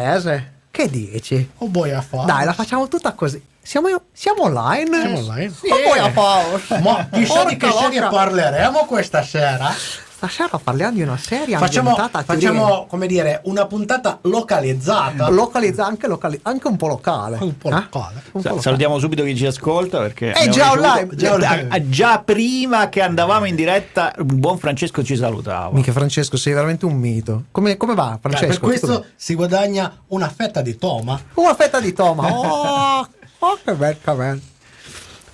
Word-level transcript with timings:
Ese, 0.00 0.52
che 0.70 0.88
dici? 0.88 1.50
O 1.58 1.66
vuoi 1.68 1.90
a 1.90 2.00
fare? 2.00 2.24
Dai, 2.24 2.44
la 2.44 2.52
facciamo 2.52 2.86
tutta 2.86 3.14
così. 3.14 3.44
Siamo, 3.60 3.88
siamo 4.12 4.42
online? 4.44 5.00
Siamo 5.00 5.18
online? 5.18 5.52
Sì. 5.52 5.68
O 5.68 5.76
vuoi 5.82 5.98
a 5.98 6.10
fare? 6.12 6.80
Ma 6.80 7.08
chissà 7.10 7.44
di 7.44 7.56
che 7.56 7.68
serie 7.68 8.06
parleremo 8.08 8.84
questa 8.84 9.24
sera? 9.24 9.74
Stasera 10.18 10.58
parliamo 10.58 10.94
di 10.94 11.02
una 11.02 11.16
serie 11.16 11.56
Facciamo, 11.56 11.90
ambientata 11.90 12.18
a 12.18 12.22
Turin. 12.24 12.40
facciamo, 12.40 12.86
come 12.88 13.06
dire, 13.06 13.40
una 13.44 13.66
puntata 13.66 14.18
localizzata. 14.22 15.28
Localizza 15.28 15.86
anche, 15.86 16.08
locali- 16.08 16.40
anche 16.42 16.66
un 16.66 16.76
po' 16.76 16.88
locale. 16.88 17.38
Un 17.40 17.56
po' 17.56 17.68
Eh? 17.68 17.72
locale. 17.74 18.14
Un 18.16 18.30
po' 18.32 18.40
Sa- 18.40 18.48
locale. 18.48 18.60
Salutiamo 18.62 18.98
subito 18.98 19.22
chi 19.22 19.36
ci 19.36 19.46
ascolta 19.46 20.00
perché 20.00 20.32
È 20.32 20.46
abbiamo 20.48 20.52
già 20.52 20.70
online, 20.72 21.08
già 21.14 21.38
già, 21.38 21.52
online. 21.52 21.88
già 21.88 22.18
prima 22.18 22.88
che 22.88 23.00
andavamo 23.00 23.44
in 23.44 23.54
diretta 23.54 24.12
un 24.18 24.40
buon 24.40 24.58
Francesco 24.58 25.04
ci 25.04 25.14
salutava. 25.14 25.72
Mica 25.72 25.92
Francesco, 25.92 26.36
sei 26.36 26.52
veramente 26.52 26.84
un 26.84 26.94
mito. 26.96 27.44
Come, 27.52 27.76
come 27.76 27.94
va, 27.94 28.08
Dai, 28.08 28.32
Francesco? 28.32 28.58
per 28.58 28.68
questo 28.70 29.04
si 29.14 29.36
guadagna 29.36 29.98
una 30.08 30.28
fetta 30.28 30.62
di 30.62 30.76
toma. 30.76 31.16
Una 31.34 31.54
fetta 31.54 31.78
di 31.78 31.92
toma. 31.92 32.26
Oh, 33.40 33.46
oh, 33.46 33.58
che 33.64 33.72
bel, 33.72 33.96
che 34.02 34.12
bel. 34.14 34.42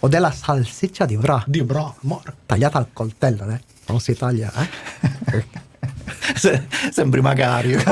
Ho 0.00 0.08
della 0.08 0.30
salsiccia 0.30 1.06
di 1.06 1.16
bra. 1.16 1.42
Di 1.46 1.62
bro, 1.62 1.94
mor. 2.00 2.34
Tagliata 2.44 2.76
al 2.76 2.88
coltello, 2.92 3.48
eh? 3.48 3.60
Non 3.86 4.00
si 4.00 4.14
taglia, 4.16 4.50
eh? 4.56 5.62
Se- 6.36 6.66
Sembri 6.90 7.20
Macario. 7.20 7.82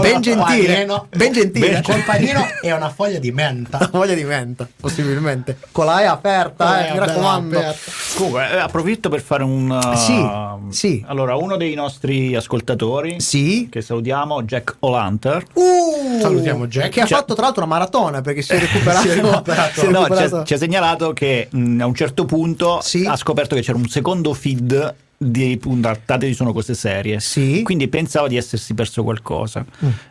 ben 0.00 0.20
gentile. 0.20 0.86
Ben 1.16 1.32
gentile. 1.32 1.80
Col 1.82 2.02
panino 2.04 2.44
e 2.60 2.70
una 2.72 2.90
foglia 2.90 3.18
di 3.18 3.32
menta. 3.32 3.88
Voglia 3.90 4.14
di 4.14 4.24
menta, 4.24 4.68
possibilmente. 4.78 5.56
Con 5.72 5.86
la 5.86 6.02
E 6.02 6.04
aperta, 6.04 6.66
Con 6.66 6.76
eh, 6.84 6.92
mi 6.92 6.98
raccomando. 6.98 7.58
aperta. 7.58 7.90
Comunque, 8.16 8.50
eh, 8.50 8.58
approfitto 8.58 9.08
per 9.08 9.20
fare 9.22 9.42
un. 9.42 9.70
uh, 9.70 9.94
Sì, 9.96 10.76
sì. 10.76 11.04
Allora, 11.08 11.34
uno 11.36 11.56
dei 11.56 11.74
nostri 11.74 12.36
ascoltatori, 12.36 13.20
Sì. 13.20 13.68
che 13.70 13.80
salutiamo, 13.80 14.42
Jack 14.42 14.76
O'Lantern. 14.80 15.46
Uh, 15.54 16.20
Salutiamo 16.20 16.66
Jack. 16.66 16.90
Che 16.90 17.00
ha 17.00 17.06
Cioè- 17.06 17.18
fatto 17.18 17.34
tra 17.34 17.44
l'altro 17.44 17.64
una 17.64 17.72
maratona 17.74 18.20
perché 18.20 18.42
si 18.42 18.52
è 18.52 18.58
recuperato. 18.60 19.00
Si 19.00 19.08
è 19.08 19.14
recuperato. 19.20 19.80
si 19.80 19.86
è 19.86 19.88
No, 19.88 19.96
ci, 19.96 20.02
recuperato. 20.04 20.36
ha, 20.36 20.44
ci 20.44 20.54
ha 20.54 20.58
segnalato 20.58 21.12
che 21.14 21.48
mh, 21.50 21.80
a 21.80 21.86
un 21.86 21.94
certo 21.94 22.24
punto 22.26 22.80
Sì. 22.82 23.04
ha 23.06 23.16
scoperto 23.16 23.54
che 23.54 23.62
c'era 23.62 23.78
un 23.78 23.88
secondo 23.88 24.34
feed 24.34 24.94
di 25.30 25.56
puntate 25.56 26.26
di 26.26 26.34
Sono 26.34 26.52
Cose 26.52 26.74
Serie. 26.74 27.20
Sì. 27.20 27.60
Mm. 27.60 27.62
Quindi 27.64 27.88
pensavo 27.88 28.28
di 28.28 28.36
essersi 28.36 28.74
perso 28.74 29.02
qualcosa. 29.02 29.64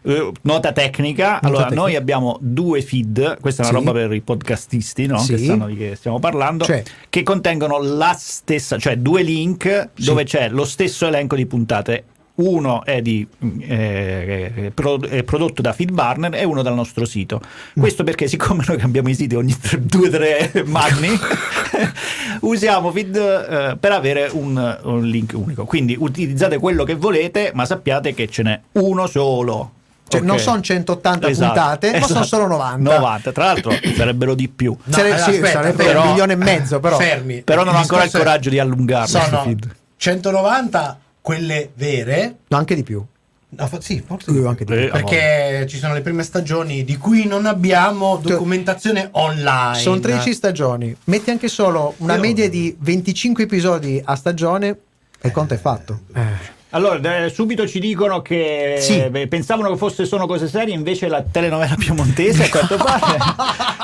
Eh, 0.03 0.31
nota 0.43 0.71
tecnica: 0.71 1.41
allora, 1.41 1.63
tecnica. 1.63 1.81
noi 1.81 1.95
abbiamo 1.95 2.37
due 2.41 2.81
feed, 2.81 3.39
questa 3.39 3.63
è 3.63 3.69
una 3.69 3.79
Sì. 3.79 3.85
roba 3.85 3.97
per 3.99 4.13
i 4.13 4.21
podcastisti, 4.21 5.05
no? 5.05 5.19
Sì. 5.19 5.35
Che 5.35 5.45
sanno 5.45 5.67
di 5.67 5.75
che 5.75 5.95
stiamo 5.95 6.19
parlando, 6.19 6.65
Cioè. 6.65 6.83
che 7.09 7.23
contengono 7.23 7.79
la 7.81 8.15
stessa, 8.17 8.77
cioè 8.77 8.97
due 8.97 9.21
link 9.23 9.89
dove 9.97 10.23
c'è 10.23 10.49
lo 10.49 10.65
stesso 10.65 11.05
elenco 11.07 11.35
di 11.35 11.45
puntate. 11.45 12.03
Uno 12.35 12.83
è, 12.85 13.01
di, 13.01 13.27
eh, 13.59 14.51
eh, 14.55 14.71
pro- 14.73 15.01
è 15.01 15.21
prodotto 15.23 15.61
da 15.61 15.73
Feedburner 15.73 16.33
e 16.33 16.43
uno 16.43 16.61
dal 16.61 16.73
nostro 16.73 17.05
sito. 17.05 17.41
Questo 17.77 18.03
perché, 18.03 18.27
siccome 18.27 18.63
noi 18.67 18.77
cambiamo 18.77 19.09
i 19.09 19.13
siti 19.15 19.35
ogni 19.35 19.53
2-3 19.53 20.65
magni, 20.65 21.09
usiamo 22.41 22.91
Feed 22.91 23.15
eh, 23.15 23.77
per 23.79 23.91
avere 23.91 24.29
un, 24.31 24.79
un 24.83 25.03
link 25.05 25.33
unico. 25.35 25.65
Quindi 25.65 25.95
utilizzate 25.99 26.57
quello 26.57 26.83
che 26.83 26.95
volete, 26.95 27.51
ma 27.53 27.65
sappiate 27.65 28.13
che 28.13 28.27
ce 28.27 28.43
n'è 28.43 28.59
uno 28.73 29.07
solo. 29.07 29.71
Cioè, 30.07 30.19
Ok? 30.21 30.25
non 30.27 30.39
sono 30.39 30.59
180 30.59 31.29
Esatto, 31.29 31.51
puntate, 31.53 31.91
ma 31.91 32.05
sono 32.07 32.21
esatto. 32.21 32.25
solo 32.25 32.47
90. 32.47 32.95
90. 32.97 33.31
Tra 33.31 33.45
l'altro 33.45 33.71
sarebbero 33.95 34.33
di 34.35 34.47
più. 34.49 34.75
No, 34.83 34.93
Sare- 34.93 35.11
allora, 35.11 35.23
sì, 35.23 35.29
aspetta, 35.31 35.51
sarebbe 35.51 35.83
però- 35.85 36.01
un 36.01 36.07
milione 36.09 36.33
e 36.33 36.35
mezzo, 36.37 36.79
però. 36.79 36.97
Fermi. 36.97 37.41
Però 37.43 37.63
non 37.63 37.75
ho 37.75 37.77
ancora 37.77 38.03
il 38.03 38.05
discorso 38.05 38.17
è- 38.17 38.19
coraggio 38.27 38.49
di 38.49 38.59
allungarlo. 38.59 39.07
Sono 39.19 39.41
feed. 39.43 39.75
190 39.97 40.99
quelle 41.21 41.71
vere. 41.75 42.37
No, 42.47 42.57
anche 42.57 42.75
di 42.75 42.83
più. 42.83 43.03
No, 43.53 43.67
fa- 43.67 43.81
sì, 43.81 44.01
forse 44.05 44.31
Sì, 44.31 44.37
anche 44.45 44.63
di 44.63 44.73
più. 44.73 44.81
Eh, 44.83 44.87
perché 44.87 45.65
ci 45.67 45.77
sono 45.77 45.93
le 45.93 46.01
prime 46.01 46.23
stagioni 46.23 46.83
di 46.85 46.95
cui 46.97 47.25
non 47.27 47.45
abbiamo 47.45 48.17
documentazione 48.21 49.09
online. 49.11 49.77
Sono 49.77 49.99
13 49.99 50.33
stagioni. 50.33 50.95
Metti 51.05 51.29
anche 51.31 51.49
solo 51.49 51.93
una 51.97 52.15
Io- 52.15 52.21
media 52.21 52.49
di 52.49 52.73
25 52.79 53.43
episodi 53.43 54.01
a 54.03 54.15
stagione 54.15 54.67
e 55.19 55.27
il 55.27 55.31
conto 55.33 55.53
è 55.53 55.57
fatto. 55.57 55.99
Allora, 56.73 57.25
eh, 57.25 57.29
subito 57.29 57.67
ci 57.67 57.81
dicono 57.81 58.21
che 58.21 58.77
Sì. 58.79 58.97
eh, 59.11 59.27
pensavano 59.27 59.69
che 59.71 59.75
fosse 59.75 60.05
Sono 60.05 60.25
cose 60.25 60.47
serie, 60.47 60.73
invece 60.73 61.09
la 61.09 61.21
telenovela 61.21 61.75
piemontese 61.77 62.45
a 62.45 62.49
quanto 62.49 62.77
pare. 62.81 63.17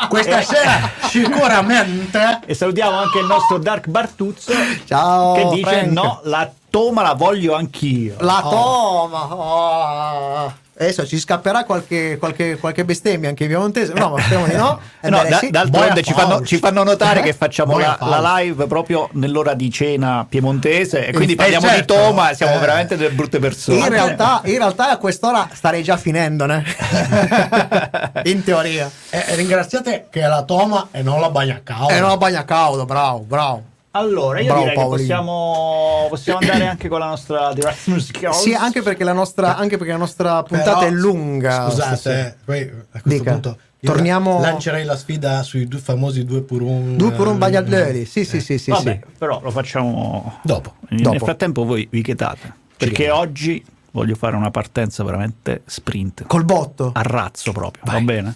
Questa 0.07 0.39
Eh, 0.39 0.43
sera 0.43 0.89
sicuramente 1.09 2.39
E 2.45 2.53
salutiamo 2.53 2.95
anche 2.97 3.19
il 3.19 3.25
nostro 3.25 3.57
Dark 3.57 3.87
Bartuzzo 3.89 4.53
Ciao, 4.85 5.33
che 5.33 5.55
dice 5.55 5.69
Frank. 5.69 5.91
no, 5.91 6.21
la 6.23 6.49
toma 6.69 7.01
la 7.01 7.13
voglio 7.13 7.53
anch'io. 7.55 8.15
La 8.19 8.39
toma! 8.41 9.33
oh. 9.33 10.53
Adesso 10.79 11.07
ci 11.07 11.17
scapperà 11.17 11.63
qualche, 11.63 12.17
qualche, 12.19 12.55
qualche 12.59 12.85
bestemmia 12.85 13.29
anche 13.29 13.45
in 13.45 13.49
piemontese. 13.49 13.93
No, 13.93 14.09
ma 14.09 14.19
speriamo 14.21 14.45
di 14.45 14.55
no. 14.55 14.79
Eh 15.01 15.09
no, 15.09 15.17
Ebbene, 15.17 15.29
da- 15.29 15.37
sì. 15.39 15.49
d'altronde 15.49 16.03
ci 16.03 16.13
fanno, 16.13 16.45
ci 16.45 16.57
fanno 16.59 16.83
notare 16.83 17.21
che 17.21 17.33
facciamo 17.33 17.79
la, 17.79 17.97
la 18.01 18.37
live 18.37 18.67
proprio 18.67 19.09
nell'ora 19.13 19.55
di 19.55 19.71
cena 19.71 20.23
piemontese 20.27 21.07
e 21.07 21.13
quindi 21.13 21.33
Eh, 21.33 21.35
parliamo 21.35 21.65
certo. 21.67 21.93
di 21.95 21.99
Toma, 21.99 22.33
siamo 22.33 22.55
Eh. 22.55 22.59
veramente 22.59 22.95
delle 22.95 23.09
brutte 23.11 23.39
persone. 23.39 23.77
in, 23.79 23.89
realtà, 23.89 24.41
in 24.45 24.57
realtà 24.57 24.91
a 24.91 24.97
quest'ora 24.97 25.47
starei 25.51 25.81
già 25.81 25.97
finendone. 25.97 26.63
in 28.25 28.43
teoria. 28.43 28.89
Eh, 29.09 29.35
ringraziate 29.35 30.07
che 30.11 30.21
è 30.21 30.27
la 30.27 30.43
toma 30.43 30.89
e 30.91 31.01
non 31.01 31.19
la 31.21 31.29
bagnacao. 31.31 31.89
Eh 31.89 31.99
no, 31.99 32.15
bagna 32.17 32.45
caudo, 32.45 32.85
bravo, 32.85 33.19
bravo. 33.19 33.63
Allora, 33.91 34.39
io 34.39 34.45
Bravo, 34.45 34.59
direi 34.59 34.75
che 34.75 34.79
Paolino. 34.81 34.97
possiamo- 34.97 36.05
possiamo, 36.07 36.07
possiamo 36.09 36.39
andare 36.39 36.67
anche 36.67 36.87
con 36.87 36.99
la 36.99 37.07
nostra 37.07 37.53
direct 37.53 37.87
music. 37.87 38.29
Sì, 38.35 38.53
anche 38.53 38.81
perché 38.83 39.03
la 39.03 39.13
nostra, 39.13 39.55
anche 39.57 39.77
perché 39.77 39.91
la 39.93 39.97
nostra 39.97 40.43
puntata 40.43 40.79
Però, 40.79 40.87
è 40.87 40.91
lunga. 40.91 41.69
Scusate, 41.69 41.95
Sì, 41.95 42.01
sì. 42.01 42.09
eh, 42.09 42.35
poi 42.45 42.61
a 42.61 43.01
questo 43.01 43.09
Dica. 43.09 43.31
punto 43.31 43.57
Torniamo- 43.79 44.39
lancerei 44.41 44.83
la 44.85 44.97
sfida 44.97 45.41
sui 45.43 45.67
due 45.67 45.79
famosi 45.79 46.25
due 46.25 46.41
per 46.41 46.61
un. 46.61 46.95
Due 46.97 47.11
per 47.11 47.27
un 47.27 47.35
eh, 47.35 47.37
bagnardelli. 47.37 48.05
Sì, 48.05 48.25
sì, 48.25 48.39
sì, 48.41 48.57
sì. 48.57 48.69
Vabbè, 48.71 48.99
sì. 49.03 49.11
però 49.17 49.39
lo 49.41 49.49
facciamo 49.51 50.39
Dopo. 50.43 50.75
Nel 50.89 51.01
Dopo. 51.01 51.25
frattempo 51.25 51.63
voi 51.63 51.87
vi 51.89 52.01
chetate. 52.01 52.53
Perché 52.75 53.03
vediamo. 53.05 53.19
oggi 53.19 53.65
voglio 53.91 54.15
fare 54.15 54.35
una 54.35 54.51
partenza 54.51 55.03
veramente 55.03 55.61
sprint. 55.65 56.25
Col 56.27 56.43
botto. 56.45 56.91
A 56.93 57.01
razzo 57.01 57.51
proprio, 57.51 57.83
va 57.85 57.99
bene? 58.01 58.35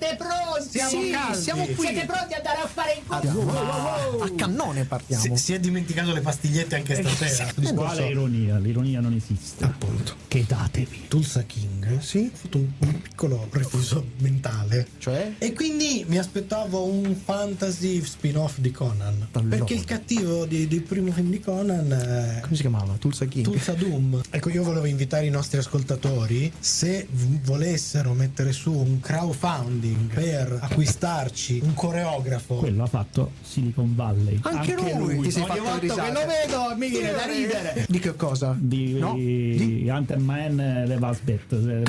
Siete 0.00 0.16
pronti? 0.16 0.68
Siamo 0.70 0.90
Sì, 0.90 1.10
caldi. 1.10 1.42
siamo 1.42 1.64
qui. 1.66 1.86
Siete 1.86 2.06
pronti 2.06 2.34
ad 2.34 2.46
andare 2.46 2.60
a 2.62 2.66
fare 2.66 2.92
in 2.94 3.06
culo? 3.06 4.22
A 4.22 4.30
cannone 4.36 4.84
partiamo. 4.84 5.22
Si, 5.22 5.36
si 5.36 5.52
è 5.54 5.60
dimenticato 5.60 6.12
le 6.12 6.20
pastigliette 6.20 6.76
anche 6.76 6.94
stasera. 6.94 7.48
Il 7.48 7.54
discorso- 7.56 7.74
Quale 7.96 8.06
ironia? 8.08 8.58
L'ironia 8.58 9.00
non 9.00 9.12
esiste. 9.14 9.64
Appunto. 9.64 10.14
Chetatevi. 10.28 11.06
Tulsa 11.08 11.42
King 11.42 11.79
sì? 12.00 12.30
ha 12.32 12.36
fatto 12.36 12.58
un, 12.58 12.68
un 12.78 13.00
piccolo 13.02 13.48
refuso 13.50 14.04
mentale. 14.18 14.86
Cioè? 14.98 15.32
E 15.38 15.52
quindi 15.52 16.04
mi 16.08 16.18
aspettavo 16.18 16.84
un 16.84 17.14
fantasy 17.14 18.02
spin-off 18.04 18.58
di 18.58 18.70
Conan. 18.70 19.28
Allora. 19.32 19.56
Perché 19.56 19.74
il 19.74 19.84
cattivo 19.84 20.44
di- 20.46 20.66
del 20.68 20.82
primo 20.82 21.10
film 21.12 21.30
di 21.30 21.40
Conan 21.40 21.90
è 21.92 22.40
Come 22.40 22.54
si 22.54 22.60
chiamava? 22.62 22.94
Tulsa 22.98 23.24
King. 23.26 23.44
Tulsa 23.44 23.72
Doom. 23.72 24.20
Ecco, 24.30 24.50
io 24.50 24.62
volevo 24.62 24.86
invitare 24.86 25.26
i 25.26 25.30
nostri 25.30 25.58
ascoltatori 25.58 26.52
se 26.58 27.06
v- 27.10 27.40
volessero 27.44 28.12
mettere 28.12 28.52
su 28.52 28.72
un 28.72 29.00
crowdfunding 29.00 30.12
per 30.12 30.58
acquistarci 30.60 31.60
un 31.62 31.74
coreografo. 31.74 32.56
Quello 32.56 32.82
ha 32.82 32.86
fatto 32.86 33.32
Silicon 33.42 33.94
Valley. 33.94 34.38
Anche, 34.42 34.74
lui, 34.96 35.20
ti 35.20 35.30
sei 35.30 35.42
Ogni 35.42 35.50
fatto 35.50 35.62
volta 35.62 35.78
risate. 35.80 36.02
che 36.02 36.12
lo 36.12 36.20
vedo 36.26 36.76
mi 36.76 36.88
viene 36.88 37.12
da 37.12 37.24
ridere. 37.26 37.86
Di 37.88 37.98
che 37.98 38.14
cosa? 38.16 38.56
Di, 38.58 38.92
No? 39.00 39.14
di 39.14 39.88
Hunter 39.88 40.18
Man 40.18 40.84
le 40.86 40.96
Vasbet. 40.98 41.79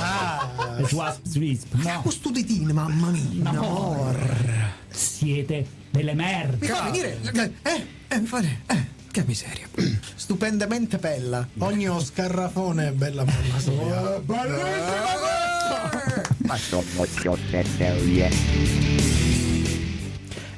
Ah, 0.00 0.48
Wasp 0.90 1.36
Wisp. 1.36 1.74
No, 1.74 2.02
Questo 2.02 2.30
ditino, 2.30 2.72
mamma 2.72 3.08
mia. 3.10 3.48
Amor. 3.50 4.72
siete 4.90 5.66
delle 5.90 6.12
Mi 6.14 6.22
merde. 6.22 6.66
fa 6.66 6.82
venire. 6.84 7.18
Eh, 7.62 7.86
eh, 8.08 8.18
mi 8.20 8.26
fa. 8.26 8.40
Eh, 8.40 8.84
che 9.10 9.24
miseria. 9.26 9.66
Stupendamente 10.14 10.98
bella. 10.98 11.46
ogni 11.58 11.88
scarrafone 12.00 12.88
è 12.88 12.92
bella 12.92 13.24
mamma 13.24 13.58
sua. 13.58 14.20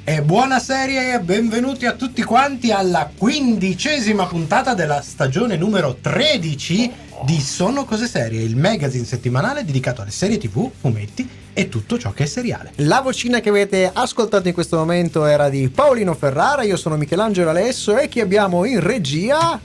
E 0.09 0.23
buona 0.23 0.57
serie 0.57 1.13
e 1.13 1.19
benvenuti 1.19 1.85
a 1.85 1.93
tutti 1.93 2.23
quanti 2.23 2.71
alla 2.71 3.11
quindicesima 3.15 4.25
puntata 4.25 4.73
della 4.73 5.03
stagione 5.03 5.55
numero 5.55 5.97
13 6.01 6.91
di 7.25 7.39
Sono 7.39 7.85
Cose 7.85 8.07
Serie, 8.07 8.41
il 8.41 8.55
magazine 8.55 9.05
settimanale 9.05 9.63
dedicato 9.63 10.01
alle 10.01 10.09
serie 10.09 10.39
tv, 10.39 10.67
fumetti 10.75 11.29
e 11.53 11.69
tutto 11.69 11.99
ciò 11.99 12.11
che 12.11 12.23
è 12.23 12.25
seriale. 12.25 12.71
La 12.77 13.01
vocina 13.01 13.39
che 13.39 13.49
avete 13.49 13.87
ascoltato 13.93 14.47
in 14.47 14.55
questo 14.55 14.77
momento 14.77 15.27
era 15.27 15.47
di 15.47 15.69
Paolino 15.69 16.15
Ferrara, 16.15 16.63
io 16.63 16.75
sono 16.75 16.97
Michelangelo 16.97 17.51
Alesso 17.51 17.95
e 17.95 18.07
chi 18.07 18.19
abbiamo 18.19 18.65
in 18.65 18.79
regia? 18.79 19.59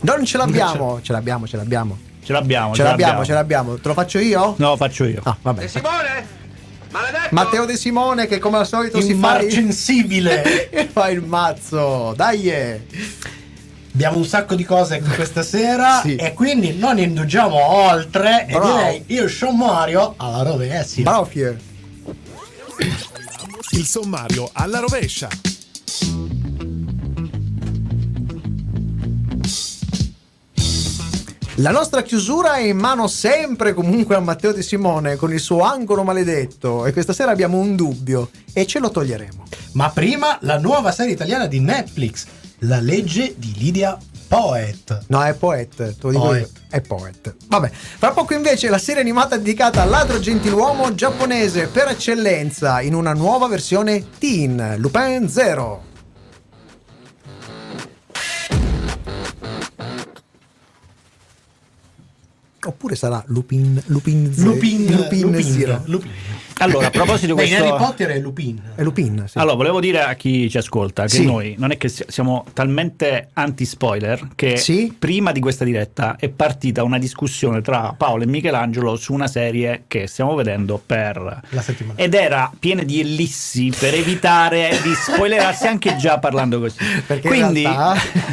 Non 0.00 0.24
ce 0.26 0.36
l'abbiamo, 0.36 1.00
ce 1.00 1.12
l'abbiamo, 1.12 1.46
ce 1.46 1.56
l'abbiamo. 1.56 1.98
Ce 2.22 2.30
l'abbiamo. 2.30 2.74
Ce 2.74 2.82
l'abbiamo, 2.82 3.24
ce 3.24 3.32
l'abbiamo. 3.32 3.74
Te 3.76 3.88
lo 3.88 3.94
faccio 3.94 4.18
io? 4.18 4.54
No, 4.58 4.76
faccio 4.76 5.04
io. 5.04 5.22
Ah, 5.24 5.34
vabbè. 5.40 5.66
Simone! 5.66 6.43
Maledetto! 6.94 7.28
Matteo 7.34 7.64
De 7.64 7.76
Simone 7.76 8.28
che 8.28 8.38
come 8.38 8.58
al 8.58 8.66
solito 8.68 9.00
si 9.00 9.08
fa 9.08 9.14
Immarcensibile! 9.14 10.68
il, 10.72 10.88
fa 10.92 11.08
il 11.08 11.22
mazzo. 11.22 12.12
Dai! 12.16 12.48
eh. 12.50 12.86
Abbiamo 13.92 14.18
un 14.18 14.24
sacco 14.24 14.54
di 14.54 14.64
cose 14.64 15.00
questa 15.00 15.42
sera 15.42 16.00
Sì. 16.00 16.14
e 16.16 16.32
quindi 16.34 16.76
non 16.76 16.98
indugiamo 16.98 17.56
oltre 17.56 18.46
Bravo. 18.48 18.68
e 18.68 18.72
direi 18.76 19.04
io 19.06 19.28
sommario 19.28 20.14
alla 20.16 20.42
rovescia. 20.42 21.02
Bravo 21.02 21.24
Fier. 21.24 21.58
Il 23.70 23.84
sommario 23.84 24.48
alla 24.52 24.78
rovescia. 24.78 25.28
La 31.58 31.70
nostra 31.70 32.02
chiusura 32.02 32.56
è 32.56 32.62
in 32.62 32.76
mano 32.76 33.06
sempre 33.06 33.74
comunque 33.74 34.16
a 34.16 34.20
Matteo 34.20 34.52
De 34.52 34.60
Simone 34.60 35.14
con 35.14 35.32
il 35.32 35.38
suo 35.38 35.60
angolo 35.60 36.02
maledetto 36.02 36.84
e 36.84 36.92
questa 36.92 37.12
sera 37.12 37.30
abbiamo 37.30 37.58
un 37.58 37.76
dubbio 37.76 38.30
e 38.52 38.66
ce 38.66 38.80
lo 38.80 38.90
toglieremo. 38.90 39.44
Ma 39.72 39.88
prima 39.90 40.36
la 40.40 40.58
nuova 40.58 40.90
serie 40.90 41.12
italiana 41.12 41.46
di 41.46 41.60
Netflix, 41.60 42.26
La 42.60 42.80
legge 42.80 43.34
di 43.36 43.54
Lydia 43.56 43.96
Poet. 44.26 45.04
No, 45.08 45.22
è 45.22 45.32
Poet, 45.34 45.76
te 45.76 45.94
lo 46.00 46.10
dico 46.10 46.22
Poet. 46.24 46.40
io. 46.40 46.60
È 46.70 46.80
Poet. 46.80 47.36
Vabbè, 47.46 47.70
fra 47.70 48.10
poco 48.10 48.34
invece 48.34 48.68
la 48.68 48.78
serie 48.78 49.02
animata 49.02 49.36
dedicata 49.36 49.82
al 49.82 49.90
ladro 49.90 50.18
gentiluomo 50.18 50.92
giapponese 50.94 51.68
per 51.68 51.86
eccellenza 51.86 52.80
in 52.80 52.94
una 52.94 53.12
nuova 53.12 53.46
versione 53.46 54.04
teen, 54.18 54.74
Lupin 54.78 55.28
Zero. 55.28 55.92
Oppure 62.66 62.94
sarà 62.94 63.22
Lupin 63.28 63.82
Lupin 63.86 64.32
Zero. 64.32 64.52
Lupin, 64.52 64.90
Lupin, 64.90 65.42
Zero. 65.42 65.82
Lupin. 65.86 66.10
Allora, 66.58 66.86
a 66.86 66.90
proposito 66.90 67.34
di 67.34 67.34
Beh, 67.34 67.44
in 67.44 67.56
questo... 67.56 67.74
Harry 67.74 67.84
Potter 67.84 68.08
è 68.10 68.18
Lupin. 68.18 68.60
È 68.74 68.82
Lupin, 68.82 69.24
sì. 69.28 69.38
Allora, 69.38 69.56
volevo 69.56 69.80
dire 69.80 70.02
a 70.02 70.14
chi 70.14 70.48
ci 70.48 70.56
ascolta 70.58 71.02
che 71.02 71.08
Sì. 71.08 71.24
noi 71.24 71.54
non 71.58 71.70
è 71.72 71.76
che 71.76 71.88
si- 71.88 72.04
siamo 72.08 72.44
talmente 72.52 73.28
anti-spoiler 73.32 74.28
che 74.34 74.56
Sì. 74.56 74.94
prima 74.98 75.32
di 75.32 75.40
questa 75.40 75.64
diretta 75.64 76.16
è 76.18 76.28
partita 76.28 76.82
una 76.82 76.98
discussione 76.98 77.60
tra 77.60 77.94
Paolo 77.96 78.22
e 78.22 78.26
Michelangelo 78.26 78.96
su 78.96 79.12
una 79.12 79.26
serie 79.26 79.84
che 79.88 80.06
stiamo 80.06 80.34
vedendo 80.34 80.80
per... 80.84 81.40
La 81.50 81.62
settimana. 81.62 81.98
Ed 81.98 82.14
era 82.14 82.50
piena 82.58 82.82
di 82.82 83.00
ellissi 83.00 83.72
per 83.76 83.94
evitare 83.94 84.78
di 84.82 84.92
spoilerarsi 84.94 85.66
anche 85.66 85.96
già 85.96 86.18
parlando 86.18 86.60
così. 86.60 86.76
Perché 87.06 87.28
quindi, 87.28 87.62
in, 87.62 87.72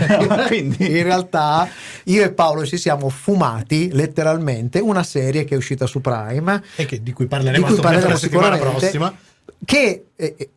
realtà, 0.07 0.45
quindi 0.47 0.85
in 0.97 1.03
realtà 1.03 1.67
io 2.05 2.23
e 2.23 2.31
Paolo 2.31 2.65
ci 2.65 2.77
siamo 2.77 3.09
fumati 3.09 3.89
letteralmente 3.91 4.79
una 4.79 5.03
serie 5.03 5.43
che 5.43 5.55
è 5.55 5.57
uscita 5.57 5.85
su 5.85 6.01
Prime 6.01 6.61
E 6.75 6.85
che, 6.85 7.01
di 7.01 7.13
cui 7.13 7.25
parleremo, 7.27 7.67
di 7.67 7.73
cui 7.73 7.81
la 8.13 8.19
settimana 8.19 8.53
sicuramente, 8.55 8.79
prossima. 8.79 9.13
che 9.65 10.05
eh, 10.15 10.35
eh, 10.37 10.49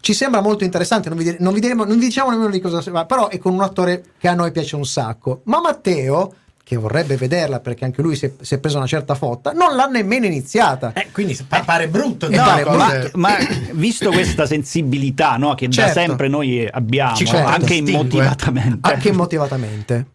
ci 0.00 0.14
sembra 0.14 0.40
molto 0.40 0.64
interessante, 0.64 1.08
non 1.08 1.18
vi, 1.18 1.24
dire- 1.24 1.36
non 1.40 1.52
vi 1.52 1.60
diremo- 1.60 1.84
non 1.84 1.98
vi 1.98 2.06
diciamo 2.06 2.30
nemmeno 2.30 2.50
di 2.50 2.60
cosa 2.60 2.80
si 2.80 2.90
va, 2.90 3.04
però 3.04 3.28
è 3.28 3.38
con 3.38 3.52
un 3.52 3.60
attore 3.62 4.02
che 4.18 4.28
a 4.28 4.34
noi 4.34 4.50
piace 4.52 4.76
un 4.76 4.84
sacco. 4.86 5.40
Ma 5.44 5.60
Matteo, 5.60 6.34
che 6.64 6.76
vorrebbe 6.76 7.16
vederla 7.16 7.58
perché 7.60 7.84
anche 7.84 8.00
lui 8.00 8.14
si 8.16 8.26
è, 8.26 8.32
si 8.40 8.54
è 8.54 8.58
preso 8.58 8.76
una 8.78 8.86
certa 8.86 9.14
fotta, 9.16 9.50
non 9.52 9.74
l'ha 9.74 9.86
nemmeno 9.86 10.24
iniziata. 10.26 10.92
Eh, 10.94 11.08
quindi 11.12 11.36
pa- 11.46 11.62
pare 11.64 11.88
brutto 11.88 12.26
Eh, 12.26 12.28
dire 12.30 12.42
pare 12.42 12.62
cose- 12.64 13.10
ma, 13.14 13.30
ma 13.30 13.36
visto 13.72 14.10
questa 14.10 14.46
sensibilità 14.46 15.36
no, 15.36 15.54
che 15.54 15.68
Certo. 15.68 15.94
da 15.94 16.06
sempre 16.06 16.28
noi 16.28 16.66
abbiamo, 16.70 17.16
certo. 17.16 17.36
anche 17.46 17.74
immotivatamente, 17.74 18.88
Anche 18.92 19.12
motivatamente. 19.12 20.06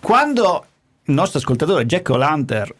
quando 0.00 0.64
il 1.04 1.14
nostro 1.14 1.38
ascoltatore 1.38 1.84
Jack 1.86 2.08
O'Lantern 2.10 2.70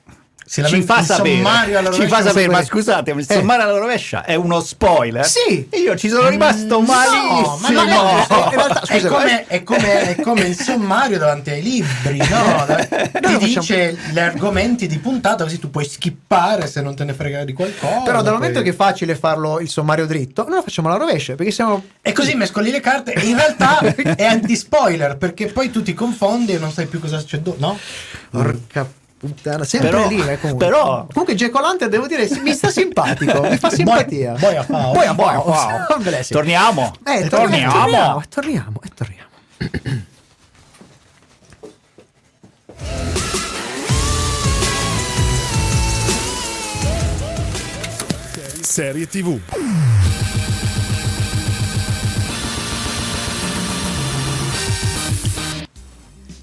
Si 0.52 0.60
ci 0.62 0.70
lamenta- 0.70 0.94
fa 0.96 1.02
sapere, 1.02 1.92
ci 1.94 2.06
fa 2.08 2.22
sapere, 2.22 2.48
ma 2.48 2.62
scusate, 2.62 3.10
il 3.12 3.24
Eh. 3.26 3.34
sommario 3.36 3.64
alla 3.64 3.78
rovescia 3.78 4.22
è 4.22 4.34
uno 4.34 4.60
spoiler. 4.60 5.24
Sì. 5.24 5.66
E 5.70 5.78
io 5.78 5.96
ci 5.96 6.10
sono 6.10 6.28
rimasto 6.28 6.78
malissimo. 6.82 7.56
ma 7.62 7.70
non 7.70 7.88
è- 7.88 7.92
in 7.94 8.50
realtà, 8.50 8.82
è, 8.86 9.00
come, 9.06 9.46
è, 9.46 9.62
come, 9.62 10.00
è 10.14 10.20
come 10.20 10.40
il 10.42 10.54
sommario 10.60 11.16
davanti 11.18 11.48
ai 11.48 11.62
libri, 11.62 12.18
no? 12.18 12.66
Ti 13.18 13.38
dice 13.38 13.96
gli 14.10 14.18
argomenti 14.18 14.86
di 14.86 14.98
puntata, 14.98 15.44
così 15.44 15.58
tu 15.58 15.70
puoi 15.70 15.86
skippare 15.86 16.66
se 16.66 16.82
non 16.82 16.94
te 16.94 17.04
ne 17.04 17.14
frega 17.14 17.44
di 17.44 17.54
qualcosa. 17.54 18.00
Però 18.04 18.20
dal 18.20 18.34
momento 18.34 18.56
poi- 18.60 18.64
che 18.64 18.74
è 18.74 18.76
facile 18.76 19.14
farlo 19.14 19.58
il 19.58 19.70
sommario 19.70 20.04
dritto, 20.04 20.44
noi 20.46 20.56
lo 20.56 20.62
facciamo 20.62 20.88
alla 20.88 20.98
rovescia 20.98 21.34
perché 21.34 21.50
siamo 21.50 21.82
E 22.02 22.12
così 22.12 22.34
mescoli 22.34 22.70
le 22.70 22.80
carte 22.80 23.14
e 23.14 23.24
in 23.26 23.36
realtà 23.36 23.78
è 24.16 24.24
anti-spoiler 24.26 25.16
perché 25.16 25.46
poi 25.46 25.70
tu 25.70 25.80
ti 25.82 25.94
confondi 25.94 26.52
e 26.52 26.58
non 26.58 26.70
sai 26.70 26.84
più 26.84 27.00
cosa 27.00 27.18
succede, 27.18 27.54
no? 27.56 27.78
Porca 28.30 28.86
puttana, 29.22 29.62
sempre 29.64 29.90
Però- 29.90 30.08
lì, 30.08 30.20
eh, 30.20 30.38
comunque. 30.40 30.66
però- 30.66 31.06
comunque 31.12 31.34
Jack 31.36 31.54
O'Lantern 31.54 31.88
devo 31.90 32.08
dire 32.08 32.28
mi 32.42 32.52
sta 32.52 32.70
simpatico, 32.70 33.40
mi 33.42 33.56
fa 33.56 33.70
simpatia. 33.70 34.32
boia 34.32 34.64
fa, 34.64 34.90
Boia, 34.90 35.14
boia, 35.14 35.38
boia. 35.38 35.86
sì. 36.22 36.32
Torniamo. 36.32 36.92
Eh, 37.04 37.28
torniamo. 37.28 37.72
torniamo, 37.72 38.20
e 38.20 38.24
torniamo, 38.28 38.80
e 38.84 38.88
torniamo. 38.94 39.30
Serie 48.62 49.06
TV. 49.06 49.38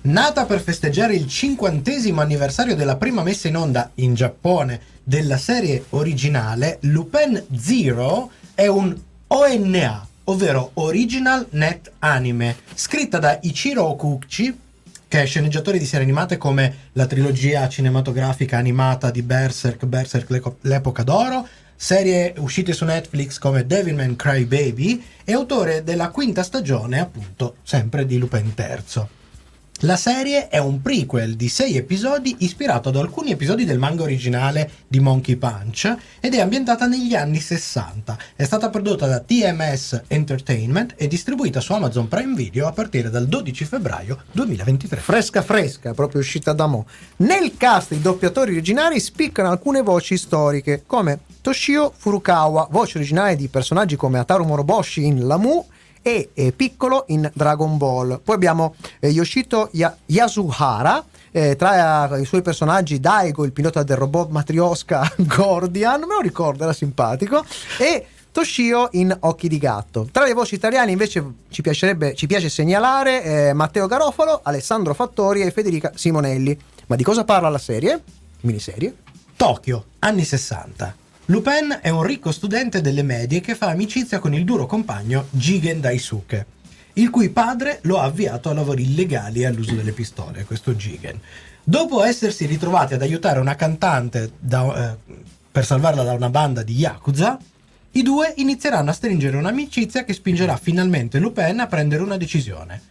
Nata 0.01 0.46
per 0.46 0.62
festeggiare 0.62 1.13
il 1.13 1.28
cinquantesimo 1.28 2.22
anniversario 2.22 2.74
della 2.74 2.96
prima 2.96 3.22
messa 3.22 3.50
in 3.50 3.57
onda 3.57 3.92
in 3.96 4.13
Giappone 4.13 4.80
della 5.04 5.38
serie 5.38 5.84
originale, 5.90 6.78
Lupin 6.84 7.44
Zero 7.54 8.31
è 8.56 8.68
un 8.68 8.97
ONA, 9.28 10.07
ovvero 10.24 10.71
Original 10.76 11.45
Net 11.50 11.92
Anime, 12.00 12.56
scritta 12.76 13.19
da 13.19 13.40
Ichiro 13.42 13.83
Okuchi, 13.88 14.57
che 15.06 15.21
è 15.21 15.26
sceneggiatore 15.26 15.78
di 15.78 15.85
serie 15.85 16.06
animate 16.06 16.38
come 16.38 16.76
la 16.94 17.06
trilogia 17.06 17.68
cinematografica 17.68 18.57
animata 18.57 19.12
di 19.12 19.21
Berserk, 19.21 19.85
Berserk 19.85 20.54
l'epoca 20.62 21.04
d'oro, 21.04 21.45
serie 21.76 22.33
uscite 22.38 22.71
su 22.71 22.85
Netflix 22.85 23.38
come 23.38 23.66
Devilman 23.66 24.16
Crybaby 24.16 25.04
e 25.26 25.33
autore 25.33 25.83
della 25.83 26.07
quinta 26.07 26.42
stagione, 26.42 27.02
appunto, 27.02 27.56
sempre 27.64 28.06
di 28.06 28.18
Lupin 28.18 28.54
III. 28.57 29.18
La 29.83 29.95
serie 29.95 30.50
è 30.50 30.57
un 30.57 30.81
prequel 30.81 31.38
di 31.38 31.48
sei 31.48 31.78
episodi 31.78 32.36
ispirato 32.40 32.90
ad 32.90 32.98
alcuni 32.98 33.31
episodi 33.31 33.64
del 33.64 33.78
manga 33.78 34.04
originale 34.04 34.69
di 34.90 35.00
Monkey 35.00 35.38
Punch 35.38 35.95
ed 36.19 36.33
è 36.33 36.42
ambientata 36.42 36.86
negli 36.86 37.16
anni 37.16 37.40
60. 37.40 38.18
È 38.36 38.44
stata 38.44 38.69
prodotta 38.69 39.07
da 39.07 39.21
TMS 39.21 40.02
Entertainment 40.07 40.95
e 40.98 41.07
distribuita 41.07 41.62
su 41.62 41.71
Amazon 41.71 42.09
Prime 42.09 42.36
Video 42.36 42.68
a 42.68 42.74
partire 42.74 43.09
dal 43.09 43.28
12 43.28 43.64
febbraio 43.64 44.24
2023. 44.33 45.00
Fresca 45.00 45.42
fresca, 45.42 45.94
proprio 45.94 46.19
uscita 46.19 46.52
da 46.52 46.66
mo. 46.66 46.86
Nel 47.18 47.56
cast 47.56 47.92
i 47.92 48.02
doppiatori 48.02 48.52
originali 48.52 49.00
spiccano 49.00 49.50
alcune 49.50 49.81
voci 49.81 50.18
storiche, 50.18 50.83
come 50.86 51.19
Toshio 51.40 51.94
Furukawa, 51.95 52.68
voce 52.69 52.98
originale 52.98 53.38
di 53.38 53.48
personaggi 53.48 53.95
come 53.95 54.19
Ataru 54.19 54.44
Moroboshi 54.44 55.06
in 55.06 55.26
Lamu 55.26 55.66
e 56.02 56.30
eh, 56.34 56.52
Piccolo 56.52 57.06
in 57.08 57.30
Dragon 57.34 57.78
Ball. 57.78 58.20
Poi 58.24 58.36
abbiamo 58.36 58.76
eh, 59.00 59.10
Yoshito 59.10 59.70
Ya- 59.74 59.96
Yasuhara, 60.06 61.04
eh, 61.32 61.56
tra 61.56 62.16
eh, 62.16 62.22
i 62.22 62.26
suoi 62.26 62.42
personaggi 62.42 63.00
Daigo, 63.00 63.46
il 63.46 63.52
pilota 63.52 63.84
del 63.84 63.98
robot 63.98 64.30
Matrioska 64.30 65.14
Gordian, 65.18 66.02
me 66.02 66.16
lo 66.16 66.22
ricordo, 66.22 66.64
era 66.64 66.74
simpatico, 66.74 67.44
e 67.78 68.06
Toshio 68.32 68.90
in 68.92 69.16
Occhi 69.22 69.48
di 69.48 69.58
gatto. 69.58 70.08
Tra 70.12 70.24
le 70.26 70.34
voci 70.34 70.56
italiane 70.56 70.92
invece 70.92 71.24
ci, 71.50 71.64
ci 71.64 72.28
piace 72.28 72.50
segnalare 72.50 73.24
eh, 73.24 73.54
Matteo 73.54 73.88
Garofalo, 73.88 74.42
Alessandro 74.44 74.94
Fattori 74.94 75.42
e 75.42 75.52
Federica 75.52 75.92
Simonelli. 75.96 76.58
Ma 76.88 76.96
di 76.96 77.04
cosa 77.04 77.24
parla 77.24 77.50
la 77.50 77.58
serie? 77.58 78.02
Miniserie? 78.42 78.96
Tokyo, 79.36 79.86
anni 80.00 80.24
60. 80.24 80.96
Lupin 81.30 81.78
è 81.83 81.90
un 81.90 82.02
ricco 82.02 82.31
studente 82.31 82.81
delle 82.81 83.04
medie 83.04 83.40
che 83.40 83.54
fa 83.54 83.68
amicizia 83.68 84.18
con 84.18 84.33
il 84.33 84.44
duro 84.44 84.66
compagno 84.66 85.28
Jigen 85.30 85.80
Daisuke, 85.80 86.45
il 86.94 87.12
cui 87.12 87.30
padre 87.30 87.78
lo 87.83 88.00
ha 88.00 88.06
avviato 88.06 88.50
a 88.50 88.54
lavori 88.54 88.81
illegali 88.81 89.42
e 89.42 89.45
all'uso 89.45 89.76
delle 89.76 89.92
pistole, 89.92 90.44
questo 90.45 90.74
Jigen. 90.74 91.19
Dopo 91.64 92.04
essersi 92.04 92.48
ritrovati 92.48 92.95
ad 92.95 93.04
aiutare 93.04 93.40
una 93.40 93.56
cantante 93.56 94.31
da- 94.40 94.92
eh, 94.92 95.14
per 95.52 95.64
salvarla 95.64 96.02
da 96.02 96.14
una 96.14 96.31
banda 96.31 96.64
di 96.64 96.74
Yakuza, 96.74 97.38
i 97.92 98.02
due 98.02 98.33
inizieranno 98.38 98.90
a 98.90 98.94
stringere 98.94 99.38
un'amicizia 99.38 100.04
che 100.06 100.14
spingerà 100.14 100.57
finalmente 100.57 101.19
Lupin 101.19 101.59
a 101.59 101.68
prendere 101.68 102.02
una 102.02 102.18
decisione. 102.18 102.81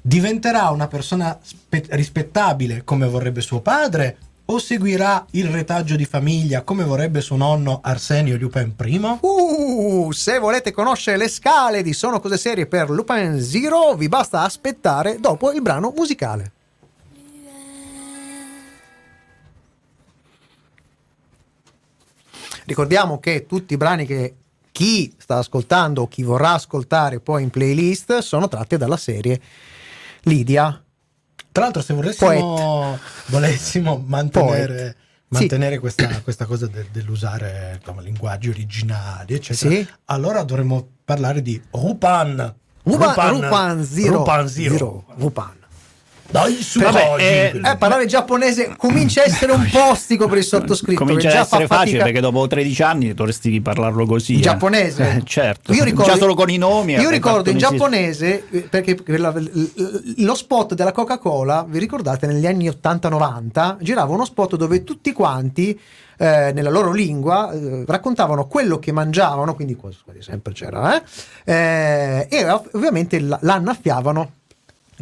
Diventerà 0.00 0.70
una 0.70 0.88
persona 0.88 1.38
spe- 1.42 1.84
rispettabile 1.90 2.84
come 2.84 3.06
vorrebbe 3.06 3.42
suo 3.42 3.60
padre 3.60 4.16
o 4.52 4.58
seguirà 4.58 5.24
il 5.30 5.48
retaggio 5.48 5.96
di 5.96 6.04
famiglia 6.04 6.62
come 6.62 6.84
vorrebbe 6.84 7.22
suo 7.22 7.36
nonno 7.36 7.80
Arsenio 7.82 8.36
Lupin 8.36 8.74
I? 8.78 9.00
Uh, 9.20 10.10
se 10.12 10.38
volete 10.38 10.72
conoscere 10.72 11.16
le 11.16 11.28
scale 11.28 11.82
di 11.82 11.94
Sono 11.94 12.20
Cose 12.20 12.36
Serie 12.36 12.66
per 12.66 12.90
Lupin 12.90 13.40
Zero, 13.40 13.94
vi 13.94 14.08
basta 14.08 14.42
aspettare 14.42 15.18
dopo 15.20 15.52
il 15.52 15.62
brano 15.62 15.92
musicale. 15.96 16.52
Ricordiamo 22.64 23.18
che 23.18 23.46
tutti 23.46 23.72
i 23.72 23.78
brani 23.78 24.04
che 24.04 24.34
chi 24.70 25.14
sta 25.16 25.38
ascoltando 25.38 26.02
o 26.02 26.08
chi 26.08 26.22
vorrà 26.22 26.52
ascoltare 26.52 27.20
poi 27.20 27.42
in 27.42 27.50
playlist 27.50 28.18
sono 28.18 28.48
tratti 28.48 28.76
dalla 28.76 28.98
serie 28.98 29.40
Lidia. 30.22 30.82
Tra 31.52 31.64
l'altro, 31.64 31.82
se 31.82 31.92
volessimo, 31.94 32.98
volessimo 33.26 34.02
mantenere, 34.06 34.96
Sì. 35.28 35.38
mantenere 35.38 35.78
questa, 35.78 36.20
questa 36.22 36.46
cosa 36.46 36.66
de- 36.66 36.86
dell'usare 36.90 37.76
insomma, 37.78 38.00
linguaggi 38.00 38.48
originali, 38.48 39.34
eccetera, 39.34 39.70
Sì. 39.74 39.86
allora 40.06 40.42
dovremmo 40.44 40.86
parlare 41.04 41.42
di 41.42 41.60
Rupan. 41.70 42.54
Rupan, 42.84 43.30
Rupan 43.40 43.84
Zero. 43.84 44.16
Rupan 44.16 44.48
Zero. 44.48 44.72
Zero, 44.74 45.04
Rupan. 45.16 45.56
Dai 46.32 46.54
su 46.62 46.80
Vabbè, 46.80 47.08
oggi. 47.10 47.22
eh, 47.24 47.60
Eh, 47.62 47.76
parlare 47.76 48.06
giapponese 48.06 48.72
comincia 48.78 49.20
a 49.20 49.26
essere 49.26 49.52
un 49.52 49.68
po' 49.70 49.90
ostico 49.90 50.26
per 50.28 50.38
il 50.38 50.44
sottoscritto. 50.44 51.04
Comincia 51.04 51.28
ad 51.28 51.34
essere 51.44 51.66
facile 51.66 52.02
perché 52.02 52.20
dopo 52.20 52.46
13 52.46 52.82
anni 52.82 53.12
dovresti 53.12 53.60
parlarlo 53.60 54.06
così. 54.06 54.32
In 54.32 54.38
eh. 54.38 54.42
giapponese? 54.42 55.16
Eh, 55.16 55.22
certo. 55.24 55.74
Io 55.74 55.84
ricordo- 55.84 56.10
Già 56.12 56.16
solo 56.16 56.34
con 56.34 56.48
i 56.48 56.56
nomi. 56.56 56.92
Io 56.92 57.00
avrei 57.00 57.12
ricordo 57.12 57.50
in 57.50 57.58
giapponese, 57.58 58.44
eh, 58.50 58.60
perché 58.62 58.96
l- 59.04 59.12
l- 59.14 60.24
lo 60.24 60.34
spot 60.34 60.72
della 60.72 60.92
Coca-Cola, 60.92 61.66
vi 61.68 61.78
ricordate, 61.78 62.26
negli 62.26 62.46
anni 62.46 62.66
80-90, 62.68 63.76
girava 63.82 64.14
uno 64.14 64.24
spot 64.24 64.56
dove 64.56 64.84
tutti 64.84 65.12
quanti, 65.12 65.78
eh, 66.16 66.50
nella 66.54 66.70
loro 66.70 66.92
lingua, 66.92 67.52
eh, 67.52 67.84
raccontavano 67.86 68.46
quello 68.46 68.78
che 68.78 68.90
mangiavano, 68.90 69.54
quindi 69.54 69.76
quasi 69.76 69.98
sempre 70.20 70.54
c'era, 70.54 70.96
eh, 70.96 71.02
eh, 71.44 72.26
e 72.30 72.50
ov- 72.50 72.70
ovviamente 72.72 73.20
la, 73.20 73.38
la 73.42 73.54
annaffiavano. 73.54 74.30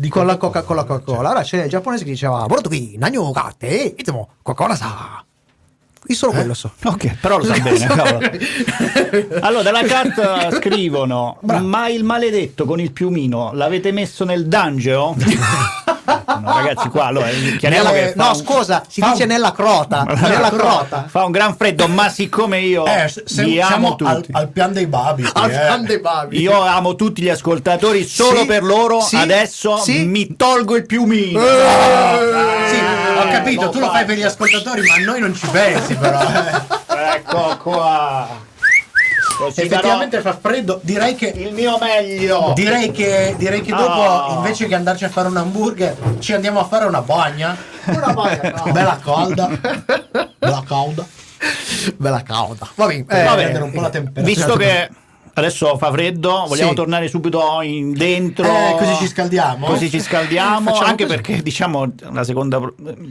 Con 0.09 0.27
la 0.27 0.37
Coca- 0.37 0.63
con 0.63 0.77
la 0.77 0.85
Coca-Cola. 0.85 1.29
Allora 1.31 1.43
c'era 1.43 1.65
il 1.65 1.71
giapponese 1.71 2.05
che 2.05 2.11
diceva: 2.11 2.47
Borotoki, 2.47 2.97
nanyo 2.99 3.31
kate, 3.33 3.95
itsumo 3.97 4.29
Coca-Cola 4.43 4.75
sa. 4.75 5.25
Io 6.07 6.15
solo 6.15 6.33
quello 6.33 6.55
so. 6.55 6.73
Ok, 6.85 7.19
però 7.21 7.39
lo 7.39 7.45
sa 7.45 7.59
bene. 7.59 7.87
Allora, 9.41 9.63
dalla 9.63 9.83
chat 9.83 10.57
scrivono: 10.57 11.39
Ma 11.43 11.89
il 11.89 12.05
maledetto 12.05 12.65
con 12.65 12.81
il 12.81 12.91
piumino 12.91 13.53
l'avete 13.53 13.93
messo 13.93 14.25
nel 14.25 14.47
dungeon? 14.47 15.17
No, 16.43 16.53
ragazzi, 16.57 16.89
qua 16.89 17.05
allora, 17.07 17.29
chiariamo 17.59 17.91
Nella- 17.91 18.07
che 18.07 18.13
fa 18.17 18.23
no, 18.25 18.29
un- 18.31 18.35
scusa, 18.35 18.83
si 18.89 19.01
dice 19.01 19.23
un- 19.23 19.29
nella 19.29 19.53
crota. 19.53 20.03
nella 20.09 20.51
crota. 20.51 21.05
Fa 21.09 21.25
un 21.25 21.31
gran 21.31 21.55
freddo, 21.57 21.87
ma 21.89 22.09
siccome 22.09 22.61
io 22.61 22.85
Eh, 22.87 23.09
se- 23.09 23.23
se- 23.27 23.61
amo 23.61 23.97
al, 24.01 24.17
tutti. 24.21 24.31
al 24.33 24.49
pian 24.49 24.73
dei 24.73 24.87
babi. 24.87 25.29
Al 25.33 25.51
eh. 25.51 25.55
fan 25.55 25.85
dei 25.85 25.99
babi. 26.01 26.41
Io 26.41 26.61
amo 26.61 26.95
tutti 26.95 27.23
gli 27.23 27.29
ascoltatori 27.29 28.05
solo 28.05 28.41
Sì, 28.41 28.47
per 28.47 28.63
loro. 28.63 29.01
sì, 29.01 29.17
Adesso 29.17 29.77
sì. 29.79 30.05
mi 30.05 30.35
tolgo 30.37 30.77
il 30.77 30.87
piumino. 30.87 31.41
Eh, 31.41 32.69
Sì, 32.69 32.77
ho 32.79 33.29
capito, 33.31 33.69
tu 33.71 33.79
lo 33.81 33.91
fai 33.91 34.05
per 34.05 34.17
gli 34.17 34.23
ascoltatori, 34.23 34.83
ma 34.87 34.95
a 34.95 34.99
noi 34.99 35.21
non 35.21 35.35
ci 35.35 35.47
pensi, 35.49 35.95
però. 35.95 36.21
eh. 36.21 36.79
Ecco 37.17 37.57
qua. 37.63 38.29
Effettivamente 39.49 40.21
fa 40.21 40.37
freddo. 40.41 40.81
Direi 40.83 41.15
che. 41.15 41.27
il 41.29 41.53
mio 41.53 41.79
meglio. 41.81 42.53
Direi 42.55 42.91
che, 42.91 43.35
direi 43.39 43.61
che 43.63 43.71
dopo, 43.71 44.01
Ah. 44.03 44.33
invece 44.37 44.67
che 44.67 44.75
andarci 44.75 45.05
a 45.05 45.09
fare 45.09 45.29
un 45.29 45.37
hamburger, 45.37 45.97
ci 46.19 46.33
andiamo 46.33 46.61
a 46.61 46.65
fare 46.65 46.85
una 46.85 47.01
bagna. 47.03 47.57
Una 47.85 48.13
bagna, 48.13 48.53
no. 48.65 48.73
Bella 48.73 48.99
calda. 49.03 49.49
Bella 50.39 50.63
calda. 50.67 51.07
Bella 51.97 52.23
cauda. 52.23 52.69
Va 52.75 52.87
bene. 52.87 53.01
Eh, 53.01 53.05
prendere 53.07 53.63
un 53.65 53.71
po' 53.73 53.81
la 53.81 53.89
temperatura. 53.91 54.27
Visto 54.27 54.57
che 54.57 54.89
adesso 55.35 55.77
fa 55.79 55.91
freddo, 55.93 56.45
vogliamo 56.49 56.71
Sì. 56.71 56.75
tornare 56.77 57.09
subito 57.09 57.61
in 57.63 57.93
dentro. 57.93 58.45
Eh, 58.45 58.77
così 58.79 58.95
ci 58.97 59.07
scaldiamo. 59.09 59.67
Così 59.67 59.91
ci 59.91 60.01
scaldiamo. 60.01 60.73
Anche 60.79 61.05
così. 61.05 61.17
perché, 61.17 61.43
diciamo, 61.43 61.93
la 62.13 62.25
seconda 62.25 62.61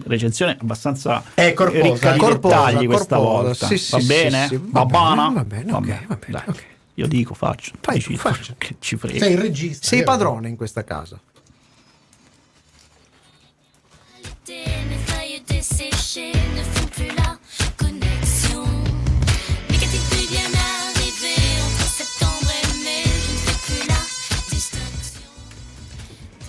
recensione 0.05 0.53
è 0.53 0.57
abbastanza 0.61 1.23
È 1.33 1.53
corposa, 1.53 1.81
ricca 1.83 2.11
di 2.13 2.19
corposa, 2.19 2.55
dettagli 2.65 2.85
questa 2.85 3.15
corposa. 3.17 3.41
volta. 3.43 3.65
Sì, 3.67 3.77
sì, 3.77 3.91
va 3.91 3.97
bene? 4.03 4.47
sì, 4.47 4.59
Va, 4.61 4.83
va 4.83 4.85
bene, 5.15 5.33
va 5.33 5.43
bene, 5.45 5.71
ok, 5.71 6.07
va 6.07 6.15
bene, 6.15 6.17
dai. 6.27 6.43
ok. 6.47 6.63
Io 6.95 7.07
dico, 7.07 7.33
faccio. 7.33 7.71
Fai 7.79 8.01
tu, 8.01 8.15
faccio. 8.17 8.55
Che 8.57 8.75
ci 8.79 8.97
frega. 8.97 9.19
Sei 9.19 9.33
il 9.33 9.39
regista. 9.39 9.87
Sei 9.87 10.03
padrone 10.03 10.49
in 10.49 10.57
questa 10.57 10.83
casa. 10.83 11.17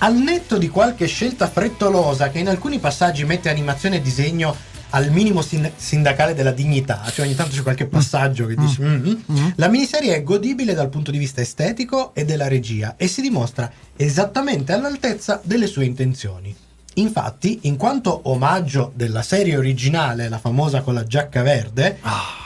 Al 0.02 0.16
netto 0.16 0.56
di 0.56 0.68
qualche 0.68 1.06
scelta 1.06 1.46
frettolosa 1.46 2.30
che 2.30 2.38
in 2.38 2.48
alcuni 2.48 2.78
passaggi 2.78 3.24
mette 3.24 3.50
animazione 3.50 3.96
e 3.96 4.00
disegno 4.00 4.56
al 4.92 5.10
minimo 5.10 5.42
sin- 5.42 5.70
sindacale 5.76 6.34
della 6.34 6.52
dignità, 6.52 7.02
cioè 7.12 7.26
ogni 7.26 7.34
tanto 7.34 7.54
c'è 7.54 7.62
qualche 7.62 7.86
passaggio 7.86 8.46
che 8.46 8.54
dici 8.54 8.80
"Mm". 8.82 9.50
la 9.56 9.68
miniserie 9.68 10.14
è 10.16 10.22
godibile 10.22 10.72
dal 10.72 10.88
punto 10.88 11.10
di 11.10 11.18
vista 11.18 11.42
estetico 11.42 12.14
e 12.14 12.24
della 12.24 12.48
regia 12.48 12.94
e 12.96 13.06
si 13.08 13.20
dimostra 13.20 13.70
esattamente 13.94 14.72
all'altezza 14.72 15.38
delle 15.44 15.66
sue 15.66 15.84
intenzioni. 15.84 16.56
Infatti, 16.94 17.60
in 17.62 17.76
quanto 17.76 18.20
omaggio 18.24 18.92
della 18.94 19.22
serie 19.22 19.56
originale, 19.56 20.28
la 20.28 20.38
famosa 20.38 20.80
con 20.80 20.94
la 20.94 21.04
giacca 21.04 21.42
verde, 21.42 21.98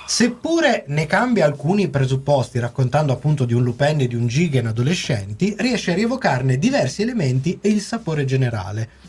seppure 0.07 0.85
ne 0.89 1.07
cambia 1.07 1.47
alcuni 1.47 1.89
presupposti 1.89 2.59
raccontando 2.59 3.13
appunto 3.13 3.47
di 3.47 3.55
un 3.55 3.63
Lupin 3.65 4.01
e 4.01 4.07
di 4.07 4.15
un 4.15 4.27
Gigan 4.27 4.67
adolescenti, 4.67 5.57
riesce 5.59 5.93
a 5.93 5.95
rievocarne 5.95 6.59
diversi 6.59 7.01
elementi 7.03 7.59
e 7.63 7.71
il 7.71 7.81
sapore 7.81 8.27
generale. 8.27 9.03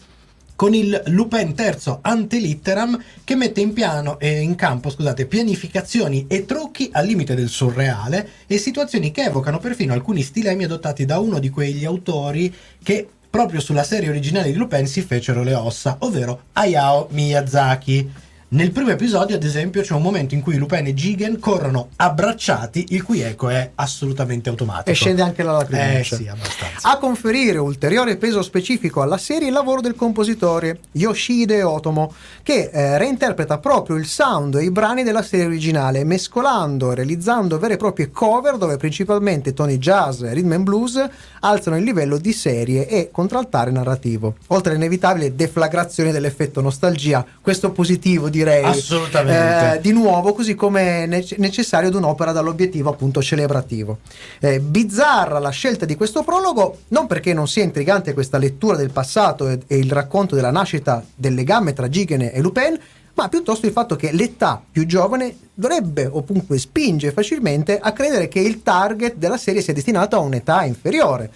Con 0.55 0.73
il 0.73 1.03
Lupin 1.07 1.53
terzo 1.53 1.99
ante 2.01 2.37
litteram 2.37 2.97
che 3.25 3.35
mette 3.35 3.59
in 3.59 3.73
piano 3.73 4.17
e 4.19 4.39
in 4.39 4.55
campo, 4.55 4.89
scusate, 4.89 5.25
pianificazioni 5.25 6.27
e 6.29 6.45
trucchi 6.45 6.89
al 6.93 7.05
limite 7.05 7.35
del 7.35 7.49
surreale 7.49 8.29
e 8.47 8.57
situazioni 8.57 9.11
che 9.11 9.23
evocano 9.23 9.59
perfino 9.59 9.91
alcuni 9.91 10.21
stilemi 10.21 10.63
adottati 10.63 11.03
da 11.03 11.19
uno 11.19 11.39
di 11.39 11.49
quegli 11.49 11.83
autori 11.83 12.55
che 12.81 13.09
proprio 13.35 13.59
sulla 13.59 13.83
serie 13.83 14.07
originale 14.07 14.49
di 14.49 14.57
Lupin 14.57 14.87
si 14.87 15.01
fecero 15.01 15.43
le 15.43 15.53
ossa, 15.53 15.97
ovvero 15.99 16.43
Hayao 16.53 17.09
Miyazaki. 17.11 18.09
Nel 18.55 18.71
primo 18.71 18.89
episodio, 18.91 19.35
ad 19.35 19.43
esempio, 19.43 19.81
c'è 19.81 19.93
un 19.93 20.01
momento 20.01 20.33
in 20.33 20.39
cui 20.39 20.55
Lupin 20.55 20.85
e 20.85 20.93
Jigen 20.93 21.39
corrono 21.39 21.89
abbracciati, 21.97 22.85
il 22.91 23.03
cui 23.03 23.19
eco 23.19 23.49
è 23.49 23.71
assolutamente 23.75 24.47
automatico. 24.47 24.89
E 24.91 24.93
scende 24.93 25.21
anche 25.21 25.43
la 25.43 25.59
Eh 25.59 25.73
lacrimuccia. 25.73 26.15
sì, 26.15 26.27
abbastanza. 26.29 26.89
A 26.89 26.97
conferire 26.97 27.57
ulteriore 27.57 28.15
peso 28.15 28.41
specifico 28.41 29.01
alla 29.01 29.17
serie 29.17 29.49
il 29.49 29.53
lavoro 29.53 29.81
del 29.81 29.95
compositore 29.95 30.79
Yoshide 30.93 31.63
Otomo, 31.63 32.13
che 32.43 32.69
eh, 32.71 32.97
reinterpreta 32.97 33.57
proprio 33.57 33.97
il 33.97 34.05
sound 34.05 34.55
e 34.55 34.63
i 34.63 34.71
brani 34.71 35.03
della 35.03 35.21
serie 35.21 35.47
originale, 35.47 36.05
mescolando 36.05 36.93
e 36.93 36.95
realizzando 36.95 37.59
vere 37.59 37.73
e 37.73 37.77
proprie 37.77 38.09
cover 38.09 38.55
dove 38.55 38.77
principalmente 38.77 39.53
toni 39.53 39.77
jazz 39.79 40.21
e 40.21 40.33
rhythm 40.33 40.53
and 40.53 40.63
blues 40.63 41.05
alzano 41.41 41.75
il 41.75 41.83
livello 41.83 42.17
di 42.17 42.31
serie 42.31 42.87
e 42.87 43.09
contraltare 43.11 43.69
narrativo. 43.69 44.35
Oltre 44.47 44.71
all'inevitabile 44.71 45.35
deflagrazione 45.35 46.13
dell'effetto 46.13 46.61
nostalgia, 46.61 47.25
questo 47.41 47.71
positivo 47.71 48.29
direi. 48.45 48.63
Assolutamente. 48.63 49.77
Eh, 49.77 49.81
di 49.81 49.91
nuovo, 49.91 50.33
così 50.33 50.55
come 50.55 51.05
necessario 51.05 51.89
ad 51.89 51.95
un'opera 51.95 52.31
dall'obiettivo 52.31 52.89
appunto 52.89 53.21
celebrativo. 53.21 53.99
Eh, 54.39 54.59
bizzarra 54.59 55.39
la 55.39 55.49
scelta 55.49 55.85
di 55.85 55.95
questo 55.95 56.23
prologo, 56.23 56.79
non 56.89 57.07
perché 57.07 57.33
non 57.33 57.47
sia 57.47 57.63
intrigante 57.63 58.13
questa 58.13 58.37
lettura 58.37 58.77
del 58.77 58.91
passato 58.91 59.49
e, 59.49 59.59
e 59.67 59.77
il 59.77 59.91
racconto 59.91 60.35
della 60.35 60.51
nascita 60.51 61.03
del 61.13 61.33
legame 61.33 61.73
tra 61.73 61.89
Gigen 61.89 62.21
e 62.21 62.39
Lupin, 62.39 62.79
ma 63.15 63.29
piuttosto 63.29 63.65
il 63.65 63.71
fatto 63.71 63.95
che 63.95 64.11
l'età 64.11 64.61
più 64.69 64.85
giovane 64.85 65.37
dovrebbe 65.53 66.05
o 66.05 66.23
comunque 66.23 66.57
spinge 66.59 67.13
facilmente 67.13 67.79
a 67.79 67.93
credere 67.93 68.27
che 68.27 68.39
il 68.39 68.61
target 68.61 69.15
della 69.15 69.37
serie 69.37 69.61
sia 69.61 69.73
destinato 69.73 70.17
a 70.17 70.19
un'età 70.19 70.65
inferiore. 70.65 71.31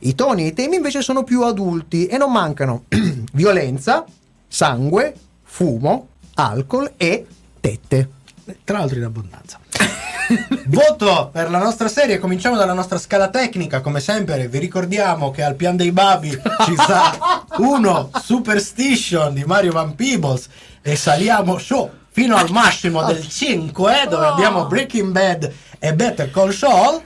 I 0.00 0.14
toni 0.14 0.42
e 0.42 0.46
i 0.48 0.52
temi 0.52 0.76
invece 0.76 1.00
sono 1.00 1.24
più 1.24 1.42
adulti 1.42 2.06
e 2.06 2.18
non 2.18 2.30
mancano 2.30 2.84
violenza, 3.32 4.04
sangue, 4.46 5.14
fumo, 5.42 6.08
alcol 6.36 6.92
e 6.96 7.26
tette. 7.60 8.10
Tra 8.64 8.78
l'altro 8.78 8.98
in 8.98 9.04
abbondanza. 9.04 9.58
Voto 10.66 11.30
per 11.32 11.50
la 11.50 11.58
nostra 11.58 11.88
serie, 11.88 12.18
cominciamo 12.18 12.56
dalla 12.56 12.72
nostra 12.72 12.98
scala 12.98 13.28
tecnica, 13.28 13.80
come 13.80 14.00
sempre 14.00 14.48
vi 14.48 14.58
ricordiamo 14.58 15.30
che 15.30 15.42
al 15.42 15.54
pian 15.54 15.76
dei 15.76 15.92
babi 15.92 16.30
ci 16.30 16.74
sta 16.76 17.44
uno 17.58 18.10
Superstition 18.20 19.34
di 19.34 19.44
Mario 19.44 19.72
Van 19.72 19.94
Peebles 19.94 20.48
e 20.82 20.96
saliamo 20.96 21.58
show 21.58 21.90
fino 22.10 22.36
al 22.36 22.50
massimo 22.50 23.04
del 23.04 23.28
5, 23.28 24.06
dove 24.08 24.26
abbiamo 24.26 24.66
Breaking 24.66 25.12
Bad 25.12 25.52
e 25.78 25.94
Better 25.94 26.30
Call 26.30 26.50
Saul. 26.50 27.02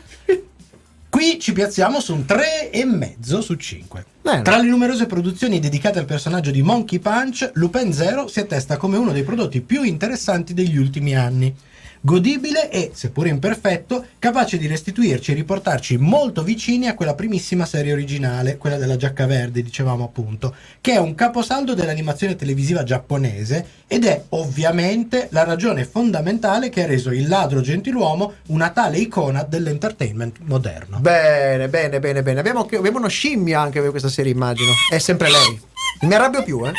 Qui 1.21 1.39
ci 1.39 1.53
piazziamo 1.53 2.01
su 2.01 2.15
un 2.15 2.25
3,5 2.27 3.41
su 3.41 3.55
5. 3.55 4.05
Bene. 4.23 4.41
Tra 4.41 4.57
le 4.57 4.67
numerose 4.67 5.05
produzioni 5.05 5.61
dedicate 5.61 5.99
al 5.99 6.07
personaggio 6.07 6.51
di 6.51 6.63
Monkey 6.63 6.99
Punch, 6.99 7.51
Lupin 7.57 7.93
Zero 7.93 8.27
si 8.27 8.41
attesta 8.41 8.79
come 8.79 8.97
uno 8.97 9.13
dei 9.13 9.23
prodotti 9.23 9.61
più 9.61 9.83
interessanti 9.83 10.55
degli 10.55 10.79
ultimi 10.79 11.15
anni. 11.15 11.55
Godibile 12.03 12.71
e, 12.71 12.93
seppur 12.95 13.27
imperfetto, 13.27 14.07
capace 14.19 14.57
di 14.57 14.67
restituirci 14.67 15.33
e 15.33 15.35
riportarci 15.35 15.99
molto 15.99 16.43
vicini 16.43 16.89
a 16.89 16.95
quella 16.95 17.15
primissima 17.15 17.67
serie 17.67 17.93
originale, 17.93 18.57
quella 18.57 18.79
della 18.79 18.97
giacca 18.97 19.27
verde, 19.27 19.63
dicevamo 19.63 20.05
appunto, 20.05 20.55
che 20.81 20.93
è 20.93 20.97
un 20.99 21.15
caposaldo 21.15 21.75
dell'animazione 21.75 22.37
televisiva 22.37 22.85
giapponese 22.85 23.67
ed 23.87 24.07
è 24.07 24.25
ovviamente 24.31 25.29
la 25.31 25.45
ragione 25.45 25.85
fondamentale 25.85 26.71
che 26.71 26.85
ha 26.85 26.87
reso 26.87 27.11
il 27.11 27.29
ladro 27.29 27.61
gentiluomo 27.61 28.33
una 28.47 28.71
tale 28.71 28.97
icona 28.97 29.43
dell'entertainment 29.43 30.39
moderno. 30.45 31.01
Bene, 31.01 31.69
bene, 31.69 32.01
bene, 32.01 32.23
bene. 32.23 32.41
Abbiamo, 32.41 32.61
abbiamo 32.61 32.97
uno 32.97 33.09
scimmia 33.09 33.61
anche 33.61 33.83
per 33.83 33.91
questa 33.91 34.09
serie, 34.09 34.33
immagino. 34.33 34.73
È 34.91 34.97
sempre 34.97 35.31
lei. 35.31 35.61
Non 36.01 36.09
mi 36.09 36.15
arrabbio 36.15 36.43
più, 36.45 36.65
eh. 36.65 36.73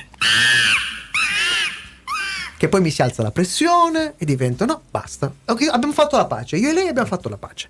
Che 2.61 2.69
poi 2.69 2.81
mi 2.81 2.91
si 2.91 3.01
alza 3.01 3.23
la 3.23 3.31
pressione 3.31 4.13
e 4.19 4.23
divento 4.23 4.65
no, 4.65 4.81
basta. 4.91 5.33
Ok, 5.45 5.67
abbiamo 5.71 5.93
fatto 5.93 6.15
la 6.15 6.27
pace. 6.27 6.57
Io 6.57 6.69
e 6.69 6.73
lei 6.73 6.89
abbiamo 6.89 7.07
fatto 7.07 7.27
la 7.27 7.37
pace. 7.37 7.67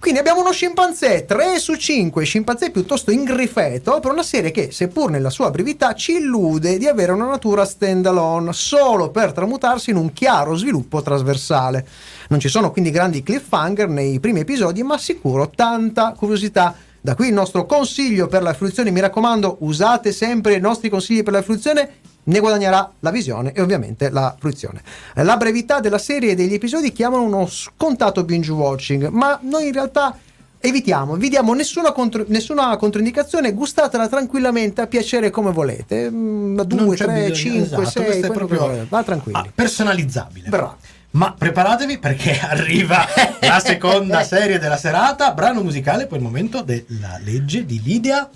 Quindi 0.00 0.18
abbiamo 0.18 0.40
uno 0.40 0.50
scimpanzé 0.50 1.24
3 1.24 1.60
su 1.60 1.76
5, 1.76 2.24
scimpanzé 2.24 2.72
piuttosto 2.72 3.12
ingrifeto 3.12 4.00
per 4.00 4.10
una 4.10 4.24
serie 4.24 4.50
che, 4.50 4.72
seppur 4.72 5.12
nella 5.12 5.30
sua 5.30 5.52
brevità, 5.52 5.94
ci 5.94 6.16
illude 6.16 6.76
di 6.76 6.88
avere 6.88 7.12
una 7.12 7.26
natura 7.26 7.64
stand-alone 7.64 8.52
solo 8.52 9.10
per 9.10 9.30
tramutarsi 9.30 9.90
in 9.90 9.96
un 9.96 10.12
chiaro 10.12 10.56
sviluppo 10.56 11.02
trasversale. 11.02 11.86
Non 12.30 12.40
ci 12.40 12.48
sono 12.48 12.72
quindi 12.72 12.90
grandi 12.90 13.22
cliffhanger 13.22 13.88
nei 13.88 14.18
primi 14.18 14.40
episodi, 14.40 14.82
ma 14.82 14.98
sicuro 14.98 15.50
tanta 15.54 16.14
curiosità. 16.16 16.74
Da 17.00 17.14
qui 17.14 17.28
il 17.28 17.32
nostro 17.32 17.64
consiglio 17.64 18.26
per 18.26 18.42
la 18.42 18.54
fruizione, 18.54 18.90
mi 18.90 18.98
raccomando, 18.98 19.58
usate 19.60 20.10
sempre 20.10 20.54
i 20.54 20.60
nostri 20.60 20.88
consigli 20.88 21.22
per 21.22 21.32
la 21.32 21.42
fruizione, 21.42 22.00
ne 22.24 22.38
guadagnerà 22.40 22.90
la 23.00 23.10
visione 23.10 23.52
e 23.52 23.60
ovviamente 23.60 24.10
la 24.10 24.34
fruizione. 24.38 24.82
La 25.14 25.36
brevità 25.36 25.80
della 25.80 25.98
serie 25.98 26.32
e 26.32 26.34
degli 26.34 26.54
episodi 26.54 26.92
chiamano 26.92 27.22
uno 27.24 27.46
scontato 27.46 28.24
binge 28.24 28.52
watching, 28.52 29.08
ma 29.08 29.38
noi 29.42 29.66
in 29.66 29.72
realtà 29.72 30.16
evitiamo, 30.64 31.16
vi 31.16 31.28
diamo 31.28 31.54
nessuna, 31.54 31.90
contro- 31.90 32.24
nessuna 32.28 32.76
controindicazione, 32.76 33.52
gustatela 33.52 34.06
tranquillamente 34.08 34.80
a 34.80 34.86
piacere 34.86 35.30
come 35.30 35.50
volete. 35.50 36.08
2, 36.08 36.10
Non 36.14 36.94
c'è 36.94 37.04
3, 37.04 37.14
bisogno, 37.14 37.34
5, 37.34 37.60
esatto, 37.62 37.90
6, 37.90 38.04
questo 38.04 38.26
è 38.26 38.28
quello 38.28 38.46
che 38.46 38.54
proprio- 38.54 38.66
volete. 38.68 38.86
va 38.88 39.02
tranquilli. 39.02 39.38
Ah, 39.38 39.46
personalizzabile. 39.52 40.48
Bravo. 40.48 40.76
Ma 41.14 41.34
preparatevi 41.36 41.98
perché 41.98 42.38
arriva 42.40 43.04
la 43.40 43.58
seconda 43.58 44.22
serie 44.24 44.58
della 44.60 44.76
serata, 44.76 45.32
brano 45.32 45.62
musicale 45.62 46.06
per 46.06 46.18
il 46.18 46.22
momento 46.24 46.62
della 46.62 47.18
legge 47.22 47.66
di 47.66 47.82
Lidia. 47.82 48.30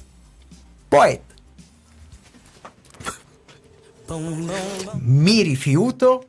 Poet. 0.89 1.21
Mi 5.01 5.43
rifiuto, 5.43 6.25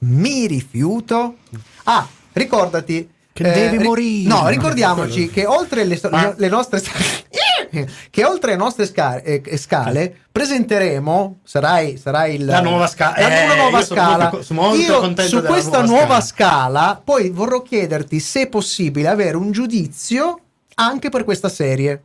mi 0.00 0.46
rifiuto. 0.46 1.36
Ah, 1.84 2.06
ricordati. 2.32 2.98
eh, 2.98 3.08
Che 3.32 3.42
devi 3.50 3.78
ri- 3.78 3.84
morire. 3.84 4.28
No, 4.28 4.48
ricordiamoci 4.48 5.30
che 5.30 5.46
oltre 5.46 5.84
le, 5.84 5.96
sto- 5.96 6.10
Ma- 6.10 6.34
le 6.36 6.48
nostre 6.48 6.82
che 8.10 8.24
oltre 8.24 8.50
le 8.52 8.56
nostre 8.58 8.84
sca- 8.84 9.22
eh, 9.22 9.42
scale 9.56 10.14
presenteremo 10.30 11.38
sarai, 11.42 11.96
sarai 11.96 12.34
il- 12.34 12.44
La 12.44 12.60
nuova 12.60 12.86
sca- 12.86 13.14
la 13.16 13.42
eh, 13.52 13.56
nuova 13.56 13.82
scala 13.82 14.24
molto- 14.30 14.42
sono 14.42 14.60
molto 14.60 15.22
su 15.22 15.40
questa 15.42 15.80
nuova 15.82 15.86
nuova 15.86 16.20
scala. 16.20 16.20
scala 16.20 17.00
poi 17.02 17.30
vorrò 17.30 17.62
chiederti 17.62 18.20
se 18.20 18.42
è 18.42 18.48
possibile 18.48 19.08
avere 19.08 19.36
un 19.38 19.50
giudizio 19.50 20.38
anche 20.74 21.08
per 21.08 21.24
questa 21.24 21.48
serie 21.48 22.02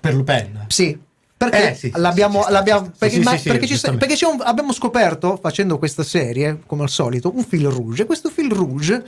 Per 0.00 0.14
Lupin. 0.14 0.64
sì. 0.68 0.98
Perché 1.38 1.70
Eh, 1.70 1.74
sì, 1.74 1.92
l'abbiamo, 1.96 2.44
sì, 2.44 2.50
l'abbiamo- 2.52 2.90
perché, 2.98 3.16
sì, 3.16 3.20
ma- 3.22 3.38
perché 3.42 3.66
ci 3.66 3.78
perché 3.80 4.14
c'è 4.14 4.26
un- 4.26 4.40
abbiamo 4.42 4.72
scoperto 4.72 5.38
facendo 5.40 5.76
questa 5.76 6.02
serie, 6.02 6.60
come 6.64 6.82
al 6.84 6.88
solito, 6.88 7.30
un 7.34 7.44
fil 7.44 7.66
rouge. 7.68 8.02
E 8.02 8.06
questo 8.06 8.30
fil 8.30 8.50
rouge 8.50 9.04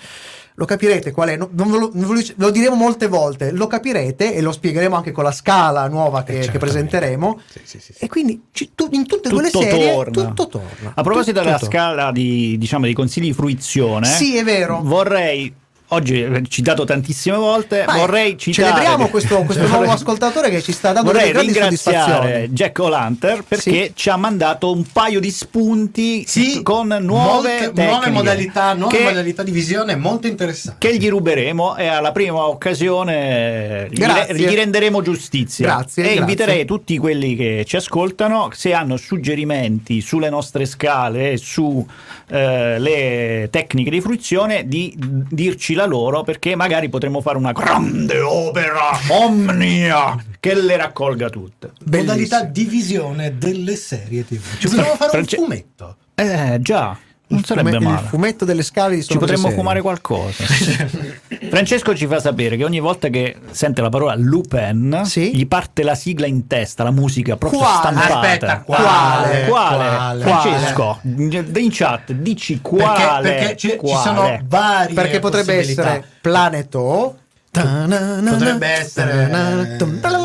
lo 0.55 0.65
capirete 0.67 1.11
qual 1.13 1.31
è, 1.31 1.37
no- 1.37 1.49
non 1.53 1.71
ve 1.71 1.79
lo, 1.79 1.91
non 1.95 2.23
lo 2.37 2.51
diremo 2.51 2.75
molte 2.75 3.07
volte, 3.07 3.51
lo 3.53 3.67
capirete 3.67 4.35
e 4.35 4.43
lo 4.43 4.53
spiegheremo 4.53 4.95
anche 4.95 5.11
con 5.13 5.25
la 5.25 5.33
scala 5.33 5.89
nuova 5.89 6.23
che, 6.23 6.41
che 6.51 6.59
presenteremo. 6.59 7.41
Sì, 7.49 7.61
sì, 7.65 7.81
sì. 7.81 7.93
E 7.99 8.09
quindi 8.09 8.43
ci- 8.53 8.73
tu- 8.75 8.89
in 8.91 9.07
tutte 9.07 9.29
e 9.29 9.31
due 9.31 9.43
le 9.43 9.49
serie 9.51 9.93
torna. 9.95 10.13
tutto 10.27 10.49
torna. 10.49 10.93
A 10.95 11.03
proposito 11.03 11.31
Tutto 11.39 11.45
della 11.45 11.59
torna. 11.59 11.75
scala 11.75 12.13
di, 12.13 12.59
diciamo, 12.59 12.85
di 12.85 12.93
consigli 12.93 13.27
di 13.27 13.33
fruizione, 13.33 14.07
Sì, 14.07 14.37
è 14.37 14.45
vero. 14.45 14.81
vorrei, 14.83 15.55
oggi 15.89 16.21
è 16.21 16.43
citato 16.49 16.85
tantissime 16.85 17.37
volte, 17.37 17.85
Vai, 17.85 17.99
vorrei 18.01 18.39
citare... 18.39 18.69
Celebriamo 18.71 19.09
questo, 19.11 19.37
questo 19.43 19.67
nuovo 19.67 19.91
ascoltatore 19.91 20.51
che 20.51 20.63
ci 20.63 20.73
sta 20.73 20.93
dando 20.93 21.11
Vorrei 21.13 21.33
delle 21.33 21.51
grandi 21.53 21.77
soddisfazioni. 21.77 22.07
ringraziare 22.13 22.49
Jack 22.51 22.79
O'Lantern 22.79 23.45
perché 23.49 23.85
Sì. 23.87 23.93
ci 23.95 24.11
ha 24.11 24.17
mandato 24.17 24.71
un 24.73 24.85
paio 24.93 25.21
di 25.21 25.31
spunti 25.31 26.25
Sì, 26.27 26.63
con 26.63 26.89
nuove, 27.01 27.61
molte- 27.67 27.83
nuove 27.87 28.11
modalità, 28.11 28.75
nuove 28.75 28.97
che, 28.97 29.03
modalità 29.05 29.43
di 29.43 29.51
visione 29.51 29.97
molto 29.97 30.27
interessanti. 30.27 30.87
che 30.89 30.97
gli 30.97 31.09
ruberemo 31.09 31.77
e 31.77 31.87
alla 31.87 32.13
prima 32.13 32.47
occasione 32.47 33.89
gli, 33.91 33.97
Grazie. 33.99 34.35
gli 34.35 34.55
renderemo 34.55 35.03
giustizia. 35.03 35.67
Grazie, 35.67 36.03
E 36.03 36.07
grazie. 36.07 36.21
inviterei 36.21 36.65
tutti 36.65 36.99
quelli 36.99 37.35
che 37.37 37.65
ci 37.67 37.77
ascoltano, 37.77 38.51
se 38.53 38.73
hanno 38.73 38.97
suggerimenti 38.97 40.01
sulle 40.01 40.31
nostre 40.31 40.67
scale 40.67 41.33
e 41.33 41.37
su 41.37 41.85
eh, 42.31 42.79
le 42.79 43.49
tecniche 43.51 43.91
di 43.91 44.01
fruizione, 44.01 44.65
di 44.67 44.95
dirci 44.99 45.75
la 45.79 45.87
loro 45.87 46.23
perché 46.23 46.57
magari 46.57 46.89
potremmo 46.89 47.21
fare 47.21 47.39
una 47.39 47.53
grande 47.53 48.21
opera 48.21 48.91
omnia 49.11 50.17
che 50.41 50.55
le 50.55 50.77
raccolga 50.77 51.31
tutte. 51.31 51.73
Modalità 51.87 52.43
di 52.43 52.65
visione 52.65 53.39
delle 53.39 53.77
serie 53.77 54.27
TV. 54.27 54.59
Ci 54.59 54.69
potremmo 54.69 54.97
fare 54.97 55.19
un 55.19 55.25
fumetto. 55.25 55.97
Eh 56.15 56.59
già, 56.61 56.99
non 57.29 57.41
Il 57.41 57.45
sarebbe 57.47 57.71
fume- 57.73 57.85
male. 57.85 58.01
Il 58.03 58.07
fumetto 58.09 58.45
delle 58.45 58.63
scale 58.63 58.95
di 58.97 59.05
Ci 59.05 59.19
potremmo 59.19 59.51
fumare 59.51 59.81
qualcosa. 59.83 60.45
Francesco 61.51 61.95
ci 61.95 62.07
fa 62.07 62.21
sapere 62.21 62.57
che 62.57 62.65
ogni 62.65 62.81
volta 62.81 63.09
che 63.09 63.37
sente 63.51 63.81
la 63.81 63.89
parola 63.89 64.15
Lupin 64.17 65.03
Sì. 65.05 65.35
gli 65.35 65.47
parte 65.47 65.83
la 65.83 65.95
sigla 65.95 66.27
in 66.27 66.47
testa, 66.47 66.83
la 66.85 66.91
musica 66.91 67.37
proprio 67.37 67.61
Quale? 67.61 67.77
stampata. 67.77 68.19
Aspetta, 68.21 68.61
quale? 68.63 68.85
quale? 68.85 69.47
Quale? 69.49 69.89
Quale? 69.89 70.23
Francesco, 70.23 70.99
in 71.03 71.69
chat 71.71 72.13
dici 72.13 72.61
quale? 72.61 73.21
Perché, 73.21 73.39
perché 73.39 73.57
ci, 73.57 73.69
ci 73.71 73.77
Quale? 73.77 74.03
sono 74.03 74.39
varie 74.47 74.95
perché 74.95 75.19
potrebbe 75.19 75.55
essere 75.55 76.05
Planeto 76.21 77.17
Potrebbe 77.51 78.67
essere 78.67 79.29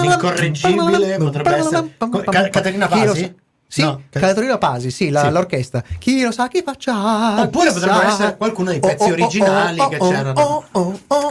l'incorreggibile, 0.01 1.17
potrebbe 1.17 1.55
essere 1.55 1.89
Ca- 2.29 2.49
Caterina 2.49 2.87
Pasi? 2.87 3.33
Sa- 3.73 3.81
Sì, 3.81 3.81
No, 3.81 4.01
Ca- 4.09 4.19
Caterina 4.19 4.57
Pasi, 4.59 4.91
sì, 4.91 5.09
la- 5.09 5.23
Sì. 5.23 5.29
l'orchestra. 5.31 5.83
Chi 5.97 6.21
lo 6.21 6.31
sa 6.31 6.47
chi 6.47 6.61
faccia. 6.63 7.41
Oppure 7.41 7.71
potrebbero 7.71 8.03
essere 8.07 8.37
qualcuno 8.37 8.69
dei 8.69 8.79
pezzi 8.79 9.09
originali 9.09 9.87
che 9.89 9.97
c'erano. 9.97 10.63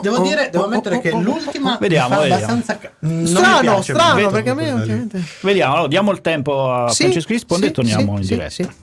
Devo 0.00 0.16
oh, 0.16 0.22
dire, 0.22 0.48
devo 0.50 0.64
ammettere 0.64 1.00
che 1.00 1.12
l'ultima 1.12 1.76
Vediamo, 1.81 2.09
mi 2.09 2.14
fa 2.14 2.20
vediamo. 2.20 2.52
abbastanza 2.52 2.78
non 3.00 3.26
Strano, 3.26 3.83
strano, 3.83 4.14
vedo 4.16 4.31
perché 4.31 4.50
a 4.50 4.55
me 4.55 4.72
ovviamente. 4.72 5.22
Vediamo, 5.40 5.72
allora, 5.74 5.88
diamo 5.88 6.11
il 6.11 6.20
tempo 6.20 6.72
a 6.72 6.88
Sì, 6.90 7.02
Francesco 7.05 7.33
risponde 7.33 7.66
sì, 7.66 7.70
e 7.70 7.74
torniamo 7.74 8.14
sì, 8.16 8.20
in 8.20 8.24
sì, 8.26 8.35
diretta. 8.35 8.74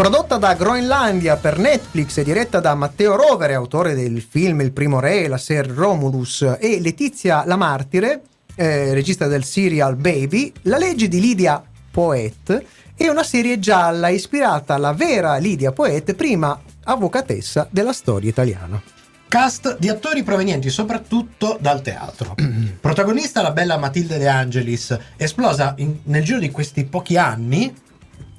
Prodotta 0.00 0.38
da 0.38 0.54
Groenlandia 0.54 1.36
per 1.36 1.58
Netflix 1.58 2.16
e 2.16 2.24
diretta 2.24 2.58
da 2.58 2.74
Matteo 2.74 3.16
Rovere, 3.16 3.52
autore 3.52 3.94
del 3.94 4.22
film 4.22 4.62
Il 4.62 4.72
primo 4.72 4.98
re, 4.98 5.28
la 5.28 5.36
Ser 5.36 5.66
Romulus, 5.66 6.40
e 6.58 6.80
Letizia 6.80 7.44
La 7.44 7.56
Martire, 7.56 8.22
eh, 8.54 8.94
regista 8.94 9.26
del 9.26 9.44
serial 9.44 9.96
Baby, 9.96 10.50
la 10.62 10.78
legge 10.78 11.06
di 11.06 11.20
Lydia 11.20 11.62
Poet 11.90 12.64
è 12.94 13.08
una 13.08 13.22
serie 13.22 13.58
gialla 13.58 14.08
ispirata 14.08 14.72
alla 14.72 14.94
vera 14.94 15.36
Lydia 15.36 15.72
Poet, 15.72 16.14
prima 16.14 16.58
avvocatessa 16.84 17.68
della 17.70 17.92
storia 17.92 18.30
italiana. 18.30 18.80
Cast 19.28 19.76
di 19.78 19.90
attori 19.90 20.22
provenienti 20.22 20.70
soprattutto 20.70 21.58
dal 21.60 21.82
teatro. 21.82 22.36
Protagonista 22.80 23.42
la 23.42 23.52
bella 23.52 23.76
Matilde 23.76 24.16
De 24.16 24.28
Angelis, 24.28 24.96
esplosa 25.18 25.74
in- 25.76 25.98
nel 26.04 26.24
giro 26.24 26.38
di 26.38 26.50
questi 26.50 26.84
pochi 26.84 27.18
anni, 27.18 27.88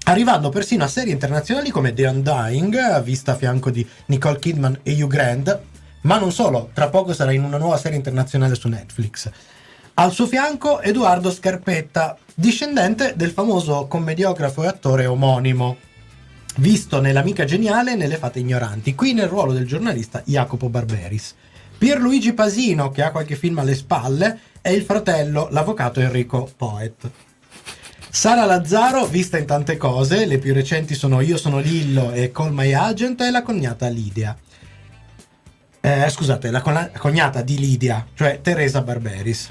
arrivando 0.03 0.49
persino 0.49 0.83
a 0.83 0.87
serie 0.87 1.13
internazionali 1.13 1.69
come 1.69 1.93
The 1.93 2.05
Undying, 2.07 3.01
vista 3.01 3.33
a 3.33 3.35
fianco 3.35 3.69
di 3.69 3.87
Nicole 4.07 4.39
Kidman 4.39 4.79
e 4.83 4.93
Hugh 4.93 5.09
Grant, 5.09 5.59
ma 6.01 6.17
non 6.17 6.31
solo, 6.31 6.69
tra 6.73 6.89
poco 6.89 7.13
sarà 7.13 7.31
in 7.31 7.43
una 7.43 7.57
nuova 7.57 7.77
serie 7.77 7.97
internazionale 7.97 8.55
su 8.55 8.67
Netflix. 8.67 9.29
Al 9.95 10.11
suo 10.11 10.25
fianco 10.25 10.81
Edoardo 10.81 11.31
Scarpetta, 11.31 12.17
discendente 12.33 13.13
del 13.15 13.31
famoso 13.31 13.85
commediografo 13.87 14.63
e 14.63 14.67
attore 14.67 15.05
omonimo, 15.05 15.77
visto 16.57 16.99
nell'Amica 16.99 17.45
Geniale 17.45 17.93
e 17.93 17.95
nelle 17.95 18.17
Fate 18.17 18.39
Ignoranti, 18.39 18.95
qui 18.95 19.13
nel 19.13 19.27
ruolo 19.27 19.53
del 19.53 19.67
giornalista 19.67 20.23
Jacopo 20.25 20.69
Barberis. 20.69 21.35
Pierluigi 21.77 22.33
Pasino, 22.33 22.89
che 22.89 23.03
ha 23.03 23.11
qualche 23.11 23.35
film 23.35 23.59
alle 23.59 23.75
spalle, 23.75 24.39
e 24.61 24.73
il 24.73 24.83
fratello, 24.83 25.47
l'avvocato 25.51 25.99
Enrico 25.99 26.49
Poet. 26.55 27.09
Sara 28.13 28.43
Lazzaro, 28.43 29.05
vista 29.05 29.37
in 29.37 29.45
tante 29.45 29.77
cose, 29.77 30.25
le 30.25 30.37
più 30.37 30.53
recenti 30.53 30.95
sono 30.95 31.21
Io 31.21 31.37
sono 31.37 31.59
Lillo 31.59 32.11
e 32.11 32.29
Call 32.29 32.51
My 32.51 32.73
Agent 32.73 33.21
e 33.21 33.31
la 33.31 33.41
cognata 33.41 33.87
Lidia. 33.87 34.37
Eh, 35.79 36.09
scusate, 36.09 36.51
la 36.51 36.61
cona- 36.61 36.91
cognata 36.97 37.41
di 37.41 37.57
Lidia, 37.57 38.05
cioè 38.13 38.41
Teresa 38.41 38.81
Barberis. 38.81 39.49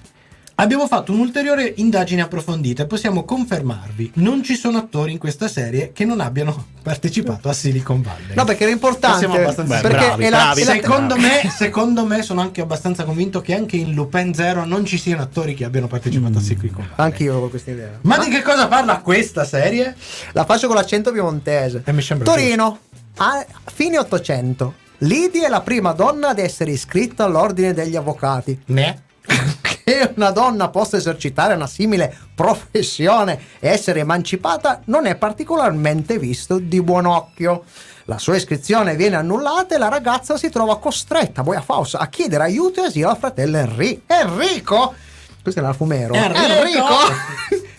Abbiamo 0.60 0.86
fatto 0.86 1.12
un'ulteriore 1.12 1.72
indagine 1.76 2.20
approfondita 2.20 2.82
e 2.82 2.86
possiamo 2.86 3.24
confermarvi, 3.24 4.10
non 4.16 4.42
ci 4.44 4.56
sono 4.56 4.76
attori 4.76 5.10
in 5.12 5.16
questa 5.16 5.48
serie 5.48 5.90
che 5.94 6.04
non 6.04 6.20
abbiano 6.20 6.66
partecipato 6.82 7.48
a 7.48 7.54
Silicon 7.54 8.02
Valley. 8.02 8.34
No, 8.34 8.44
perché 8.44 8.64
era 8.64 8.72
importante. 8.72 9.20
Siamo 9.20 9.36
abbastanza- 9.36 9.76
Beh, 9.76 9.80
perché 9.80 10.06
bravi, 10.06 10.24
è 10.24 10.28
la- 10.28 10.36
bravi. 10.36 10.60
è 10.60 10.64
la- 10.66 10.72
Secondo 10.72 11.16
me, 11.16 11.50
secondo 11.50 12.04
me 12.04 12.20
sono 12.20 12.42
anche 12.42 12.60
abbastanza 12.60 13.04
convinto 13.04 13.40
che 13.40 13.54
anche 13.54 13.76
in 13.78 13.94
Lupin 13.94 14.34
Zero 14.34 14.66
non 14.66 14.84
ci 14.84 14.98
siano 14.98 15.22
attori 15.22 15.54
che 15.54 15.64
abbiano 15.64 15.86
partecipato 15.86 16.36
a 16.36 16.40
Silicon 16.42 16.70
Valley. 16.90 16.92
Anch'io 16.96 17.30
avevo 17.32 17.48
questa 17.48 17.70
idea. 17.70 17.98
Ma 18.02 18.18
di 18.18 18.28
che 18.28 18.42
cosa 18.42 18.68
parla 18.68 18.98
questa 18.98 19.46
serie? 19.46 19.96
La 20.32 20.44
faccio 20.44 20.66
con 20.66 20.76
l'accento 20.76 21.10
piemontese. 21.10 21.80
E 21.86 21.92
mi 21.92 22.02
sembra 22.02 22.30
Torino, 22.30 22.80
a 23.16 23.46
fine 23.72 23.96
800. 23.96 24.74
Lidia 24.98 25.46
è 25.46 25.48
la 25.48 25.62
prima 25.62 25.92
donna 25.92 26.28
ad 26.28 26.38
essere 26.38 26.72
iscritta 26.72 27.24
all'ordine 27.24 27.72
degli 27.72 27.96
avvocati. 27.96 28.60
Ne? 28.66 29.02
Che 29.90 30.12
una 30.14 30.30
donna 30.30 30.68
possa 30.68 30.98
esercitare 30.98 31.54
una 31.54 31.66
simile 31.66 32.16
professione 32.32 33.40
e 33.58 33.70
essere 33.70 33.98
emancipata 33.98 34.82
non 34.84 35.04
è 35.04 35.16
particolarmente 35.16 36.16
visto 36.16 36.60
di 36.60 36.80
buon 36.80 37.06
occhio. 37.06 37.64
La 38.04 38.16
sua 38.16 38.36
iscrizione 38.36 38.94
viene 38.94 39.16
annullata 39.16 39.74
e 39.74 39.78
la 39.78 39.88
ragazza 39.88 40.36
si 40.36 40.48
trova 40.48 40.78
costretta, 40.78 41.42
boia 41.42 41.60
Faust, 41.60 41.96
a 41.96 42.06
chiedere 42.06 42.44
aiuto 42.44 42.80
e 42.80 42.86
asilo 42.86 43.08
al 43.08 43.18
fratello 43.18 43.56
Enrico. 43.56 44.02
Enrico! 44.06 44.94
Questo 45.42 45.58
è 45.58 45.62
l'alfumero. 45.64 46.14
Enrico! 46.14 46.94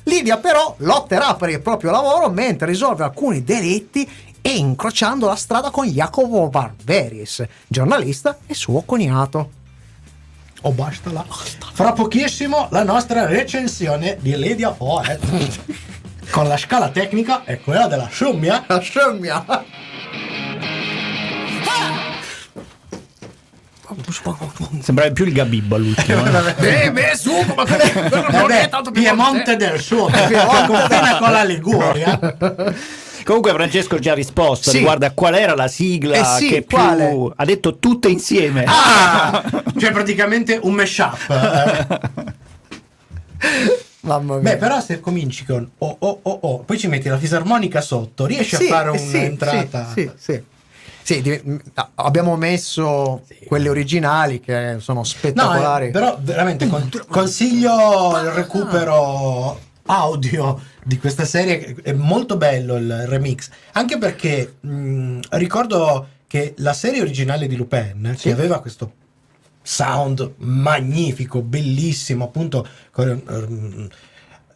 Lidia 0.03 0.35
però 0.35 0.75
lotterà 0.79 1.35
per 1.35 1.47
il 1.47 1.61
proprio 1.61 1.91
lavoro 1.91 2.29
mentre 2.29 2.67
risolve 2.67 3.05
alcuni 3.05 3.45
delitti 3.45 4.05
e 4.41 4.49
incrociando 4.57 5.27
la 5.27 5.35
strada 5.37 5.69
con 5.69 5.87
Jacopo 5.87 6.49
Barberis, 6.49 7.45
giornalista 7.69 8.37
e 8.45 8.53
suo 8.53 8.81
cognato. 8.81 9.59
O 10.63 10.71
basta 10.71 11.11
là. 11.11 11.25
Fra 11.73 11.91
pochissimo 11.93 12.67
la 12.71 12.83
nostra 12.83 13.25
recensione 13.25 14.17
di 14.19 14.35
Lydia 14.37 14.71
Poet. 14.71 15.19
Con 16.29 16.47
la 16.47 16.55
scala 16.57 16.89
tecnica 16.89 17.43
e 17.45 17.59
quella 17.59 17.87
della 17.87 18.07
scimmia. 18.07 18.63
La 18.67 18.79
scemmia! 18.79 19.43
Sembrava 24.81 25.11
più 25.11 25.25
il 25.25 25.33
Gabibbo 25.33 25.75
all'ultimo. 25.75 26.23
eh. 26.25 26.85
Eh, 26.85 26.91
beh, 26.91 27.15
su, 27.17 27.33
ma 27.55 27.63
Vabbè, 27.65 28.69
Piemonte 28.91 29.57
del 29.57 29.79
Sud, 29.81 30.11
confina 30.67 31.17
con 31.17 31.31
la 31.31 31.43
Liguria. 31.43 32.19
Comunque 33.31 33.53
Francesco 33.53 33.97
ci 33.97 34.09
ha 34.09 34.13
risposto 34.13 34.71
Sì. 34.71 34.77
riguardo 34.79 35.05
a 35.05 35.11
qual 35.11 35.35
era 35.35 35.55
la 35.55 35.69
sigla 35.69 36.17
Eh 36.17 36.25
sì, 36.37 36.47
che 36.49 36.63
più 36.63 36.75
quale? 36.77 37.31
ha 37.33 37.45
detto 37.45 37.77
tutte 37.77 38.09
insieme. 38.09 38.65
Ah, 38.67 39.41
cioè 39.79 39.91
praticamente 39.93 40.59
un 40.61 40.73
mashup. 40.73 41.29
Mamma 44.01 44.33
mia. 44.33 44.41
Beh, 44.51 44.57
però 44.57 44.81
se 44.81 44.99
cominci 44.99 45.45
con 45.45 45.65
oh 45.77 45.95
oh 45.99 46.19
oh 46.23 46.39
oh, 46.41 46.57
poi 46.63 46.77
ci 46.77 46.87
metti 46.87 47.07
la 47.07 47.17
fisarmonica 47.17 47.79
sotto, 47.79 48.25
riesci 48.25 48.57
Sì, 48.57 48.65
a 48.65 48.67
fare 48.67 48.91
eh, 48.91 48.97
sì, 48.97 49.15
un'entrata. 49.15 49.87
Sì, 49.93 50.11
sì, 50.17 50.43
sì. 51.03 51.23
Sì, 51.23 51.61
ah, 51.75 51.89
abbiamo 51.95 52.35
messo 52.35 53.21
quelle 53.47 53.69
originali 53.69 54.41
che 54.41 54.75
sono 54.79 54.99
No, 54.99 55.05
spettacolari. 55.05 55.87
eh, 55.87 55.91
però 55.91 56.17
veramente 56.19 56.67
con- 56.67 56.89
consiglio 57.07 58.11
il 58.21 58.31
recupero 58.31 59.57
audio 59.85 60.59
di 60.83 60.97
questa 60.97 61.25
serie, 61.25 61.75
è 61.81 61.91
molto 61.93 62.37
bello 62.37 62.75
il 62.77 63.05
remix, 63.07 63.49
anche 63.73 63.97
perché 63.97 64.55
mh, 64.61 65.19
ricordo 65.31 66.07
che 66.27 66.53
la 66.57 66.73
serie 66.73 67.01
originale 67.01 67.47
di 67.47 67.55
Lupin, 67.55 68.13
Sì. 68.17 68.23
che 68.27 68.31
aveva 68.31 68.61
questo 68.61 68.93
sound 69.61 70.33
magnifico, 70.37 71.41
bellissimo, 71.41 72.25
appunto 72.25 72.65
con 72.91 73.89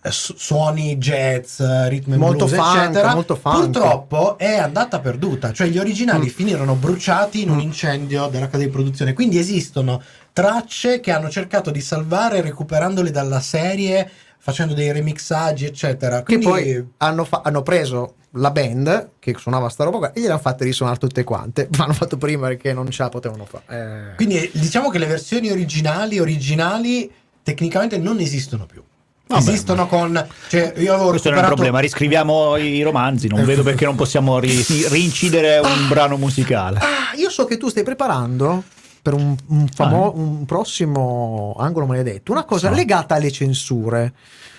su- 0.09 0.35
suoni 0.37 0.97
jazz, 0.97 1.59
ritmi 1.87 2.13
and 2.13 2.21
Molto 2.21 2.45
blues, 2.45 2.59
funk, 2.61 2.77
eccetera, 2.77 3.13
molto 3.13 3.35
funk. 3.35 3.55
purtroppo 3.71 4.37
è 4.37 4.55
andata 4.57 4.99
perduta, 4.99 5.51
cioè 5.51 5.67
gli 5.67 5.79
originali 5.79 6.25
Mm. 6.27 6.29
finirono 6.29 6.75
bruciati 6.75 7.41
in 7.41 7.49
un 7.49 7.59
incendio 7.59 8.27
della 8.27 8.47
casa 8.47 8.63
di 8.63 8.69
produzione, 8.69 9.13
quindi 9.13 9.39
esistono 9.39 10.01
tracce 10.31 10.99
che 10.99 11.11
hanno 11.11 11.29
cercato 11.29 11.71
di 11.71 11.81
salvare 11.81 12.41
recuperandole 12.41 13.09
dalla 13.09 13.39
serie, 13.39 14.09
facendo 14.45 14.75
dei 14.75 14.91
remixaggi, 14.91 15.65
eccetera. 15.65 16.17
che 16.19 16.23
Quindi 16.37 16.45
poi 16.45 16.87
hanno, 16.97 17.23
fa- 17.25 17.41
hanno 17.43 17.63
preso 17.63 18.17
la 18.33 18.51
band 18.51 19.09
che 19.17 19.33
suonava 19.39 19.69
sta 19.69 19.85
roba 19.85 19.97
qua 19.97 20.13
e 20.13 20.19
gliel'hanno 20.21 20.37
fatte 20.37 20.63
risuonare 20.65 20.99
tutte 20.99 21.23
quante. 21.23 21.67
L'hanno 21.75 21.93
fatto 21.93 22.15
prima 22.17 22.45
perché 22.49 22.71
non 22.71 22.87
ce 22.91 23.01
la 23.01 23.09
potevano 23.09 23.45
fare. 23.45 24.11
Eh. 24.11 24.15
Quindi 24.17 24.51
diciamo 24.53 24.91
che 24.91 24.99
le 24.99 25.07
versioni 25.07 25.49
originali, 25.49 26.19
originali, 26.19 27.11
tecnicamente 27.41 27.97
non 27.97 28.19
esistono 28.19 28.67
più. 28.67 28.83
Vabbè, 29.27 29.41
esistono 29.41 29.87
con. 29.87 30.13
Cioè, 30.49 30.73
io 30.77 30.93
avevo 30.93 31.09
Questo 31.09 31.29
non 31.29 31.39
è 31.39 31.41
un 31.41 31.45
recuperato- 31.47 31.53
problema, 31.55 31.79
riscriviamo 31.79 32.57
i 32.57 32.83
romanzi, 32.83 33.27
non 33.27 33.43
vedo 33.45 33.63
perché 33.63 33.85
non 33.85 33.95
possiamo 33.95 34.37
ri- 34.37 34.63
rincidere 34.89 35.57
un 35.65 35.87
brano 35.87 36.17
musicale. 36.17 36.77
Ah, 36.77 37.15
io 37.17 37.31
so 37.31 37.45
che 37.45 37.57
tu 37.57 37.67
stai 37.69 37.81
preparando 37.81 38.63
per 39.05 39.13
un, 39.13 39.35
un 39.49 39.67
famo- 39.67 40.07
Ah. 40.07 40.17
un 40.17 40.45
prossimo 40.45 41.55
angolo 41.59 41.85
maledetto 41.85 42.31
una 42.31 42.43
cosa 42.43 42.69
Sì. 42.69 42.75
legata 42.75 43.13
alle 43.13 43.29
censure. 43.31 44.13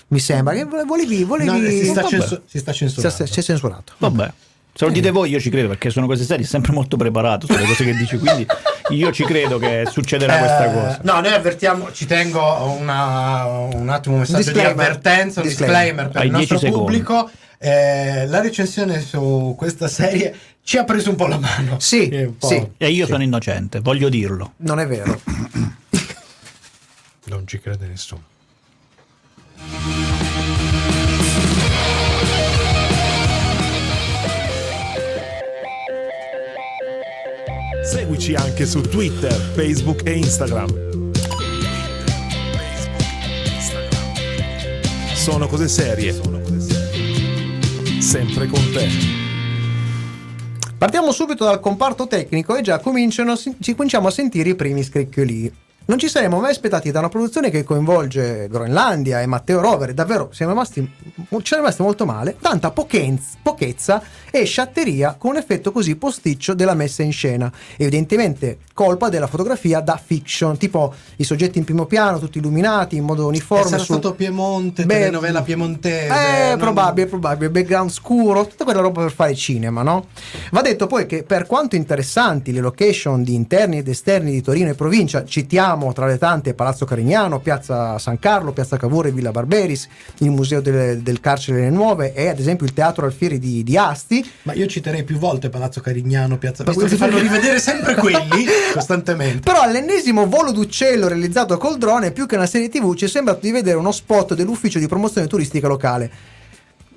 Mi 0.08 0.20
sembra 0.20 0.54
che 0.54 0.64
volevi. 0.64 1.24
volevi 1.24 1.50
No, 1.50 1.68
si, 1.68 1.84
sta 1.86 2.04
censu- 2.04 2.42
si 2.46 2.58
sta 2.60 2.70
è- 2.70 3.26
si 3.26 3.40
è 3.40 3.42
censurato. 3.42 3.94
Vabbè. 3.98 4.32
Se 4.72 4.84
lo 4.84 4.90
dite 4.92 5.10
voi 5.10 5.30
io 5.30 5.40
ci 5.40 5.50
credo 5.50 5.66
perché 5.68 5.90
sono 5.90 6.06
cose 6.06 6.22
serie, 6.22 6.44
sempre 6.44 6.70
molto 6.72 6.96
preparato 6.96 7.46
sulle 7.46 7.64
cose 7.64 7.82
che 7.82 7.94
dici, 7.96 8.18
quindi 8.18 8.46
io 8.90 9.10
ci 9.10 9.24
credo 9.24 9.58
che 9.58 9.84
succederà 9.90 10.36
questa 10.36 10.64
Eh, 10.70 10.72
cosa. 10.74 11.00
No, 11.02 11.20
noi 11.20 11.32
avvertiamo, 11.32 11.90
ci 11.92 12.06
tengo 12.06 12.40
una- 12.78 13.46
un 13.46 13.88
attimo 13.88 14.14
un 14.16 14.20
messaggio 14.20 14.38
Disclaimer. 14.44 14.74
di 14.74 14.80
avvertenza, 14.80 15.40
un 15.40 15.46
Disclaimer. 15.46 15.82
disclaimer, 16.04 16.08
per 16.10 16.20
Hai 16.20 16.26
il 16.26 16.32
nostro 16.32 16.56
10 16.58 16.66
secondi. 16.72 16.98
pubblico. 17.02 17.30
Eh, 17.58 18.26
la 18.26 18.40
recensione 18.40 19.00
su 19.00 19.54
questa 19.56 19.88
serie 19.88 20.34
ci 20.62 20.76
ha 20.76 20.84
preso 20.84 21.10
un 21.10 21.16
po' 21.16 21.26
la 21.26 21.38
mano. 21.38 21.78
Sì, 21.80 22.34
po'. 22.38 22.46
sì. 22.46 22.70
E 22.76 22.90
io 22.90 23.06
sono 23.06 23.22
innocente, 23.22 23.80
voglio 23.80 24.08
dirlo. 24.08 24.52
Non 24.58 24.80
è 24.80 24.86
vero. 24.86 25.20
Non 27.24 27.46
ci 27.46 27.58
crede 27.58 27.86
nessuno. 27.86 28.22
Seguici 37.82 38.34
anche 38.34 38.66
su 38.66 38.80
Twitter, 38.80 39.32
Facebook 39.32 40.02
e 40.04 40.12
Instagram. 40.12 41.12
Sono 45.14 45.46
cose 45.46 45.68
serie. 45.68 46.35
Sempre 48.06 48.46
con 48.46 48.60
te. 48.72 48.88
Partiamo 50.78 51.10
subito 51.10 51.42
dal 51.42 51.58
comparto 51.58 52.06
tecnico 52.06 52.54
e 52.54 52.62
già 52.62 52.78
cominciano, 52.78 53.36
ci 53.36 53.74
cominciamo 53.74 54.06
a 54.06 54.12
sentire 54.12 54.50
i 54.50 54.54
primi 54.54 54.84
scricchioli. 54.84 55.52
Non 55.88 55.98
ci 56.00 56.08
saremmo 56.08 56.40
mai 56.40 56.50
aspettati 56.50 56.90
da 56.90 56.98
una 56.98 57.08
produzione 57.08 57.48
che 57.48 57.62
coinvolge 57.62 58.48
Groenlandia 58.50 59.20
e 59.20 59.26
Matteo 59.26 59.60
Rovere, 59.60 59.94
davvero 59.94 60.30
siamo 60.32 60.50
rimasti, 60.50 60.80
ci 60.80 61.26
siamo 61.44 61.62
rimasti 61.62 61.82
molto 61.82 62.04
male, 62.04 62.34
tanta 62.40 62.72
pochezza, 62.72 63.36
pochezza 63.40 64.02
e 64.32 64.44
sciatteria 64.44 65.14
con 65.16 65.30
un 65.30 65.36
effetto 65.36 65.70
così 65.70 65.94
posticcio 65.94 66.54
della 66.54 66.74
messa 66.74 67.04
in 67.04 67.12
scena. 67.12 67.52
Evidentemente 67.76 68.58
colpa 68.74 69.08
della 69.08 69.28
fotografia 69.28 69.78
da 69.78 69.96
fiction, 70.04 70.56
tipo 70.58 70.92
i 71.18 71.24
soggetti 71.24 71.58
in 71.58 71.64
primo 71.64 71.86
piano, 71.86 72.18
tutti 72.18 72.38
illuminati 72.38 72.96
in 72.96 73.04
modo 73.04 73.28
uniforme. 73.28 73.70
Sarà 73.70 73.78
su- 73.84 73.92
stato 73.92 74.12
Piemonte, 74.14 74.86
Beh, 74.86 74.94
telenovela 74.94 75.42
piemontese. 75.42 76.06
Eh, 76.12 76.48
non- 76.48 76.58
probabile, 76.58 77.06
probabile, 77.06 77.48
background 77.50 77.90
scuro, 77.90 78.44
tutta 78.48 78.64
quella 78.64 78.80
roba 78.80 79.02
per 79.02 79.12
fare 79.12 79.36
cinema, 79.36 79.82
no? 79.82 80.06
Va 80.50 80.62
detto 80.62 80.88
poi 80.88 81.06
che 81.06 81.22
per 81.22 81.46
quanto 81.46 81.76
interessanti 81.76 82.50
le 82.52 82.60
location 82.60 83.22
di 83.22 83.34
interni 83.34 83.78
ed 83.78 83.86
esterni 83.86 84.32
di 84.32 84.42
Torino 84.42 84.70
e 84.70 84.74
provincia, 84.74 85.24
citiamo 85.24 85.74
tra 85.92 86.06
le 86.06 86.18
tante 86.18 86.54
Palazzo 86.54 86.84
Carignano, 86.84 87.40
Piazza 87.40 87.98
San 87.98 88.18
Carlo, 88.18 88.52
Piazza 88.52 88.76
Cavour 88.76 89.06
e 89.06 89.12
Villa 89.12 89.30
Barberis, 89.30 89.88
il 90.18 90.30
Museo 90.30 90.60
del, 90.60 91.00
del 91.00 91.20
Carcere 91.20 91.58
delle 91.58 91.70
Nuove 91.70 92.12
e 92.14 92.28
ad 92.28 92.38
esempio 92.38 92.66
il 92.66 92.72
Teatro 92.72 93.04
Alfieri 93.06 93.38
di, 93.38 93.62
di 93.62 93.76
Asti, 93.76 94.28
Ma 94.42 94.52
io 94.54 94.66
citerei 94.66 95.04
più 95.04 95.18
volte 95.18 95.48
Palazzo 95.48 95.80
Carignano, 95.80 96.38
Piazza 96.38 96.64
Visto 96.64 96.86
che 96.86 96.96
fanno 96.96 97.18
rivedere 97.18 97.58
sempre 97.60 97.94
quelli 97.94 98.46
costantemente. 98.72 99.40
Però 99.40 99.60
all'ennesimo 99.60 100.26
volo 100.26 100.52
d'uccello 100.52 101.08
realizzato 101.08 101.56
col 101.58 101.78
drone, 101.78 102.10
più 102.12 102.26
che 102.26 102.36
una 102.36 102.46
serie 102.46 102.68
TV, 102.68 102.94
ci 102.94 103.04
è 103.04 103.08
sembrato 103.08 103.40
di 103.42 103.50
vedere 103.52 103.76
uno 103.76 103.92
spot 103.92 104.34
dell'ufficio 104.34 104.78
di 104.78 104.86
promozione 104.86 105.26
turistica 105.26 105.68
locale. 105.68 106.10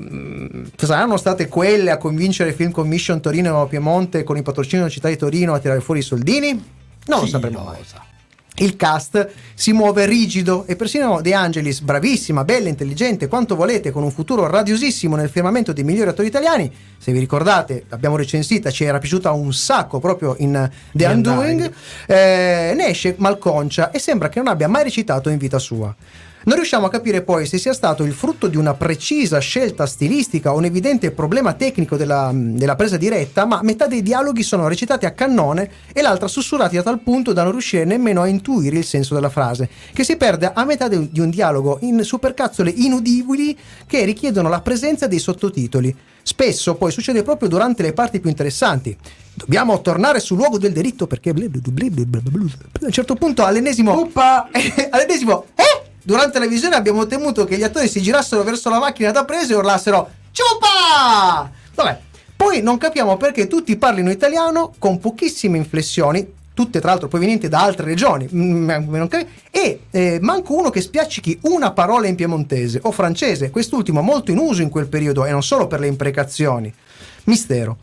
Mm, 0.02 0.66
Saranno 0.78 1.18
state 1.18 1.48
quelle 1.50 1.92
a 1.92 1.98
convincere 1.98 2.54
Film 2.54 2.72
Commission 2.72 3.20
Torino 3.20 3.66
e 3.66 3.68
Piemonte 3.68 4.24
con 4.24 4.38
il 4.38 4.44
patrocinio 4.44 4.80
della 4.80 4.90
città 4.90 5.10
di 5.10 5.18
Torino 5.18 5.54
a 5.54 5.60
tirare 5.60 5.82
fuori 5.82 6.00
i 6.00 6.04
soldini? 6.04 6.52
Non 7.06 7.20
lo 7.20 7.26
Chi 7.26 7.32
sapremo 7.32 7.60
lo 7.60 7.66
mai. 7.66 7.78
sa. 7.86 8.02
Il 8.62 8.76
cast 8.76 9.30
si 9.54 9.72
muove 9.72 10.06
rigido 10.06 10.66
e 10.68 10.76
persino 10.76 11.22
De 11.22 11.34
Angelis, 11.34 11.80
bravissima, 11.80 12.44
bella, 12.44 12.68
intelligente, 12.68 13.30
quanto 13.30 13.56
volete, 13.56 13.92
con 13.92 14.04
un 14.04 14.12
futuro 14.12 14.48
radiosissimo 14.48 15.16
nel 15.16 15.30
firmamento 15.30 15.72
dei 15.72 15.86
migliori 15.86 16.10
attori 16.10 16.28
italiani. 16.28 16.70
Se 16.98 17.14
vi 17.14 17.20
ricordate, 17.20 17.86
l'abbiamo 17.88 18.18
recensita, 18.18 18.70
ci 18.70 18.84
era 18.84 19.00
piaciuta 19.00 19.32
un 19.32 19.54
sacco 19.54 20.00
proprio 20.00 20.36
in 20.40 20.70
The 20.92 21.06
The 21.06 21.06
Undoing. 21.06 21.74
Eh, 22.06 22.74
ne 22.76 22.88
esce 22.88 23.16
malconcia 23.18 23.92
e 23.92 24.00
sembra 24.00 24.28
che 24.28 24.40
non 24.40 24.50
abbia 24.50 24.68
mai 24.68 24.84
recitato 24.84 25.30
in 25.30 25.38
vita 25.38 25.58
sua. 25.58 25.96
Non 26.50 26.58
riusciamo 26.58 26.88
a 26.88 26.90
capire 26.90 27.22
poi 27.22 27.46
se 27.46 27.60
sia 27.60 27.74
stato 27.74 28.04
il 28.04 28.12
frutto 28.12 28.48
di 28.48 28.58
una 28.58 28.74
precisa 28.74 29.38
scelta 29.38 29.86
stilistica 29.86 30.52
o 30.52 30.58
un 30.58 30.66
evidente 30.66 31.12
problema 31.12 31.54
tecnico 31.54 31.96
della, 31.96 32.32
della 32.34 32.76
presa 32.76 32.98
diretta, 32.98 33.46
ma 33.46 33.60
metà 33.62 33.86
dei 33.86 34.02
dialoghi 34.02 34.42
sono 34.42 34.68
recitati 34.68 35.06
a 35.06 35.12
cannone 35.12 35.70
e 35.94 36.02
l'altra 36.02 36.28
sussurrati 36.28 36.76
a 36.78 36.82
tal 36.82 37.02
punto 37.02 37.34
da 37.34 37.44
non 37.44 37.52
riuscire 37.52 37.86
nemmeno 37.86 38.24
a 38.24 38.28
intuire 38.28 38.80
il 38.80 38.84
senso 38.84 39.14
della 39.14 39.30
frase, 39.30 39.70
che 39.94 40.04
si 40.04 40.18
perde 40.18 40.52
a 40.52 40.66
metà 40.66 40.88
de- 40.88 41.12
di 41.12 41.20
un 41.20 41.30
dialogo 41.30 41.78
in 41.82 42.04
supercazzole 42.04 42.72
inudibili 42.72 43.56
che 43.86 44.04
richiedono 44.04 44.50
la 44.50 44.62
presenza 44.62 45.06
dei 45.06 45.20
sottotitoli. 45.20 45.96
Spesso 46.24 46.74
poi 46.76 46.92
succede 46.92 47.22
proprio 47.22 47.48
durante 47.48 47.84
le 47.84 47.94
parti 47.94 48.20
più 48.20 48.30
interessanti. 48.30 48.98
Dobbiamo 49.36 49.80
tornare 49.82 50.20
sul 50.20 50.38
luogo 50.38 50.58
del 50.58 50.74
delitto 50.74 51.06
perché 51.06 51.30
a 51.30 51.34
un 51.34 52.92
certo 52.92 53.16
punto 53.16 53.46
all'ennesimo 53.46 53.94
all'ennesimo 54.90 55.46
eh? 55.56 55.59
Durante 56.02 56.40
la 56.40 56.48
visione 56.48 56.76
abbiamo 56.76 57.06
temuto 57.06 57.46
che 57.46 57.58
gli 57.58 57.64
attori 57.64 57.88
si 57.88 58.02
girassero 58.02 58.44
verso 58.44 58.70
la 58.70 58.80
macchina 58.80 59.12
da 59.12 59.26
preso 59.26 59.54
e 59.54 59.56
urlassero 59.58 60.10
Ciupa! 60.32 61.52
Vabbè, 61.76 62.00
poi 62.36 62.62
non 62.62 62.78
capiamo 62.78 63.18
perché 63.18 63.48
tutti 63.48 63.76
parlino 63.76 64.10
italiano 64.10 64.74
con 64.80 65.00
pochissime 65.00 65.58
inflessioni, 65.58 66.26
tutte 66.54 66.80
tra 66.80 66.92
l'altro 66.92 67.08
provenienti 67.08 67.50
da 67.50 67.62
altre 67.62 67.86
regioni, 67.86 68.30
mm, 68.34 69.06
capi- 69.08 69.28
e 69.52 69.82
eh, 69.92 70.20
manco 70.22 70.56
uno 70.56 70.70
che 70.70 70.82
spiaccichi 70.82 71.40
una 71.44 71.72
parola 71.72 72.08
in 72.08 72.16
piemontese 72.16 72.80
o 72.84 72.92
francese, 72.92 73.50
quest'ultimo 73.50 74.02
molto 74.02 74.32
in 74.32 74.38
uso 74.38 74.62
in 74.62 74.70
quel 74.70 74.88
periodo 74.88 75.26
e 75.26 75.32
non 75.32 75.44
solo 75.44 75.68
per 75.68 75.80
le 75.80 75.88
imprecazioni. 75.88 76.74
Mistero. 77.26 77.78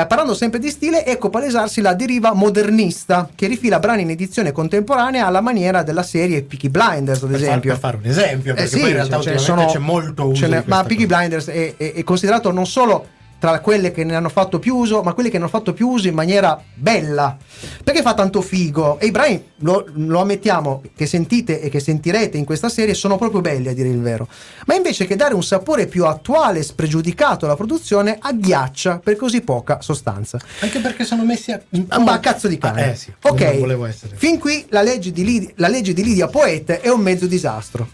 Eh, 0.00 0.06
parlando 0.06 0.34
sempre 0.34 0.58
di 0.58 0.70
stile, 0.70 1.04
ecco 1.06 1.30
palesarsi 1.30 1.80
la 1.80 1.94
deriva 1.94 2.32
modernista 2.34 3.28
che 3.34 3.46
rifila 3.46 3.78
brani 3.78 4.02
in 4.02 4.10
edizione 4.10 4.50
contemporanea 4.50 5.26
alla 5.26 5.40
maniera 5.40 5.82
della 5.82 6.02
serie 6.02 6.42
Peaky 6.42 6.68
Blinders, 6.68 7.22
ad 7.22 7.30
Per, 7.30 7.40
esempio. 7.40 7.70
per 7.70 7.78
fare 7.80 7.96
un 7.98 8.06
esempio, 8.06 8.54
perché 8.54 8.68
Eh 8.68 8.72
sì, 8.72 8.80
poi 8.80 8.88
in 8.88 8.94
realtà 8.94 9.20
cioè, 9.20 9.38
sono- 9.38 9.66
c'è 9.66 9.78
molto 9.78 10.26
uso 10.26 10.46
di 10.46 10.52
ma 10.64 10.82
Peaky 10.82 11.04
cosa. 11.06 11.16
Blinders 11.16 11.46
è, 11.48 11.74
è- 11.76 11.92
è 11.94 12.02
considerato 12.02 12.50
non 12.50 12.66
solo 12.66 13.06
tra 13.44 13.60
quelle 13.60 13.92
che 13.92 14.04
ne 14.04 14.14
hanno 14.14 14.30
fatto 14.30 14.58
più 14.58 14.74
uso, 14.74 15.02
ma 15.02 15.12
quelle 15.12 15.28
che 15.28 15.36
ne 15.36 15.42
hanno 15.42 15.52
fatto 15.52 15.74
più 15.74 15.86
uso 15.86 16.08
in 16.08 16.14
maniera 16.14 16.58
bella. 16.72 17.36
Perché 17.84 18.00
fa 18.00 18.14
tanto 18.14 18.40
figo? 18.40 18.98
E 18.98 19.04
i 19.04 19.10
brani, 19.10 19.50
lo, 19.56 19.84
lo 19.96 20.22
ammettiamo, 20.22 20.80
che 20.96 21.04
sentite 21.04 21.60
e 21.60 21.68
che 21.68 21.78
sentirete 21.78 22.38
in 22.38 22.46
questa 22.46 22.70
serie 22.70 22.94
sono 22.94 23.18
proprio 23.18 23.42
belli 23.42 23.68
a 23.68 23.74
dire 23.74 23.90
il 23.90 24.00
vero. 24.00 24.28
Ma 24.64 24.72
invece 24.72 25.04
che 25.04 25.14
dare 25.14 25.34
un 25.34 25.42
sapore 25.42 25.88
più 25.88 26.06
attuale 26.06 26.62
spregiudicato 26.62 27.44
alla 27.44 27.54
produzione, 27.54 28.16
agghiaccia 28.18 29.00
per 29.00 29.16
così 29.16 29.42
poca 29.42 29.82
sostanza. 29.82 30.38
Anche 30.60 30.80
perché 30.80 31.04
sono 31.04 31.22
messi 31.22 31.52
a. 31.52 31.60
Ma 32.00 32.20
cazzo 32.20 32.48
di 32.48 32.56
cane. 32.56 32.82
Ah, 32.82 32.86
eh 32.86 32.96
sì, 32.96 33.12
ok, 33.20 33.40
non 33.42 33.58
volevo 33.58 33.84
essere. 33.84 34.16
fin 34.16 34.38
qui 34.38 34.64
la 34.70 34.80
legge, 34.80 35.12
di 35.12 35.22
Lidi- 35.22 35.52
la 35.56 35.68
legge 35.68 35.92
di 35.92 36.02
Lidia 36.02 36.28
Poet 36.28 36.70
è 36.70 36.88
un 36.88 37.02
mezzo 37.02 37.26
disastro. 37.26 37.86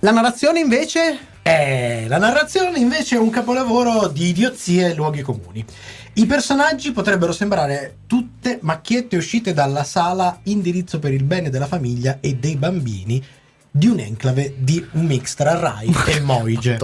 La 0.00 0.10
narrazione 0.10 0.58
invece 0.58 1.36
Eh, 1.48 2.04
la 2.08 2.18
narrazione 2.18 2.78
invece 2.78 3.16
è 3.16 3.18
un 3.18 3.30
capolavoro 3.30 4.08
di 4.08 4.26
idiozie 4.26 4.90
e 4.90 4.94
luoghi 4.94 5.22
comuni. 5.22 5.64
I 6.12 6.26
personaggi 6.26 6.92
potrebbero 6.92 7.32
sembrare 7.32 8.00
tutte 8.06 8.58
macchiette 8.60 9.16
uscite 9.16 9.54
dalla 9.54 9.82
sala 9.82 10.40
indirizzo 10.42 10.98
per 10.98 11.14
il 11.14 11.24
bene 11.24 11.48
della 11.48 11.66
famiglia 11.66 12.18
e 12.20 12.34
dei 12.34 12.56
bambini 12.56 13.24
di 13.70 13.86
un 13.86 13.98
enclave 13.98 14.56
di 14.58 14.86
un 14.92 15.06
mix 15.06 15.36
tra 15.36 15.58
Rai 15.58 15.90
e 16.08 16.20
Moige. 16.20 16.76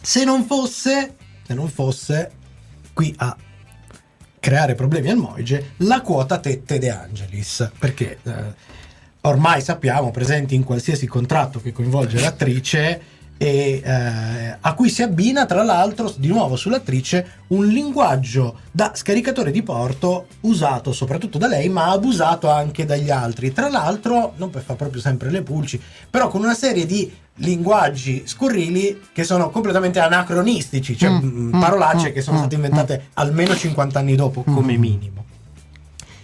Se 0.00 0.22
non 0.22 0.44
fosse, 0.44 1.16
se 1.44 1.54
non 1.54 1.68
fosse 1.68 2.30
qui 2.92 3.12
a 3.18 3.36
creare 4.38 4.76
problemi 4.76 5.10
al 5.10 5.16
Moige, 5.16 5.72
la 5.78 6.00
quota 6.00 6.38
Tette 6.38 6.78
De 6.78 6.90
Angelis, 6.90 7.68
perché 7.76 8.20
eh, 8.22 8.32
ormai 9.22 9.60
sappiamo, 9.60 10.12
presenti 10.12 10.54
in 10.54 10.62
qualsiasi 10.62 11.08
contratto 11.08 11.60
che 11.60 11.72
coinvolge 11.72 12.20
l'attrice 12.20 13.18
e 13.42 13.80
eh, 13.82 14.56
a 14.60 14.74
cui 14.74 14.90
si 14.90 15.00
abbina 15.02 15.46
tra 15.46 15.62
l'altro 15.62 16.12
di 16.18 16.28
nuovo 16.28 16.56
sull'attrice 16.56 17.44
un 17.48 17.66
linguaggio 17.68 18.58
da 18.70 18.92
scaricatore 18.94 19.50
di 19.50 19.62
porto 19.62 20.26
usato 20.40 20.92
soprattutto 20.92 21.38
da 21.38 21.46
lei 21.46 21.70
ma 21.70 21.90
abusato 21.90 22.50
anche 22.50 22.84
dagli 22.84 23.08
altri. 23.10 23.50
Tra 23.54 23.70
l'altro 23.70 24.34
non 24.36 24.50
per 24.50 24.60
fare 24.62 24.76
proprio 24.76 25.00
sempre 25.00 25.30
le 25.30 25.40
pulci 25.42 25.80
però 26.10 26.28
con 26.28 26.42
una 26.42 26.52
serie 26.54 26.84
di 26.84 27.10
linguaggi 27.36 28.24
scurrili 28.26 29.00
che 29.10 29.24
sono 29.24 29.48
completamente 29.48 30.00
anacronistici 30.00 30.94
cioè 30.98 31.08
Mm, 31.08 31.16
mm, 31.24 31.54
mm, 31.56 31.60
parolacce 31.60 32.10
mm, 32.10 32.12
che 32.12 32.20
sono 32.20 32.36
mm, 32.36 32.40
state 32.40 32.54
inventate 32.56 33.04
almeno 33.14 33.56
50 33.56 33.98
anni 33.98 34.16
dopo 34.16 34.42
come 34.42 34.76
Mm. 34.76 34.80
minimo. 34.80 35.24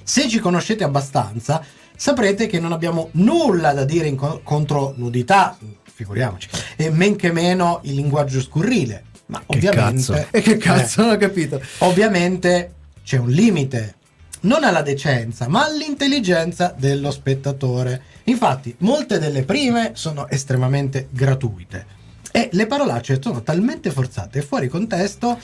Se 0.03 0.29
ci 0.29 0.39
conoscete 0.39 0.85
abbastanza, 0.85 1.65
saprete 1.97 2.47
che 2.47 2.61
non 2.61 2.73
abbiamo 2.73 3.09
nulla 3.13 3.73
da 3.73 3.85
dire 3.85 4.07
in 4.07 4.17
co- 4.17 4.41
contro 4.45 4.93
nudità, 4.97 5.57
figuriamoci, 5.97 6.49
e 6.77 6.91
men 6.91 7.17
che 7.17 7.33
meno 7.33 7.81
il 7.85 7.95
linguaggio 7.95 8.39
scurrile. 8.43 9.05
Ma 9.27 9.39
Che 9.39 9.57
ovviamente. 9.57 10.29
E 10.31 10.43
che 10.43 10.59
cazzo, 10.59 11.01
eh, 11.01 11.05
non 11.05 11.15
ho 11.15 11.17
capito. 11.17 11.61
ovviamente 11.79 12.75
c'è 13.03 13.17
un 13.17 13.31
limite. 13.31 13.95
Non 14.41 14.63
alla 14.63 14.83
decenza, 14.83 15.49
ma 15.49 15.65
all'intelligenza 15.65 16.75
dello 16.77 17.11
spettatore. 17.11 18.03
Infatti, 18.25 18.75
molte 18.81 19.19
delle 19.19 19.43
prime 19.43 19.93
sono 19.95 20.29
estremamente 20.29 21.09
gratuite. 21.11 21.87
E 22.31 22.51
le 22.53 22.67
parolacce 22.67 23.19
sono 23.21 23.43
talmente 23.43 23.91
forzate 23.91 24.41
e 24.41 24.43
fuori 24.43 24.69
contesto 24.69 25.39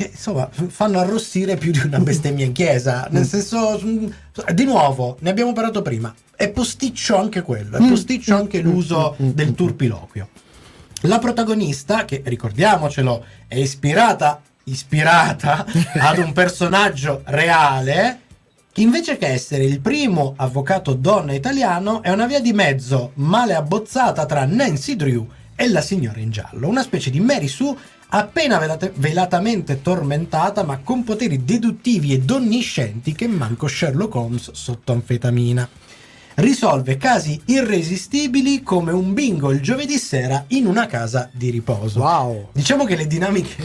che 0.00 0.10
insomma 0.12 0.48
fanno 0.50 0.98
arrossire 0.98 1.56
più 1.56 1.72
di 1.72 1.80
una 1.84 1.98
bestemmia 2.00 2.46
in 2.46 2.52
chiesa. 2.52 3.06
Nel 3.10 3.26
senso, 3.26 3.78
mm, 3.84 4.06
di 4.54 4.64
nuovo, 4.64 5.16
ne 5.20 5.30
abbiamo 5.30 5.52
parlato 5.52 5.82
prima. 5.82 6.14
È 6.34 6.48
posticcio 6.48 7.16
anche 7.16 7.42
quello, 7.42 7.76
è 7.76 7.80
Mm. 7.82 7.88
posticcio 7.88 8.34
anche 8.34 8.60
l'uso 8.60 9.16
Mm, 9.20 9.26
mm, 9.26 9.30
del 9.32 9.54
turpiloquio. 9.54 10.28
La 11.02 11.18
protagonista, 11.18 12.04
che 12.04 12.22
ricordiamocelo, 12.24 13.24
è 13.46 13.56
ispirata, 13.56 14.40
ispirata 14.64 15.66
ad 16.00 16.18
un 16.18 16.32
personaggio 16.32 17.22
reale, 17.26 18.20
che 18.72 18.80
invece 18.82 19.18
che 19.18 19.26
essere 19.26 19.64
il 19.64 19.80
primo 19.80 20.32
avvocato 20.36 20.94
donna 20.94 21.32
italiano, 21.34 22.02
è 22.02 22.10
una 22.10 22.26
via 22.26 22.40
di 22.40 22.52
mezzo 22.52 23.12
male 23.14 23.54
abbozzata 23.54 24.24
tra 24.26 24.44
Nancy 24.46 24.96
Drew 24.96 25.26
e 25.56 25.68
la 25.68 25.82
signora 25.82 26.20
in 26.20 26.30
giallo, 26.30 26.68
una 26.68 26.82
specie 26.82 27.10
di 27.10 27.20
Mary 27.20 27.48
Sue 27.48 27.74
appena 28.10 28.58
velate- 28.58 28.92
velatamente 28.96 29.82
tormentata, 29.82 30.62
ma 30.64 30.78
con 30.78 31.04
poteri 31.04 31.44
deduttivi 31.44 32.12
e 32.12 32.20
donniscenti 32.20 33.14
che 33.14 33.26
manco 33.26 33.66
Sherlock 33.66 34.14
Holmes 34.14 34.50
sotto 34.52 34.92
anfetamina 34.92 35.68
risolve 36.36 36.96
casi 36.96 37.40
irresistibili 37.46 38.62
come 38.62 38.92
un 38.92 39.12
bingo 39.12 39.50
il 39.50 39.60
giovedì 39.60 39.98
sera 39.98 40.44
in 40.48 40.66
una 40.66 40.86
casa 40.86 41.28
di 41.32 41.50
riposo. 41.50 42.00
Wow. 42.00 42.48
Diciamo 42.52 42.84
che 42.84 42.96
le 42.96 43.06
dinamiche 43.06 43.56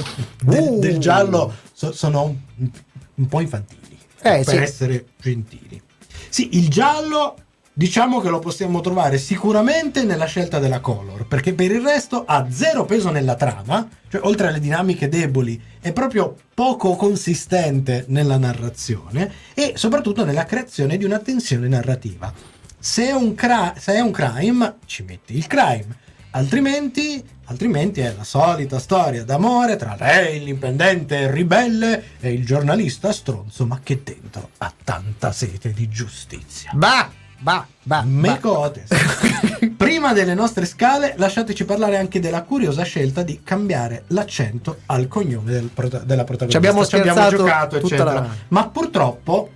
del, 0.43 0.61
Uh. 0.61 0.79
del 0.79 0.97
giallo 0.97 1.53
so- 1.71 1.93
sono 1.93 2.23
un, 2.57 2.69
un 3.15 3.27
po' 3.27 3.39
infantili, 3.39 3.97
Eh, 4.21 4.41
per 4.43 4.47
sì. 4.47 4.55
essere 4.57 5.05
gentili. 5.21 5.81
Sì, 6.29 6.57
il 6.57 6.67
giallo 6.69 7.37
diciamo 7.77 8.21
che 8.21 8.29
lo 8.29 8.39
possiamo 8.39 8.79
trovare 8.79 9.17
sicuramente 9.17 10.05
nella 10.05 10.25
scelta 10.25 10.59
della 10.59 10.79
color, 10.79 11.27
perché 11.27 11.53
per 11.53 11.71
il 11.71 11.81
resto 11.81 12.23
ha 12.25 12.47
zero 12.49 12.85
peso 12.85 13.11
nella 13.11 13.35
trama, 13.35 13.85
cioè 14.09 14.21
oltre 14.23 14.47
alle 14.47 14.61
dinamiche 14.61 15.09
deboli 15.09 15.61
è 15.81 15.91
proprio 15.91 16.35
poco 16.53 16.95
consistente 16.95 18.05
nella 18.07 18.37
narrazione 18.37 19.29
e 19.53 19.73
soprattutto 19.75 20.23
nella 20.23 20.45
creazione 20.45 20.95
di 20.95 21.03
una 21.03 21.19
tensione 21.19 21.67
narrativa. 21.67 22.33
Se 22.79 23.09
è 23.09 23.11
un, 23.11 23.35
cra- 23.35 23.73
se 23.77 23.93
è 23.93 23.99
un 23.99 24.11
crime, 24.11 24.75
ci 24.85 25.03
metti 25.03 25.35
il 25.35 25.45
crime, 25.47 25.97
altrimenti, 26.31 27.21
altrimenti 27.45 27.99
è 27.99 28.13
la 28.15 28.23
solita 28.23 28.79
storia 28.79 29.25
d'amore 29.25 29.75
tra 29.75 29.97
lei, 29.99 30.37
l'indipendente 30.39 31.29
ribelle, 31.29 32.11
e 32.21 32.31
il 32.31 32.45
giornalista 32.45 33.11
stronzo, 33.11 33.65
ma 33.65 33.81
che 33.83 34.01
dentro 34.01 34.51
ha 34.59 34.71
tanta 34.81 35.33
sete 35.33 35.73
di 35.73 35.89
giustizia. 35.89 36.71
Bah, 36.73 37.09
bah, 37.39 37.65
bah. 37.83 38.01
bah. 38.01 38.03
Mecotes. 38.03 38.89
Prima 39.77 40.13
delle 40.13 40.33
nostre 40.33 40.65
scale, 40.65 41.13
lasciateci 41.17 41.65
parlare 41.65 41.97
anche 41.97 42.19
della 42.19 42.43
curiosa 42.43 42.83
scelta 42.83 43.23
di 43.23 43.41
cambiare 43.43 44.03
l'accento 44.07 44.79
al 44.87 45.07
cognome 45.07 45.51
del 45.51 45.69
prota- 45.73 45.99
della 45.99 46.23
protagonista. 46.23 46.47
Ci 46.47 46.57
abbiamo 46.57 46.83
scherzato 46.83 47.35
giocato, 47.35 47.79
tutta 47.79 47.95
eccetera. 47.95 48.13
la- 48.13 48.35
Ma 48.49 48.67
purtroppo 48.69 49.51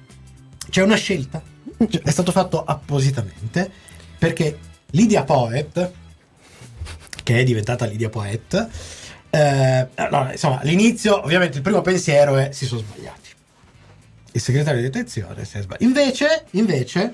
c'è 0.69 0.81
una 0.83 0.95
scelta. 0.95 1.41
Cioè, 1.77 2.01
È 2.01 2.11
stato 2.11 2.31
fatto 2.31 2.63
appositamente 2.63 3.71
perché 4.17 4.57
Lydia 4.91 5.23
Poet, 5.23 5.91
che 7.23 7.39
è 7.39 7.43
diventata 7.43 7.85
Lydia 7.85 8.09
Poet, 8.09 8.67
eh, 9.29 9.87
allora, 9.95 10.31
insomma, 10.31 10.59
all'inizio, 10.59 11.23
ovviamente, 11.23 11.57
il 11.57 11.63
primo 11.63 11.81
pensiero 11.81 12.35
è 12.37 12.49
si 12.51 12.65
sono 12.65 12.81
sbagliati. 12.81 13.29
Il 14.31 14.41
segretario 14.41 14.79
di 14.81 14.87
detenzione 14.87 15.45
si 15.45 15.57
è 15.57 15.61
sbagliato. 15.61 15.83
Invece, 15.83 16.45
invece, 16.51 17.13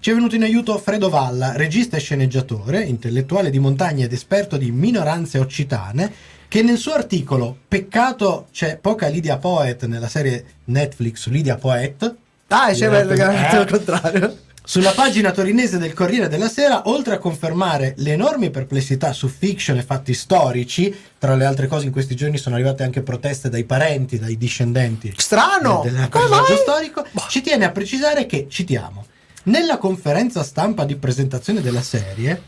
Ci 0.00 0.10
è 0.10 0.14
venuto 0.14 0.34
in 0.34 0.42
aiuto 0.42 0.78
Fredo 0.78 1.10
Valla, 1.10 1.52
regista 1.56 1.98
e 1.98 2.00
sceneggiatore, 2.00 2.82
intellettuale 2.82 3.50
di 3.50 3.58
montagna 3.58 4.04
ed 4.06 4.12
esperto 4.14 4.56
di 4.56 4.70
minoranze 4.70 5.38
occitane, 5.38 6.10
che 6.48 6.62
nel 6.62 6.78
suo 6.78 6.94
articolo 6.94 7.54
Peccato 7.68 8.46
c'è 8.50 8.78
poca 8.78 9.08
Lydia 9.08 9.36
Poet 9.36 9.84
nella 9.84 10.08
serie 10.08 10.44
Netflix 10.64 11.26
Lydia 11.28 11.56
Poet, 11.56 12.14
Ah, 12.48 12.72
c'è 12.72 12.86
Eh, 12.86 12.88
veramente 12.88 13.54
eh. 13.56 13.58
al 13.58 13.66
contrario. 13.70 14.36
sulla 14.64 14.90
pagina 14.92 15.30
torinese 15.32 15.76
del 15.78 15.92
Corriere 15.92 16.28
della 16.28 16.48
Sera, 16.48 16.88
oltre 16.88 17.14
a 17.14 17.18
confermare 17.18 17.92
le 17.98 18.12
enormi 18.12 18.48
perplessità 18.50 19.12
su 19.12 19.28
fiction 19.28 19.76
e 19.76 19.82
fatti 19.82 20.14
storici, 20.14 20.92
tra 21.18 21.34
le 21.36 21.44
altre 21.44 21.66
cose 21.66 21.84
in 21.86 21.92
questi 21.92 22.16
giorni 22.16 22.38
sono 22.38 22.54
arrivate 22.54 22.82
anche 22.84 23.02
proteste 23.02 23.50
dai 23.50 23.64
parenti, 23.64 24.18
dai 24.18 24.38
discendenti 24.38 25.12
Strano! 25.14 25.82
del, 25.84 25.92
del 25.92 26.08
personaggio 26.08 26.56
storico, 26.56 27.04
ci 27.28 27.42
tiene 27.42 27.66
a 27.66 27.70
precisare 27.70 28.24
che, 28.26 28.46
citiamo, 28.48 29.04
nella 29.44 29.78
conferenza 29.78 30.42
stampa 30.42 30.84
di 30.84 30.96
presentazione 30.96 31.60
della 31.60 31.82
serie, 31.82 32.42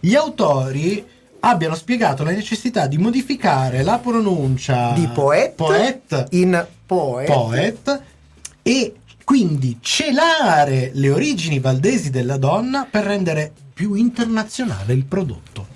gli 0.00 0.14
autori 0.14 1.04
abbiano 1.40 1.74
spiegato 1.74 2.24
la 2.24 2.30
necessità 2.30 2.86
di 2.86 2.98
modificare 2.98 3.82
la 3.82 3.98
pronuncia 3.98 4.92
Di 4.92 5.08
poet, 5.08 5.54
poet 5.54 6.26
in 6.30 6.66
poet. 6.84 7.26
poet 7.26 8.02
e 8.62 8.94
quindi 9.24 9.78
celare 9.80 10.90
le 10.94 11.10
origini 11.10 11.58
valdesi 11.58 12.10
della 12.10 12.36
donna 12.36 12.86
per 12.88 13.04
rendere 13.04 13.52
più 13.74 13.94
internazionale 13.94 14.92
il 14.92 15.04
prodotto. 15.04 15.66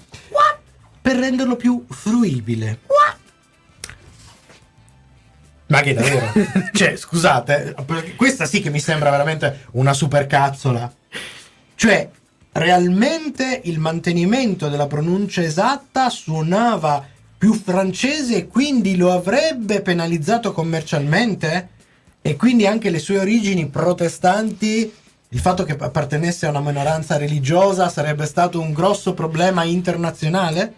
Per 1.03 1.17
renderlo 1.17 1.57
più 1.57 1.85
fruibile. 1.89 2.81
Ma 5.71 5.81
che 5.83 5.95
davvero? 5.95 6.33
cioè, 6.75 6.97
scusate, 6.97 7.75
questa 8.17 8.45
sì 8.45 8.61
che 8.61 8.71
mi 8.71 8.81
sembra 8.81 9.11
veramente 9.11 9.67
una 9.73 9.93
supercazzola. 9.93 10.93
Cioè, 11.75 12.11
realmente 12.53 13.61
il 13.65 13.79
mantenimento 13.79 14.69
della 14.69 14.89
pronuncia 14.89 15.43
esatta 15.43 16.11
suonava 16.11 17.07
più 17.39 17.55
francese 17.55 18.37
e 18.37 18.47
quindi 18.49 18.97
lo 18.97 19.13
avrebbe 19.13 19.81
penalizzato 19.81 20.53
commercialmente? 20.53 21.69
E 22.21 22.37
quindi 22.37 22.67
anche 22.67 22.91
le 22.91 22.99
sue 22.99 23.19
origini 23.19 23.69
protestanti, 23.69 24.93
il 25.29 25.39
fatto 25.39 25.63
che 25.63 25.77
appartenesse 25.79 26.47
a 26.47 26.51
una 26.51 26.61
minoranza 26.61 27.17
religiosa 27.17 27.89
sarebbe 27.89 28.27
stato 28.27 28.61
un 28.61 28.73
grosso 28.73 29.15
problema 29.15 29.63
internazionale? 29.63 30.75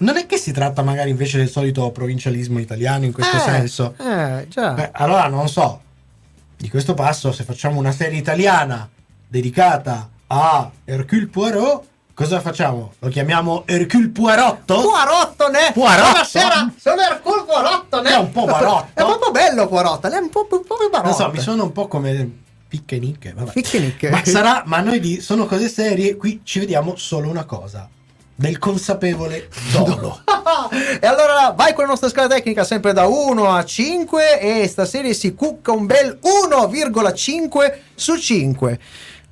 Non 0.00 0.16
è 0.16 0.24
che 0.24 0.38
si 0.38 0.50
tratta 0.52 0.82
magari 0.82 1.10
invece 1.10 1.36
del 1.36 1.50
solito 1.50 1.90
provincialismo 1.90 2.58
italiano 2.58 3.04
in 3.04 3.12
questo 3.12 3.36
Eh, 3.36 3.40
senso? 3.40 3.94
Eh, 3.98 4.46
già. 4.48 4.72
Beh, 4.72 4.90
allora 4.92 5.28
non 5.28 5.46
so. 5.48 5.80
Di 6.56 6.70
questo 6.70 6.94
passo, 6.94 7.32
se 7.32 7.44
facciamo 7.44 7.78
una 7.78 7.92
serie 7.92 8.18
italiana 8.18 8.88
dedicata 9.28 10.08
a 10.28 10.70
Hercule 10.86 11.26
Poirot, 11.26 11.84
cosa 12.14 12.40
facciamo? 12.40 12.94
Lo 12.98 13.08
chiamiamo 13.08 13.64
Hercule 13.66 14.08
Poirotto? 14.08 14.74
Poirotto, 14.80 15.50
ne? 15.50 15.70
Poirotto? 15.74 16.10
Buonasera, 16.10 16.72
sono 16.78 17.00
Ercole 17.02 17.44
Poirotto, 17.44 18.00
ne? 18.00 18.10
È 18.10 18.16
un 18.16 18.30
po' 18.30 18.44
barotto. 18.46 18.88
È 18.94 19.04
proprio 19.04 19.30
bello 19.30 19.68
Poirotto, 19.68 20.10
è 20.10 20.16
un 20.16 20.30
po', 20.30 20.46
un 20.50 20.64
po' 20.64 20.76
più 20.76 20.88
barotto. 20.88 21.08
Non 21.08 21.14
so, 21.14 21.30
mi 21.30 21.40
sono 21.40 21.64
un 21.64 21.72
po' 21.72 21.88
come 21.88 22.30
picche 22.68 22.98
nicche. 22.98 23.34
Vabbè. 23.34 23.52
Picchinic. 23.52 24.04
Ma 24.10 24.24
sarà, 24.24 24.62
ma 24.64 24.80
noi 24.80 24.98
di 24.98 25.20
sono 25.20 25.44
cose 25.44 25.68
serie, 25.68 26.16
qui 26.16 26.40
ci 26.42 26.58
vediamo 26.58 26.96
solo 26.96 27.28
una 27.28 27.44
cosa. 27.44 27.86
Del 28.40 28.58
consapevole 28.58 29.50
dolo. 29.70 30.22
e 30.98 31.06
allora 31.06 31.52
vai 31.54 31.74
con 31.74 31.84
la 31.84 31.90
nostra 31.90 32.08
scala 32.08 32.26
tecnica 32.26 32.64
sempre 32.64 32.94
da 32.94 33.06
1 33.06 33.54
a 33.54 33.62
5 33.62 34.40
e 34.40 34.66
stasera 34.66 35.12
si 35.12 35.34
cucca 35.34 35.72
un 35.72 35.84
bel 35.84 36.18
1,5 36.22 37.74
su 37.94 38.16
5. 38.16 38.80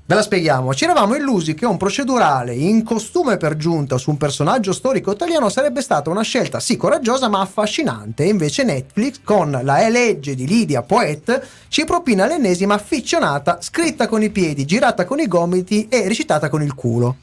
Ve 0.05 0.15
la 0.15 0.21
spieghiamo. 0.21 0.75
Ci 0.75 0.85
eravamo 0.85 1.15
illusi 1.15 1.55
che 1.55 1.65
un 1.65 1.79
procedurale 1.79 2.53
in 2.55 2.85
costume 2.85 3.39
per 3.39 3.57
giunta 3.57 3.97
su 3.97 4.11
un 4.11 4.19
personaggio 4.19 4.75
storico 4.75 5.13
italiano 5.13 5.49
sarebbe 5.49 5.81
stata 5.81 6.11
una 6.11 6.21
scelta 6.21 6.61
sì 6.61 6.77
coraggiosa 6.77 7.29
ma 7.29 7.41
affascinante. 7.41 8.25
E 8.25 8.29
invece 8.29 8.63
Netflix, 8.63 9.21
con 9.25 9.59
la 9.63 9.87
E 9.87 9.89
legge 9.89 10.35
di 10.35 10.47
Lydia 10.47 10.83
Poet, 10.83 11.47
ci 11.69 11.87
propina 11.87 12.27
l'ennesima 12.27 12.77
ficcionata 12.77 13.57
scritta 13.63 14.07
con 14.07 14.23
i 14.23 14.29
piedi, 14.29 14.67
girata 14.67 15.07
con 15.07 15.19
i 15.19 15.27
gomiti 15.27 15.89
e 15.89 16.07
recitata 16.07 16.51
con 16.51 16.63
il 16.63 16.75
culo. 16.75 17.17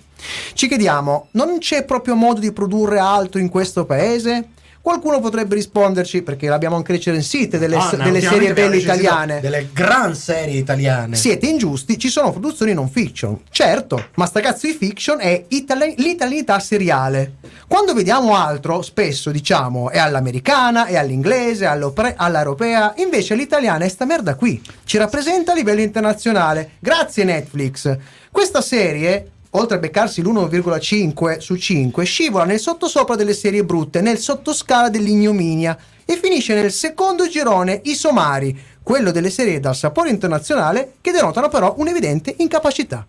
Ci 0.53 0.67
chiediamo, 0.67 1.27
non 1.31 1.57
c'è 1.59 1.83
proprio 1.83 2.15
modo 2.15 2.39
di 2.39 2.51
produrre 2.51 2.99
altro 2.99 3.39
in 3.39 3.49
questo 3.49 3.85
paese? 3.85 4.49
Qualcuno 4.85 5.19
potrebbe 5.19 5.55
risponderci, 5.55 6.21
perché 6.21 6.47
l'abbiamo 6.47 6.75
anche 6.75 6.91
recensite 6.91 7.57
delle, 7.57 7.75
Ah, 7.75 7.89
no, 7.97 8.03
delle 8.03 8.21
serie 8.21 8.53
belle 8.53 8.77
italiane. 8.77 9.39
Delle 9.39 9.69
gran 9.73 10.13
serie 10.13 10.59
italiane. 10.59 11.15
Siete 11.15 11.47
ingiusti, 11.47 11.97
ci 11.97 12.07
sono 12.07 12.29
produzioni 12.31 12.71
non 12.75 12.87
fiction. 12.87 13.39
Certo, 13.49 14.09
ma 14.13 14.27
sta 14.27 14.41
cazzo 14.41 14.67
di 14.67 14.73
fiction 14.73 15.19
è 15.19 15.45
itali- 15.47 15.95
l'italianità 15.97 16.59
seriale. 16.59 17.37
Quando 17.67 17.95
vediamo 17.95 18.35
altro, 18.35 18.83
spesso 18.83 19.31
diciamo 19.31 19.89
è 19.89 19.97
all'americana, 19.97 20.85
è 20.85 20.97
all'inglese, 20.97 21.65
all'europea, 21.65 22.93
invece 22.97 23.33
l'italiana 23.33 23.85
è 23.85 23.89
sta 23.89 24.05
merda 24.05 24.35
qui. 24.35 24.61
Ci 24.83 24.99
rappresenta 24.99 25.53
a 25.53 25.55
livello 25.55 25.81
internazionale. 25.81 26.73
Grazie 26.77 27.23
Netflix. 27.23 27.97
Questa 28.29 28.61
serie 28.61 29.31
oltre 29.55 29.77
a 29.77 29.79
beccarsi 29.79 30.21
l'1,5 30.21 31.37
su 31.39 31.55
5, 31.55 32.03
scivola 32.05 32.43
nel 32.45 32.59
sottosopra 32.59 33.15
delle 33.15 33.33
serie 33.33 33.63
brutte, 33.63 34.01
nel 34.01 34.17
sottoscala 34.17 34.89
dell'ignominia 34.89 35.77
e 36.05 36.17
finisce 36.21 36.53
nel 36.53 36.71
secondo 36.71 37.27
girone 37.27 37.81
i 37.85 37.95
somari, 37.95 38.57
quello 38.83 39.11
delle 39.11 39.29
serie 39.29 39.59
dal 39.59 39.75
sapore 39.75 40.09
internazionale 40.09 40.95
che 41.01 41.11
denotano 41.11 41.49
però 41.49 41.73
un'evidente 41.77 42.35
incapacità. 42.37 43.05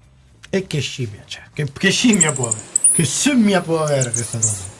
E 0.48 0.66
che 0.66 0.80
scimmia 0.80 1.22
c'è? 1.26 1.40
Che, 1.52 1.66
che 1.72 1.90
scimmia 1.90 2.32
può 2.32 2.46
avere? 2.46 2.62
Che 2.92 3.04
scimmia 3.04 3.60
può 3.60 3.82
avere 3.82 4.10
questa 4.10 4.38
cosa? 4.38 4.74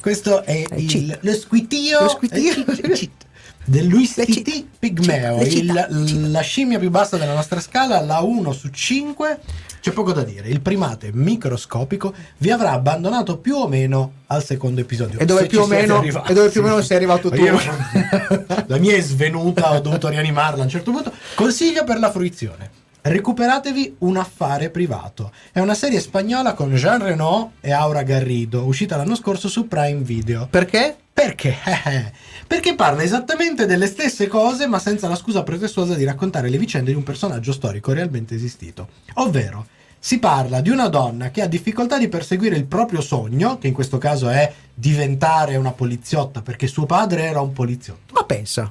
Questo 0.00 0.42
è 0.44 0.64
È 0.66 0.74
il, 0.76 0.86
cheat. 0.86 1.18
lo 1.22 1.32
squitio, 1.34 2.00
Lo 2.02 2.08
squitio. 2.08 2.64
cheat, 2.64 2.80
cheat. 2.92 3.10
del 3.66 3.86
Luis 3.86 4.14
Titi. 4.14 4.66
Pigmeo, 4.78 5.42
il- 5.42 6.30
la 6.30 6.40
scimmia 6.40 6.78
più 6.78 6.90
bassa 6.90 7.18
della 7.18 7.34
nostra 7.34 7.60
scala, 7.60 8.00
la 8.00 8.20
1 8.20 8.52
su 8.52 8.68
5. 8.70 9.38
C'è 9.80 9.92
poco 9.92 10.12
da 10.12 10.22
dire, 10.22 10.48
il 10.48 10.60
primate 10.60 11.10
microscopico 11.12 12.12
vi 12.38 12.50
avrà 12.50 12.72
abbandonato 12.72 13.38
più 13.38 13.54
o 13.56 13.66
meno 13.66 14.12
al 14.26 14.44
secondo 14.44 14.80
episodio. 14.80 15.18
E 15.18 15.24
dove 15.24 15.46
più 15.46 15.60
o 15.60 15.66
meno- 15.66 16.02
e 16.02 16.34
dove 16.34 16.50
più 16.50 16.60
o 16.60 16.64
meno 16.64 16.82
sei 16.82 16.96
arrivato 16.98 17.30
tu. 17.30 17.42
Io- 17.42 17.58
la 18.66 18.76
mia 18.78 18.94
è 18.94 19.00
svenuta, 19.00 19.72
ho 19.74 19.80
dovuto 19.80 20.08
rianimarla 20.08 20.60
a 20.60 20.64
un 20.64 20.70
certo 20.70 20.90
punto. 20.90 21.10
Consiglio 21.34 21.84
per 21.84 21.98
la 21.98 22.10
fruizione. 22.10 22.70
Recuperatevi 23.02 23.96
un 24.00 24.18
affare 24.18 24.68
privato. 24.68 25.32
È 25.52 25.58
una 25.58 25.72
serie 25.72 26.00
spagnola 26.00 26.52
con 26.52 26.74
Jean 26.74 27.02
Reno 27.02 27.52
e 27.60 27.72
Aura 27.72 28.02
Garrido, 28.02 28.64
uscita 28.64 28.96
l'anno 28.96 29.14
scorso 29.14 29.48
su 29.48 29.66
Prime 29.66 30.02
Video. 30.02 30.46
Perché? 30.50 30.96
Perché? 31.10 31.56
Perché 32.46 32.74
parla 32.74 33.02
esattamente 33.02 33.64
delle 33.64 33.86
stesse 33.86 34.26
cose, 34.26 34.66
ma 34.66 34.78
senza 34.78 35.08
la 35.08 35.16
scusa 35.16 35.42
pretestuosa 35.42 35.94
di 35.94 36.04
raccontare 36.04 36.50
le 36.50 36.58
vicende 36.58 36.90
di 36.90 36.96
un 36.96 37.02
personaggio 37.02 37.52
storico 37.52 37.92
realmente 37.92 38.34
esistito. 38.34 38.88
Ovvero, 39.14 39.66
si 39.98 40.18
parla 40.18 40.60
di 40.60 40.68
una 40.68 40.88
donna 40.88 41.30
che 41.30 41.40
ha 41.40 41.46
difficoltà 41.46 41.96
di 41.96 42.08
perseguire 42.08 42.56
il 42.56 42.66
proprio 42.66 43.00
sogno, 43.00 43.56
che 43.56 43.68
in 43.68 43.74
questo 43.74 43.96
caso 43.96 44.28
è 44.28 44.52
diventare 44.74 45.56
una 45.56 45.72
poliziotta, 45.72 46.42
perché 46.42 46.66
suo 46.66 46.84
padre 46.84 47.24
era 47.24 47.40
un 47.40 47.52
poliziotto. 47.52 48.12
Ma 48.12 48.24
pensa. 48.24 48.70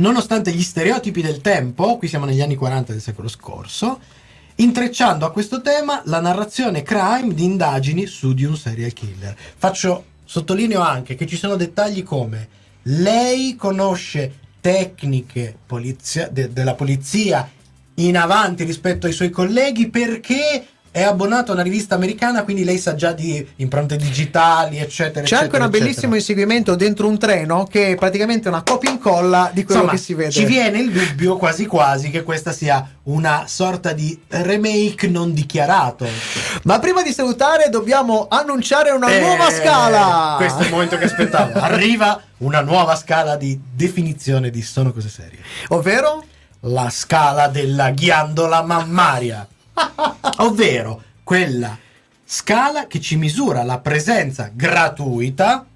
Nonostante 0.00 0.52
gli 0.52 0.62
stereotipi 0.62 1.22
del 1.22 1.40
tempo, 1.40 1.98
qui 1.98 2.06
siamo 2.06 2.24
negli 2.24 2.40
anni 2.40 2.54
40 2.54 2.92
del 2.92 3.00
secolo 3.00 3.26
scorso, 3.26 3.98
intrecciando 4.56 5.26
a 5.26 5.32
questo 5.32 5.60
tema 5.60 6.02
la 6.04 6.20
narrazione 6.20 6.82
crime 6.82 7.34
di 7.34 7.42
indagini 7.42 8.06
su 8.06 8.32
di 8.32 8.44
un 8.44 8.56
serial 8.56 8.92
killer. 8.92 9.36
Faccio, 9.56 10.04
sottolineo 10.24 10.80
anche 10.80 11.16
che 11.16 11.26
ci 11.26 11.36
sono 11.36 11.56
dettagli 11.56 12.04
come 12.04 12.48
lei 12.82 13.56
conosce 13.56 14.34
tecniche 14.60 15.56
polizia- 15.66 16.28
de- 16.28 16.52
della 16.52 16.74
polizia 16.74 17.50
in 17.94 18.16
avanti 18.16 18.62
rispetto 18.62 19.06
ai 19.06 19.12
suoi 19.12 19.30
colleghi 19.30 19.88
perché 19.90 20.64
è 20.98 21.02
abbonato 21.02 21.50
a 21.50 21.54
una 21.54 21.62
rivista 21.62 21.94
americana, 21.94 22.42
quindi 22.42 22.64
lei 22.64 22.78
sa 22.78 22.94
già 22.94 23.12
di 23.12 23.46
impronte 23.56 23.96
digitali, 23.96 24.78
eccetera. 24.78 25.24
C'è 25.24 25.36
anche 25.36 25.56
un 25.56 25.70
bellissimo 25.70 26.14
inseguimento 26.14 26.74
dentro 26.74 27.06
un 27.06 27.18
treno 27.18 27.64
che 27.64 27.92
è 27.92 27.94
praticamente 27.94 28.48
una 28.48 28.62
copia 28.62 28.90
e 28.90 28.94
incolla 28.94 29.50
di 29.52 29.64
quello 29.64 29.82
Insomma, 29.82 29.96
che 29.96 30.02
si 30.02 30.14
vede. 30.14 30.30
Ci 30.30 30.44
viene 30.44 30.78
il 30.78 30.90
dubbio 30.90 31.36
quasi 31.36 31.66
quasi 31.66 32.10
che 32.10 32.22
questa 32.22 32.52
sia 32.52 32.96
una 33.04 33.44
sorta 33.46 33.92
di 33.92 34.18
remake 34.28 35.08
non 35.08 35.32
dichiarato. 35.32 36.06
Ma 36.64 36.78
prima 36.78 37.02
di 37.02 37.12
salutare 37.12 37.68
dobbiamo 37.70 38.26
annunciare 38.28 38.90
una 38.90 39.08
Eh, 39.08 39.20
nuova 39.20 39.50
scala. 39.50 40.34
Questo 40.36 40.62
è 40.62 40.64
il 40.64 40.70
momento 40.70 40.98
che 40.98 41.04
aspettavo. 41.04 41.58
Arriva 41.60 42.20
una 42.38 42.60
nuova 42.60 42.96
scala 42.96 43.36
di 43.36 43.58
definizione 43.72 44.50
di 44.50 44.62
sono 44.62 44.92
cose 44.92 45.08
serie. 45.08 45.38
Ovvero? 45.68 46.24
La 46.62 46.90
scala 46.90 47.46
della 47.48 47.90
ghiandola 47.90 48.62
mammaria. 48.62 49.46
Ovvero 50.38 51.02
quella 51.22 51.76
scala 52.24 52.86
che 52.86 53.00
ci 53.00 53.16
misura 53.16 53.62
la 53.62 53.78
presenza 53.78 54.50
gratuita 54.52 55.66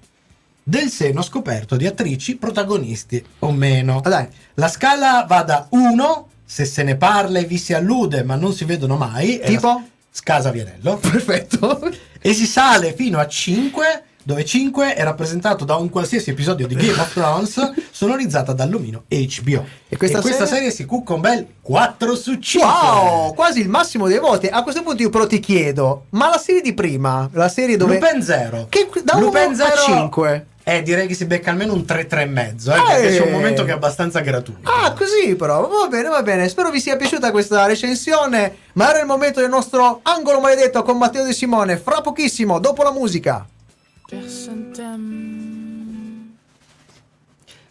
del 0.63 0.89
seno 0.89 1.21
scoperto 1.21 1.75
di 1.75 1.85
attrici 1.85 2.37
protagonisti 2.37 3.23
o 3.39 3.51
meno. 3.51 4.01
Dai. 4.01 4.27
La 4.55 4.67
scala 4.67 5.25
va 5.27 5.43
da 5.43 5.67
1, 5.69 6.27
se 6.45 6.65
se 6.65 6.83
ne 6.83 6.95
parla 6.95 7.39
e 7.39 7.45
vi 7.45 7.57
si 7.57 7.73
allude 7.73 8.23
ma 8.23 8.35
non 8.35 8.53
si 8.53 8.65
vedono 8.65 8.95
mai. 8.95 9.41
Tipo? 9.43 9.83
Scasa 10.09 10.51
Vianello. 10.51 10.97
Perfetto. 10.97 11.91
E 12.21 12.33
si 12.33 12.45
sale 12.45 12.93
fino 12.93 13.19
a 13.19 13.27
5, 13.27 14.03
dove 14.23 14.45
5 14.45 14.95
è 14.95 15.03
rappresentato 15.03 15.65
da 15.65 15.75
un 15.75 15.89
qualsiasi 15.89 16.29
episodio 16.29 16.65
di 16.67 16.75
Game 16.75 16.99
of 16.99 17.11
Thrones 17.13 17.71
sonorizzata 17.91 18.53
dall'omino 18.53 19.03
HBO. 19.07 19.65
E 19.89 19.97
questa 19.97 20.21
serie? 20.21 20.45
serie 20.47 20.71
si 20.71 20.85
cucca 20.85 21.13
un 21.13 21.21
bel 21.21 21.45
4 21.61 22.15
su 22.15 22.37
5. 22.39 22.69
Wow, 22.69 23.33
quasi 23.33 23.59
il 23.61 23.69
massimo 23.69 24.07
dei 24.07 24.19
voti. 24.19 24.47
A 24.47 24.63
questo 24.63 24.81
punto 24.83 25.01
io 25.03 25.09
però 25.09 25.27
ti 25.27 25.39
chiedo, 25.39 26.05
ma 26.11 26.29
la 26.29 26.37
serie 26.37 26.61
di 26.61 26.73
prima, 26.73 27.29
la 27.33 27.49
serie 27.49 27.77
dove... 27.77 27.99
Lupin 27.99 28.21
0. 28.21 28.67
Che 28.69 28.89
da 29.03 29.15
1 29.17 29.25
Lupin 29.25 29.51
a 29.51 29.55
Zero- 29.55 29.81
5. 29.83 30.45
Eh, 30.65 30.81
direi 30.81 31.07
che 31.07 31.13
si 31.13 31.25
becca 31.25 31.51
almeno 31.51 31.73
un 31.73 31.83
3 31.83 32.07
3 32.07 32.21
e 32.21 32.25
mezzo, 32.25 32.71
eh, 32.73 32.77
Eh. 32.77 32.81
perché 33.01 33.17
c'è 33.17 33.25
un 33.25 33.33
momento 33.33 33.65
che 33.65 33.71
è 33.71 33.73
abbastanza 33.73 34.21
gratuito. 34.21 34.61
Ah, 34.71 34.93
così 34.93 35.35
però, 35.35 35.67
va 35.67 35.87
bene, 35.89 36.07
va 36.07 36.23
bene. 36.23 36.47
Spero 36.47 36.69
vi 36.71 36.79
sia 36.79 36.95
piaciuta 36.95 37.31
questa 37.31 37.65
recensione. 37.65 38.55
Ma 38.73 38.87
ora 38.87 38.99
è 38.99 39.01
il 39.01 39.07
momento 39.07 39.41
del 39.41 39.49
nostro 39.49 39.99
angolo 40.03 40.39
maledetto 40.39 40.81
con 40.83 40.97
Matteo 40.97 41.25
De 41.25 41.33
Simone. 41.33 41.75
Fra 41.75 41.99
pochissimo, 41.99 42.59
dopo 42.59 42.81
la 42.81 42.93
musica. 42.93 43.45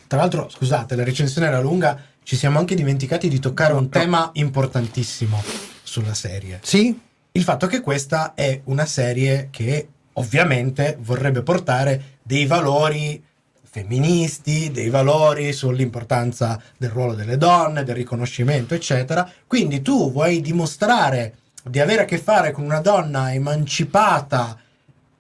Tra 0.06 0.20
l'altro, 0.20 0.48
scusate, 0.48 0.94
la 0.94 1.04
recensione 1.04 1.46
era 1.46 1.60
lunga, 1.60 1.98
ci 2.22 2.36
siamo 2.36 2.58
anche 2.58 2.74
dimenticati 2.74 3.28
di 3.28 3.38
toccare 3.38 3.72
un 3.72 3.88
tema 3.88 4.30
importantissimo 4.34 5.42
sulla 5.82 6.14
serie. 6.14 6.60
Sì? 6.62 6.98
Il 7.32 7.42
fatto 7.42 7.66
che 7.66 7.80
questa 7.80 8.34
è 8.34 8.60
una 8.64 8.84
serie 8.84 9.48
che 9.50 9.88
ovviamente 10.14 10.98
vorrebbe 11.00 11.42
portare 11.42 12.18
dei 12.22 12.44
valori 12.44 13.24
femministi, 13.62 14.70
dei 14.70 14.90
valori 14.90 15.50
sull'importanza 15.54 16.60
del 16.76 16.90
ruolo 16.90 17.14
delle 17.14 17.38
donne, 17.38 17.84
del 17.84 17.94
riconoscimento, 17.94 18.74
eccetera. 18.74 19.26
Quindi 19.46 19.80
tu 19.80 20.12
vuoi 20.12 20.42
dimostrare 20.42 21.36
di 21.64 21.80
avere 21.80 22.02
a 22.02 22.04
che 22.04 22.18
fare 22.18 22.52
con 22.52 22.64
una 22.64 22.80
donna 22.80 23.32
emancipata, 23.32 24.58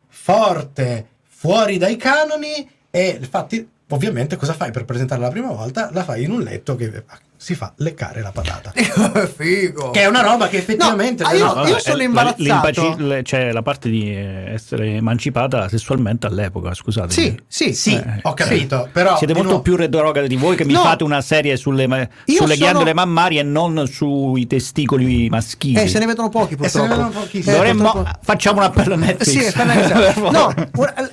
forte, 0.06 1.06
fuori 1.42 1.76
dai 1.76 1.96
canoni 1.96 2.70
e 2.88 3.18
infatti 3.18 3.68
ovviamente 3.88 4.36
cosa 4.36 4.52
fai 4.52 4.70
per 4.70 4.84
presentarla 4.84 5.24
la 5.24 5.32
prima 5.32 5.50
volta? 5.50 5.90
La 5.92 6.04
fai 6.04 6.22
in 6.22 6.30
un 6.30 6.40
letto 6.40 6.76
che 6.76 7.02
si 7.42 7.56
fa 7.56 7.72
leccare 7.78 8.22
la 8.22 8.30
patata. 8.30 8.72
Figo. 9.34 9.90
Che 9.90 10.00
è 10.02 10.06
una 10.06 10.22
roba 10.22 10.46
che 10.46 10.58
effettivamente 10.58 11.24
No, 11.24 11.28
ah, 11.28 11.34
io- 11.34 11.66
io 11.72 11.78
sono 11.80 11.98
è- 11.98 12.04
imbarazzato. 12.04 12.94
le- 12.98 13.22
C'è 13.22 13.50
la 13.50 13.62
parte 13.62 13.88
di 13.90 14.08
eh, 14.14 14.52
essere 14.52 14.94
emancipata 14.94 15.68
sessualmente 15.68 16.28
all'epoca, 16.28 16.72
scusate. 16.72 17.12
Sì, 17.12 17.36
sì, 17.48 17.74
Sì, 17.74 17.94
Eh, 17.96 18.20
ho 18.22 18.32
capito, 18.34 18.88
però 18.92 19.16
Siete 19.16 19.32
molto 19.32 19.48
nuovo- 19.48 19.62
più 19.64 19.74
retrogradi 19.74 20.28
di 20.28 20.36
voi 20.36 20.54
che 20.54 20.64
mi 20.64 20.72
No. 20.72 20.82
fate 20.82 21.02
una 21.02 21.20
serie 21.20 21.56
sulle, 21.56 21.84
sulle 22.24 22.36
sono- 22.38 22.54
ghiandole 22.54 22.94
mammarie 22.94 23.40
e 23.40 23.44
non 23.44 23.86
sui 23.88 24.46
testicoli 24.46 25.28
maschili. 25.28 25.80
Eh, 25.80 25.88
se 25.88 25.98
ne 25.98 26.06
vedono 26.06 26.28
pochi 26.28 26.56
E 26.60 26.68
se 26.68 26.80
ne 26.80 26.86
purtroppo. 26.86 27.08
vedono. 27.10 27.26
Eh, 27.32 27.40
Dovremmo, 27.42 27.90
purtroppo- 27.90 28.18
facciamo 28.22 28.58
un 28.58 28.64
appello 28.66 28.94
a 28.94 28.96
Netflix. 28.98 29.46
Sì, 29.48 29.52
per 29.52 29.66
me- 29.66 29.74
Per 29.88 30.12
favore. 30.12 30.30
no, 30.30 30.54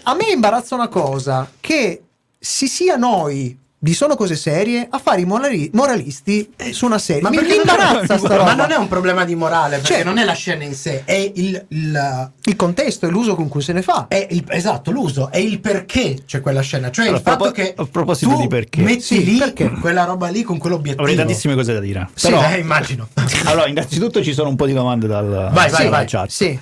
a 0.04 0.14
me 0.14 0.30
imbarazza 0.32 0.76
una 0.76 0.90
cosa 0.90 1.50
che 1.60 2.04
si 2.38 2.68
sia 2.68 2.96
noi 2.98 3.58
di 3.82 3.94
sono 3.94 4.16
cose 4.18 4.36
serie 4.36 4.86
a 4.90 5.00
fare 5.00 5.22
i 5.22 5.26
morali- 5.26 5.70
moralisti 5.74 6.52
su 6.72 6.86
una 6.86 6.98
serie. 6.98 7.22
Ma 7.22 7.30
mi, 7.30 7.38
perché 7.38 7.52
mi 7.52 7.58
è- 7.58 7.60
imbarazza 7.62 8.18
sta 8.18 8.36
roba. 8.36 8.44
Ma 8.44 8.54
non 8.54 8.72
è 8.72 8.76
un 8.76 8.90
problema 8.90 9.24
di 9.24 9.36
morale, 9.36 9.78
perché 9.78 9.94
Cioè- 9.94 10.04
non 10.04 10.18
è 10.18 10.26
la 10.26 10.34
scena 10.34 10.66
in 10.66 10.74
sé, 10.74 11.04
è 11.06 11.14
il, 11.36 11.66
il- 11.70 12.32
il 12.44 12.56
contesto 12.58 13.08
e 13.08 13.10
l'uso 13.10 13.36
con 13.36 13.48
cui 13.48 13.62
se 13.62 13.72
ne 13.72 13.82
fa. 13.82 14.08
è 14.10 14.28
il- 14.32 14.44
esatto, 14.50 14.92
l'uso, 14.92 15.32
è 15.32 15.38
il 15.38 15.62
perché 15.62 16.18
c'è 16.26 16.42
quella 16.42 16.60
scena, 16.62 16.92
cioè 16.92 17.06
Allora, 17.06 17.20
il 17.22 17.24
fatto 17.24 17.44
a 17.46 17.52
che 17.52 17.74
a 17.78 17.86
proposito 17.90 18.32
tu 18.32 18.42
di 18.42 18.48
perché. 18.48 18.82
metti 18.82 19.00
Sì, 19.02 19.24
lì 19.24 19.38
perché? 19.38 19.70
quella 19.80 20.04
roba 20.04 20.28
lì 20.28 20.44
con 20.44 20.58
quell'obiettivo. 20.58 21.04
Avrei 21.04 21.16
tantissime 21.18 21.56
cose 21.56 21.72
da 21.74 21.80
dire. 21.80 22.10
Sì, 22.16 22.28
Però, 22.28 22.44
eh, 22.52 22.58
immagino. 22.60 23.08
allora, 23.46 23.68
innanzitutto 23.68 24.22
ci 24.22 24.34
sono 24.34 24.50
un 24.50 24.58
po' 24.58 24.66
di 24.66 24.74
domande 24.74 25.08
dal, 25.08 25.26
Vai, 25.26 25.70
vai, 25.70 25.84
dalla 25.84 25.90
vai. 25.90 26.06
chat. 26.06 26.28
Sì. 26.30 26.60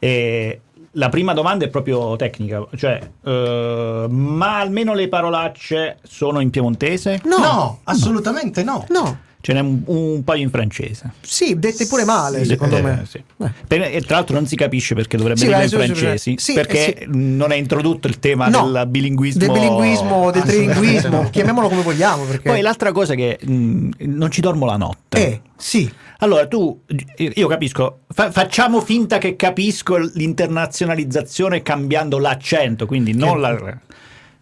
E 0.00 0.60
la 0.92 1.08
prima 1.08 1.32
domanda 1.34 1.64
è 1.64 1.68
proprio 1.68 2.16
tecnica, 2.16 2.66
cioè, 2.76 3.00
eh, 3.24 4.06
ma 4.08 4.58
almeno 4.60 4.94
le 4.94 5.08
parolacce 5.08 5.98
sono 6.02 6.40
in 6.40 6.50
piemontese? 6.50 7.20
No. 7.24 7.38
No, 7.38 7.80
assolutamente 7.84 8.62
no. 8.62 8.84
No. 8.88 9.18
Ce 9.40 9.52
n'è 9.52 9.60
un, 9.60 9.82
un 9.86 10.24
paio 10.24 10.42
in 10.42 10.50
francese. 10.50 11.12
Sì, 11.20 11.56
dette 11.60 11.86
pure 11.86 12.04
male, 12.04 12.40
Sì, 12.40 12.46
secondo 12.46 12.76
Eh, 12.76 12.82
me. 12.82 13.04
sì. 13.08 13.18
Eh. 13.18 13.52
Per- 13.68 13.82
e 13.82 14.00
tra 14.00 14.16
l'altro 14.16 14.34
non 14.34 14.46
si 14.48 14.56
capisce 14.56 14.96
perché 14.96 15.16
dovrebbe 15.16 15.38
Sì, 15.38 15.46
dirlo 15.46 15.60
eh, 15.60 15.62
in 15.62 15.68
sì, 15.68 15.76
sì, 15.76 15.84
francesi, 15.84 16.34
sì, 16.38 16.52
perché 16.54 16.94
eh, 16.94 16.98
sì. 17.04 17.06
non 17.12 17.52
è 17.52 17.54
introdotto 17.54 18.08
il 18.08 18.18
tema 18.18 18.48
No, 18.48 18.68
del 18.68 18.84
bilinguismo. 18.88 19.38
Del 19.40 19.52
bilinguismo, 19.52 20.30
del 20.32 20.42
trilinguismo, 20.42 21.28
chiamiamolo 21.30 21.68
come 21.68 21.82
vogliamo. 21.82 22.24
Perché... 22.24 22.48
Poi 22.48 22.60
l'altra 22.62 22.90
cosa 22.90 23.12
è 23.12 23.16
che 23.16 23.38
mh, 23.40 23.90
non 23.98 24.30
ci 24.32 24.40
dormo 24.40 24.66
la 24.66 24.76
notte. 24.76 25.24
Eh, 25.26 25.40
sì. 25.56 25.88
Allora 26.20 26.48
tu, 26.48 26.82
io 27.16 27.46
capisco, 27.46 28.00
fa- 28.12 28.32
facciamo 28.32 28.80
finta 28.80 29.18
che 29.18 29.36
capisco 29.36 29.96
l'internazionalizzazione 29.96 31.62
cambiando 31.62 32.18
l'accento, 32.18 32.86
quindi 32.86 33.14
non 33.14 33.40
la... 33.40 33.78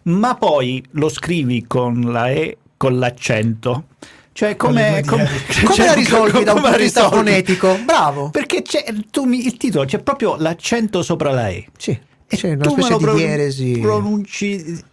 Ma 0.03 0.35
poi 0.35 0.83
lo 0.91 1.09
scrivi 1.09 1.65
con 1.67 2.11
la 2.11 2.31
E, 2.31 2.57
con 2.77 2.97
l'accento. 2.97 3.83
Cioè, 4.31 4.55
come, 4.55 5.03
come, 5.05 5.23
due 5.25 5.53
cioè, 5.53 5.63
Come 5.65 5.85
la 5.85 5.93
risolvi 5.93 6.43
da 6.43 6.53
un 6.53 6.57
come 6.57 6.61
punto 6.61 6.77
di 6.77 6.83
vista 6.83 7.09
fonetico? 7.09 7.77
Bravo. 7.85 8.29
Perché 8.29 8.61
c'è, 8.61 8.83
tu 9.11 9.25
mi- 9.25 9.45
il 9.45 9.57
titolo 9.57 9.85
c'è 9.85 9.99
proprio 9.99 10.35
l'accento 10.37 11.01
sopra 11.03 11.31
la 11.31 11.49
E. 11.49 11.67
Sì. 11.77 11.91
E 12.29 12.35
C'è 12.35 12.53
una 12.53 12.69
specie 12.69 12.97
di 12.97 13.03
pro- 13.03 13.13
dieresi. 13.15 13.77
pronunci. 13.79 14.83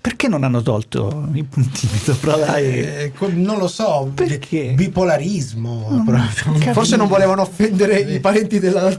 Perché 0.00 0.28
non 0.28 0.44
hanno 0.44 0.62
tolto 0.62 1.28
i 1.34 1.44
puntini 1.44 1.98
sopra 1.98 2.36
la 2.36 2.56
E? 2.56 3.12
Eh, 3.18 3.26
non 3.32 3.58
lo 3.58 3.68
so, 3.68 4.10
Perché? 4.14 4.68
bi- 4.68 4.74
bipolarismo. 4.86 6.02
proprio. 6.06 6.72
Forse 6.72 6.96
non 6.96 7.06
volevano 7.06 7.42
offendere 7.42 7.98
i 8.00 8.18
parenti 8.20 8.58
della. 8.58 8.88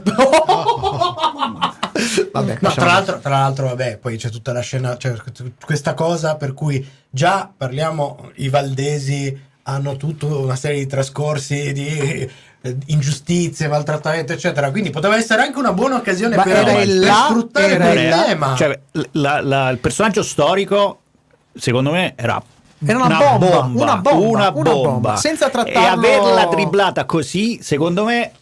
Vabbè, 2.32 2.58
No, 2.60 2.70
tra 2.72 2.84
l'altro, 2.84 3.18
tra 3.20 3.30
l'altro, 3.30 3.66
vabbè, 3.66 3.98
poi 3.98 4.16
c'è 4.16 4.30
tutta 4.30 4.52
la 4.52 4.60
scena, 4.60 4.96
cioè, 4.96 5.14
questa 5.64 5.94
cosa 5.94 6.36
per 6.36 6.54
cui 6.54 6.84
già 7.10 7.52
parliamo, 7.54 8.30
i 8.36 8.48
valdesi 8.48 9.38
hanno 9.64 9.96
tutta 9.96 10.26
una 10.26 10.56
serie 10.56 10.78
di 10.78 10.86
trascorsi 10.86 11.72
di 11.72 12.28
ingiustizie, 12.86 13.68
maltrattamento, 13.68 14.32
eccetera. 14.32 14.70
Quindi 14.70 14.90
poteva 14.90 15.16
essere 15.16 15.42
anche 15.42 15.58
una 15.58 15.72
buona 15.72 15.96
occasione 15.96 16.36
Ma 16.36 16.42
per, 16.42 16.56
era 16.56 16.72
per 16.72 16.88
là, 16.88 17.24
sfruttare 17.28 17.72
era 17.74 17.84
quel 17.86 18.04
il 18.04 18.10
tema. 18.10 18.54
Cioè, 18.56 18.80
la- 19.12 19.40
la- 19.40 19.68
il 19.70 19.78
personaggio 19.78 20.22
storico, 20.22 20.98
secondo 21.54 21.90
me, 21.90 22.14
era. 22.16 22.42
Era 22.84 22.98
una 23.04 23.16
bomba, 23.16 23.46
una 23.46 23.96
bomba, 23.96 24.10
una 24.12 24.30
una 24.32 24.50
bomba. 24.50 24.72
bomba. 24.72 25.16
Senza 25.16 25.46
E 25.46 25.50
trattarlo- 25.50 25.88
averla 26.06 26.46
dribblata 26.46 27.04
così, 27.04 27.60
secondo 27.62 28.04
me, 28.04 28.32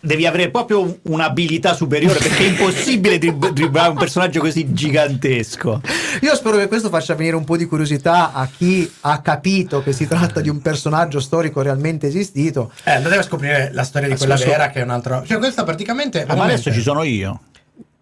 devi 0.00 0.26
avere 0.26 0.50
proprio 0.50 0.98
un'abilità 1.02 1.74
superiore 1.74 2.18
perché 2.18 2.44
è 2.44 2.48
impossibile 2.50 3.18
drib- 3.18 3.50
dribblare 3.50 3.88
un 3.90 3.96
personaggio 3.96 4.40
così 4.40 4.72
gigantesco. 4.72 5.80
Io 6.22 6.34
spero 6.36 6.56
che 6.56 6.68
questo 6.68 6.88
faccia 6.88 7.14
venire 7.14 7.34
un 7.36 7.44
po' 7.44 7.56
di 7.56 7.66
curiosità 7.66 8.32
a 8.32 8.46
chi 8.46 8.90
ha 9.00 9.20
capito 9.20 9.82
che 9.82 9.92
si 9.92 10.06
tratta 10.06 10.40
di 10.40 10.48
un 10.48 10.60
personaggio 10.62 11.18
storico 11.20 11.62
realmente 11.62 12.06
esistito. 12.06 12.72
Eh, 12.84 12.92
andate 12.92 13.16
a 13.16 13.22
scoprire 13.22 13.70
la 13.72 13.82
storia 13.84 14.08
di 14.08 14.16
quella 14.16 14.36
sì, 14.36 14.42
sì. 14.44 14.48
vera, 14.48 14.70
che 14.70 14.80
è 14.80 14.82
un 14.82 14.90
altro. 14.90 15.24
Cioè, 15.26 15.38
questa 15.38 15.64
praticamente. 15.64 16.24
Ah, 16.26 16.34
ma 16.36 16.44
adesso 16.44 16.72
ci 16.72 16.80
sono 16.80 17.02
io. 17.02 17.40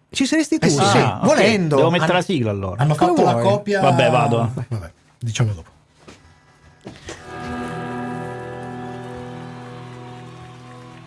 Ci 0.09 0.25
saresti 0.25 0.57
tu, 0.59 0.65
Eh 0.67 0.69
sì, 0.69 0.75
sì, 0.85 0.97
Ah, 0.97 1.19
ok. 1.21 1.25
volendo. 1.25 1.75
Devo 1.75 1.89
mettere 1.89 2.11
Hanno- 2.11 2.19
la 2.19 2.25
sigla 2.25 2.49
allora. 2.51 2.81
Hanno 2.81 2.95
Come 2.95 3.09
fatto 3.15 3.23
la 3.25 3.31
vuoi. 3.33 3.43
copia. 3.43 3.81
Vabbè, 3.81 4.09
vado. 4.09 4.53
Vabbè, 4.69 4.91
diciamo 5.19 5.51
dopo. 5.53 5.69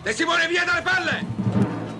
De 0.03 0.13
Simone, 0.13 0.47
via 0.47 0.63
dalle 0.65 0.81
palle! 0.81 1.25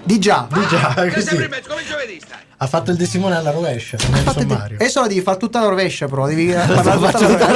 Di 0.04 0.20
già. 0.20 0.48
Di 0.52 0.66
già, 0.68 0.94
Che 0.98 1.10
così. 1.14 1.22
sempre 1.28 1.46
in 1.46 1.52
mezzo, 1.52 1.70
come 1.70 1.84
giovedì 1.86 2.20
stai? 2.20 2.40
Ha 2.58 2.68
fatto 2.68 2.92
il 2.92 2.98
De 2.98 3.06
Simone 3.06 3.36
alla 3.36 3.52
rovescia 3.52 3.98
nel 4.10 4.24
sommario. 4.28 4.76
Adesso 4.76 5.02
la 5.02 5.08
devi 5.08 5.22
fare 5.22 5.38
tutta 5.38 5.62
la 5.62 5.68
rovescia, 5.68 6.08
però. 6.08 6.28
Devi 6.28 6.48
parlare 6.52 6.84
tutta 6.84 7.12
faccio 7.12 7.28
tutta 7.28 7.52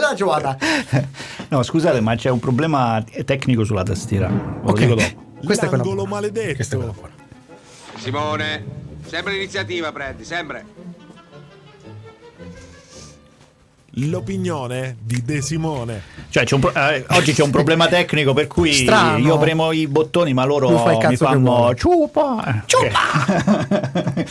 la 0.00 0.14
giocata. 0.14 0.56
No, 1.48 1.62
scusate, 1.62 2.00
ma 2.00 2.14
c'è 2.14 2.30
un 2.30 2.38
problema 2.38 3.02
tecnico 3.24 3.64
sulla 3.64 3.82
tastiera. 3.82 4.28
Lo 4.28 4.70
Ok. 4.70 4.78
dico 4.78 4.94
dopo. 4.94 5.28
Questa 5.44 5.66
è 5.66 5.68
quella 5.68 5.82
buona. 5.82 6.04
maledetto. 6.06 6.54
Questa 6.54 6.74
è 6.74 6.78
quella 6.78 6.92
buona. 6.92 7.12
Simone, 7.98 8.64
sempre 9.06 9.32
l'iniziativa 9.32 9.90
prendi, 9.92 10.24
sempre. 10.24 10.64
L'opinione 13.94 14.96
di 15.02 15.20
De 15.24 15.42
Simone. 15.42 16.00
Cioè, 16.28 16.44
c'è 16.44 16.54
un 16.54 16.60
pro- 16.60 16.72
eh, 16.74 17.04
oggi 17.10 17.32
c'è 17.32 17.42
un 17.42 17.50
problema 17.50 17.88
tecnico 17.88 18.32
per 18.32 18.46
cui 18.46 18.72
Strano. 18.72 19.18
io 19.18 19.36
premo 19.38 19.72
i 19.72 19.86
bottoni, 19.88 20.32
ma 20.32 20.44
loro 20.44 20.78
fa 20.78 21.08
mi 21.08 21.16
fanno 21.16 21.74
ciupa. 21.74 22.62
Ciupa! 22.66 24.24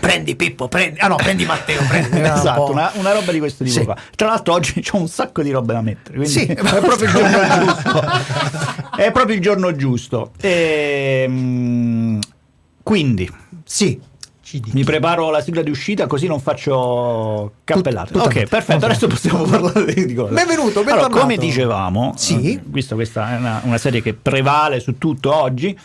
Prendi 0.00 0.34
Pippo, 0.34 0.66
prendi. 0.66 0.98
Ah 0.98 1.08
no, 1.08 1.16
prendi 1.16 1.44
Matteo, 1.44 1.82
prendi. 1.86 2.16
Un 2.18 2.24
esatto, 2.24 2.70
una, 2.70 2.90
una 2.94 3.12
roba 3.12 3.30
di 3.32 3.38
questo 3.38 3.62
tipo 3.64 3.78
Sì. 3.78 3.84
qua. 3.84 3.94
Tra 4.16 4.28
l'altro 4.28 4.54
oggi 4.54 4.80
c'ho 4.80 4.96
un 4.96 5.08
sacco 5.08 5.42
di 5.42 5.50
robe 5.50 5.72
da 5.74 5.82
mettere. 5.82 6.16
Quindi 6.16 6.32
Sì, 6.32 6.46
è 6.50 6.54
proprio 6.54 7.04
il 7.06 7.10
giorno 7.12 7.64
giusto. 7.64 8.02
È 8.96 9.10
proprio 9.12 9.34
il 9.36 9.40
giorno 9.42 9.76
giusto. 9.76 10.30
Ehm, 10.40 12.18
quindi, 12.82 13.30
Sì. 13.64 14.00
CD. 14.50 14.70
Mi 14.72 14.82
preparo 14.82 15.30
la 15.30 15.40
sigla 15.40 15.62
di 15.62 15.70
uscita 15.70 16.08
così 16.08 16.26
non 16.26 16.40
faccio 16.40 17.52
cappellate. 17.62 18.12
Tut- 18.12 18.24
ok, 18.26 18.44
perfetto. 18.48 18.84
Adesso 18.86 19.06
possiamo 19.06 19.44
parlare 19.44 19.94
di 19.94 20.12
cose. 20.12 20.32
Benvenuto, 20.34 20.80
Allora, 20.80 20.94
bentornato. 20.96 21.20
come 21.20 21.36
dicevamo, 21.36 22.14
Sì. 22.16 22.54
eh, 22.54 22.60
visto 22.64 22.96
questa 22.96 23.32
è 23.34 23.36
una, 23.38 23.60
una 23.64 23.78
serie 23.78 24.02
che 24.02 24.12
prevale 24.14 24.80
su 24.80 24.98
tutto 24.98 25.32
oggi, 25.32 25.78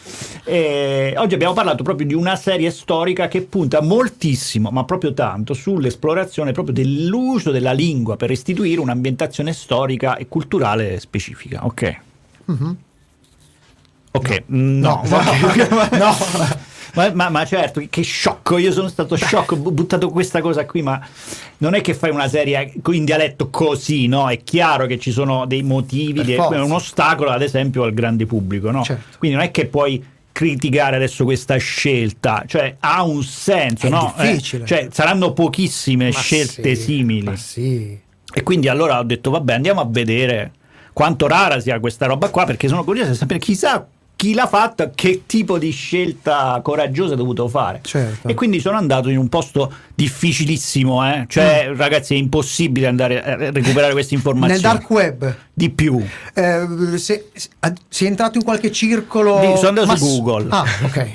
eh, 0.45 1.13
oggi 1.17 1.35
abbiamo 1.35 1.53
parlato 1.53 1.83
proprio 1.83 2.07
di 2.07 2.15
una 2.15 2.35
serie 2.35 2.71
storica 2.71 3.27
che 3.27 3.41
punta 3.43 3.83
moltissimo, 3.83 4.71
ma 4.71 4.83
proprio 4.83 5.13
tanto, 5.13 5.53
sull'esplorazione 5.53 6.51
proprio 6.51 6.73
dell'uso 6.73 7.51
della 7.51 7.71
lingua 7.71 8.15
per 8.17 8.29
restituire 8.29 8.81
un'ambientazione 8.81 9.53
storica 9.53 10.15
e 10.17 10.27
culturale 10.27 10.99
specifica. 10.99 11.65
Ok. 11.65 11.97
Ok, 14.11 14.43
no, 14.47 15.01
No. 15.05 16.15
Ma, 16.95 17.11
ma- 17.13 17.29
ma 17.29 17.45
certo, 17.45 17.81
che 17.89 18.01
sciocco, 18.01 18.57
io 18.57 18.71
sono 18.71 18.87
stato 18.87 19.15
sciocco, 19.15 19.55
ho 19.55 19.71
buttato 19.71 20.09
questa 20.09 20.41
cosa 20.41 20.65
qui, 20.65 20.81
ma 20.81 20.99
non 21.57 21.73
è 21.75 21.81
che 21.81 21.93
fai 21.93 22.09
una 22.09 22.27
serie 22.27 22.73
in 22.91 23.05
dialetto 23.05 23.49
così, 23.49 24.07
no? 24.07 24.29
È 24.29 24.41
chiaro 24.43 24.85
che 24.87 24.97
ci 24.97 25.11
sono 25.11 25.45
dei 25.45 25.61
motivi, 25.63 26.23
dei- 26.23 26.37
un 26.37 26.71
ostacolo 26.71 27.29
ad 27.29 27.41
esempio 27.41 27.83
al 27.83 27.93
grande 27.93 28.25
pubblico, 28.25 28.71
no? 28.71 28.83
Certo. 28.83 29.17
Quindi 29.19 29.37
non 29.37 29.45
è 29.45 29.51
che 29.51 29.67
puoi 29.67 30.03
criticare 30.31 30.97
adesso 30.97 31.23
questa 31.23 31.55
scelta, 31.57 32.43
cioè 32.45 32.75
ha 32.79 33.03
un 33.03 33.23
senso, 33.23 33.87
È 33.87 33.89
no? 33.89 34.13
Eh, 34.17 34.31
difficile. 34.31 34.65
cioè 34.65 34.87
saranno 34.91 35.31
pochissime 35.31 36.09
Ma 36.11 36.19
scelte 36.19 36.75
sì, 36.75 36.81
simili. 36.83 37.21
ma 37.23 37.35
sì. 37.37 37.97
E 38.33 38.43
quindi 38.43 38.67
allora 38.67 38.99
ho 38.99 39.03
detto, 39.03 39.29
vabbè, 39.29 39.53
andiamo 39.53 39.79
a 39.79 39.87
vedere 39.89 40.51
quanto 40.91 41.27
rara 41.27 41.59
sia 41.61 41.79
questa 41.79 42.05
roba 42.05 42.29
qua, 42.29 42.43
perché 42.45 42.67
sono 42.67 42.83
curioso 42.83 43.11
di 43.11 43.15
sapere 43.15 43.39
chissà 43.39 43.87
chi 44.15 44.33
l'ha 44.33 44.47
fatta, 44.47 44.91
che 44.91 45.23
tipo 45.25 45.57
di 45.57 45.71
scelta 45.71 46.59
coraggiosa 46.63 47.13
ha 47.13 47.17
dovuto 47.17 47.47
fare. 47.47 47.81
Certo. 47.83 48.27
E 48.27 48.33
quindi 48.33 48.59
sono 48.59 48.77
andato 48.77 49.09
in 49.09 49.17
un 49.17 49.27
posto 49.29 49.71
difficilissimo, 49.93 51.05
eh? 51.07 51.25
cioè 51.27 51.67
Mm. 51.69 51.77
ragazzi 51.77 52.13
è 52.13 52.17
impossibile 52.17 52.87
andare 52.87 53.23
a 53.23 53.35
recuperare 53.51 53.91
queste 53.93 54.13
informazioni. 54.13 54.61
Nel 54.61 54.71
dark 54.71 54.89
web. 54.89 55.35
Di 55.53 55.69
più. 55.69 56.01
Eh, 56.33 56.65
se, 56.97 57.29
se- 57.33 57.49
sei 57.89 58.07
entrato 58.07 58.37
in 58.37 58.43
qualche 58.43 58.71
circolo. 58.71 59.39
Sì, 59.41 59.55
sono 59.57 59.67
andato 59.69 59.87
Ma 59.87 59.95
su 59.97 60.21
Google. 60.21 60.47
Ah, 60.49 60.65
ok. 60.83 61.09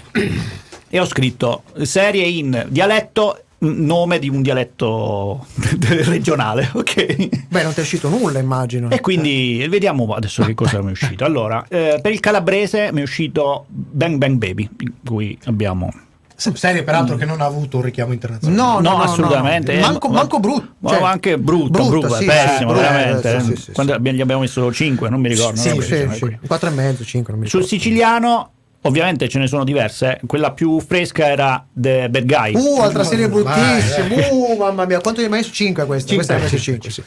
E 0.88 0.98
ho 1.00 1.06
scritto 1.06 1.62
serie 1.82 2.24
in 2.26 2.66
dialetto, 2.68 3.44
nome 3.62 4.18
di 4.18 4.28
un 4.28 4.42
dialetto 4.42 5.46
regionale, 5.88 6.70
ok? 6.72 7.46
Beh, 7.48 7.62
non 7.62 7.72
ti 7.72 7.80
è 7.80 7.82
uscito 7.82 8.08
nulla, 8.08 8.38
immagino. 8.38 8.88
E 8.90 9.00
quindi 9.00 9.66
vediamo 9.68 10.06
adesso 10.14 10.42
che 10.44 10.54
cosa 10.54 10.80
mi 10.82 10.88
è 10.88 10.92
uscito. 10.92 11.24
Allora, 11.24 11.64
eh, 11.68 11.98
per 12.02 12.12
il 12.12 12.20
calabrese 12.20 12.90
mi 12.92 13.00
è 13.00 13.02
uscito 13.02 13.64
Bang 13.68 14.16
Bang 14.16 14.36
Baby, 14.36 14.68
in 14.80 14.92
cui 15.04 15.38
abbiamo... 15.44 15.90
Serie 16.36 16.82
peraltro 16.84 17.16
che 17.16 17.26
non 17.26 17.42
ha 17.42 17.44
avuto 17.44 17.76
un 17.76 17.82
richiamo 17.82 18.14
internazionale. 18.14 18.56
No, 18.58 18.80
no, 18.80 18.90
No, 18.92 18.96
no, 18.96 19.02
assolutamente. 19.02 19.74
no. 19.74 19.80
Manco, 19.82 20.08
manco 20.08 20.40
brutto. 20.40 20.68
Ma 20.78 21.10
anche 21.10 21.36
brutto, 21.36 21.86
brutto, 21.86 22.14
sì, 22.14 22.24
pessimo, 22.24 22.72
brutto, 22.72 22.80
veramente. 22.88 23.34
eh, 23.36 23.40
sì, 23.40 23.56
sì, 23.56 23.72
Quando 23.72 23.92
abbiamo- 23.92 24.16
gli 24.16 24.20
abbiamo 24.22 24.40
messo 24.40 24.72
5, 24.72 25.10
non 25.10 25.20
mi 25.20 25.28
ricordo. 25.28 25.60
Sì, 25.60 25.68
sì, 25.68 25.76
mi 25.76 25.82
sì, 25.82 25.94
ricordo. 26.06 26.38
Quattro 26.46 26.70
e 26.70 26.72
mezzo, 26.72 27.04
cinque, 27.04 27.32
non 27.34 27.42
mi 27.42 27.48
Sul 27.48 27.60
ricordo. 27.60 27.82
siciliano, 27.82 28.50
ovviamente 28.82 29.28
ce 29.28 29.38
ne 29.38 29.46
sono 29.46 29.64
diverse. 29.64 30.20
Quella 30.26 30.52
più 30.52 30.80
fresca 30.80 31.26
era 31.26 31.64
The 31.72 32.08
Bad 32.10 32.24
Guy. 32.24 32.54
Uh, 32.54 32.80
altra 32.80 33.04
serie 33.04 33.28
bruttissima. 33.28 34.06
Uh, 34.30 34.56
mamma 34.56 34.84
mia, 34.86 35.00
quanto 35.00 35.20
gli 35.20 35.24
hai 35.24 35.30
messo? 35.30 35.50
5 35.52 35.84
questa. 35.86 36.14
Questa 36.14 36.34
hai 36.34 36.40
messo 36.40 36.58
5. 36.58 36.90
Sì. 36.90 37.02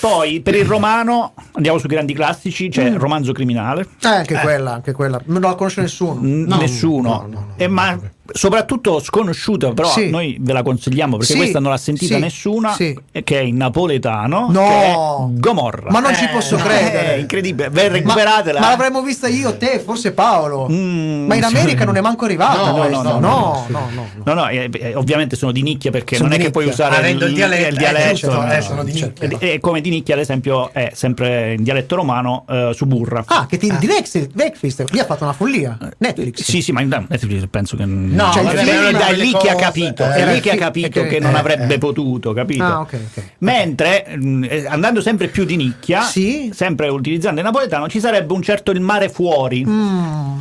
Poi 0.00 0.40
per 0.40 0.54
il 0.54 0.64
romano 0.64 1.34
andiamo 1.52 1.78
su 1.78 1.86
grandi 1.86 2.14
classici, 2.14 2.68
c'è 2.68 2.90
Mm. 2.90 2.96
Romanzo 2.96 3.32
Criminale. 3.32 3.82
Eh, 4.02 4.08
anche 4.08 4.34
quella, 4.36 4.72
anche 4.74 4.92
quella. 4.92 5.20
Non 5.26 5.40
la 5.42 5.54
conosce 5.54 5.80
nessuno. 5.82 6.18
N- 6.22 6.44
No, 6.48 6.56
nessuno, 6.56 7.08
no, 7.08 7.20
no, 7.20 7.28
no, 7.28 7.52
Eh, 7.56 7.68
ma 7.68 7.98
soprattutto 8.32 9.00
sconosciuta, 9.00 9.72
però 9.72 9.88
Sì. 9.90 10.10
noi 10.10 10.36
ve 10.40 10.52
la 10.52 10.62
consigliamo 10.62 11.16
perché 11.16 11.32
Sì, 11.32 11.38
questa 11.38 11.60
non 11.60 11.70
l'ha 11.70 11.76
sentita 11.78 12.14
sì, 12.14 12.20
nessuna, 12.20 12.72
sì. 12.72 12.98
eh, 13.12 13.22
che 13.24 13.38
è 13.40 13.42
in 13.42 13.56
napoletano, 13.56 14.48
No. 14.50 14.66
che 14.68 14.84
è 14.86 15.40
Gomorra. 15.40 15.90
Ma 15.90 16.00
non 16.00 16.14
ci 16.14 16.24
Eh, 16.24 16.28
posso 16.28 16.56
no. 16.56 16.62
credere. 16.62 17.14
È 17.14 17.18
incredibile, 17.18 17.70
beh, 17.70 17.88
Ma, 17.88 17.94
recuperatela. 17.96 18.60
ma 18.60 18.68
l'avremmo 18.68 19.02
vista 19.02 19.28
io, 19.28 19.56
te, 19.56 19.80
forse 19.84 20.12
Paolo. 20.12 20.66
Mm, 20.70 21.26
ma 21.26 21.34
in 21.34 21.44
America 21.44 21.84
non 21.84 21.96
è 21.96 22.00
manco 22.00 22.24
arrivata. 22.24 22.70
No, 22.70 22.76
no, 22.76 22.88
no, 22.88 23.02
no, 23.02 23.18
no, 23.18 23.66
no, 23.68 23.88
no. 23.94 24.06
No, 24.24 24.34
no, 24.34 24.48
eh, 24.48 24.68
eh, 24.72 24.94
ovviamente 24.94 25.36
sono 25.36 25.52
di 25.52 25.62
nicchia 25.62 25.90
perché 25.90 26.16
Sono 26.16 26.28
non 26.28 26.38
è 26.38 26.42
che 26.42 26.50
puoi 26.50 26.66
usare 26.66 26.96
Avendo 26.96 27.26
il 27.26 27.34
dialetto, 27.34 27.68
il 27.68 27.74
eh, 27.74 27.78
dialetto, 27.78 28.32
no, 28.32 28.50
eh, 28.50 28.56
no. 28.56 28.62
sono 28.62 28.84
di 28.84 28.94
certo. 28.94 29.26
nicchia. 29.26 29.48
E, 29.48 29.52
e 29.54 29.60
come 29.60 29.80
di 29.80 29.90
nicchia, 29.90 30.14
ad 30.14 30.20
esempio, 30.20 30.70
è 30.72 30.90
sempre 30.94 31.54
in 31.54 31.62
dialetto 31.62 31.96
romano 31.96 32.44
eh, 32.48 32.70
Suburra. 32.74 33.22
Ah, 33.26 33.46
che 33.46 33.56
ti, 33.56 33.72
di 33.78 33.86
Netflix, 33.86 34.28
Netflix, 34.34 34.84
lì 34.90 34.98
ha 34.98 35.04
fatto 35.04 35.24
una 35.24 35.32
follia. 35.32 35.78
Netflix. 35.98 36.42
Sì, 36.42 36.60
sì, 36.62 36.72
ma 36.72 36.80
in 36.80 36.88
Netflix 37.08 37.44
penso 37.50 37.76
che 37.76 37.84
No, 38.24 38.32
Cioè, 38.32 38.42
vabbè, 38.42 38.56
film- 38.64 38.96
quelle 38.98 39.12
lì 39.16 39.32
che 39.32 39.50
ha 39.50 39.54
capito, 39.54 40.04
eh, 40.04 40.14
è 40.14 40.32
lì 40.34 40.40
che 40.40 40.50
ha 40.50 40.56
capito 40.56 41.02
che- 41.02 41.06
che 41.08 41.18
non 41.20 41.34
eh, 41.34 41.38
avrebbe 41.38 41.74
eh. 41.74 41.78
potuto, 41.78 42.32
capito? 42.32 42.62
Ah, 42.64 42.80
ok, 42.80 42.92
ok. 43.16 43.22
Mentre 43.38 44.06
mh, 44.16 44.44
eh, 44.48 44.66
andando 44.66 45.00
sempre 45.00 45.28
più 45.28 45.44
di 45.44 45.56
nicchia, 45.56 46.02
Sì. 46.02 46.50
sempre 46.54 46.88
utilizzando 46.88 47.40
il 47.40 47.46
napoletano, 47.46 47.88
ci 47.88 48.00
sarebbe 48.00 48.32
un 48.32 48.42
certo 48.42 48.70
Il 48.70 48.80
mare 48.80 49.08
fuori, 49.08 49.64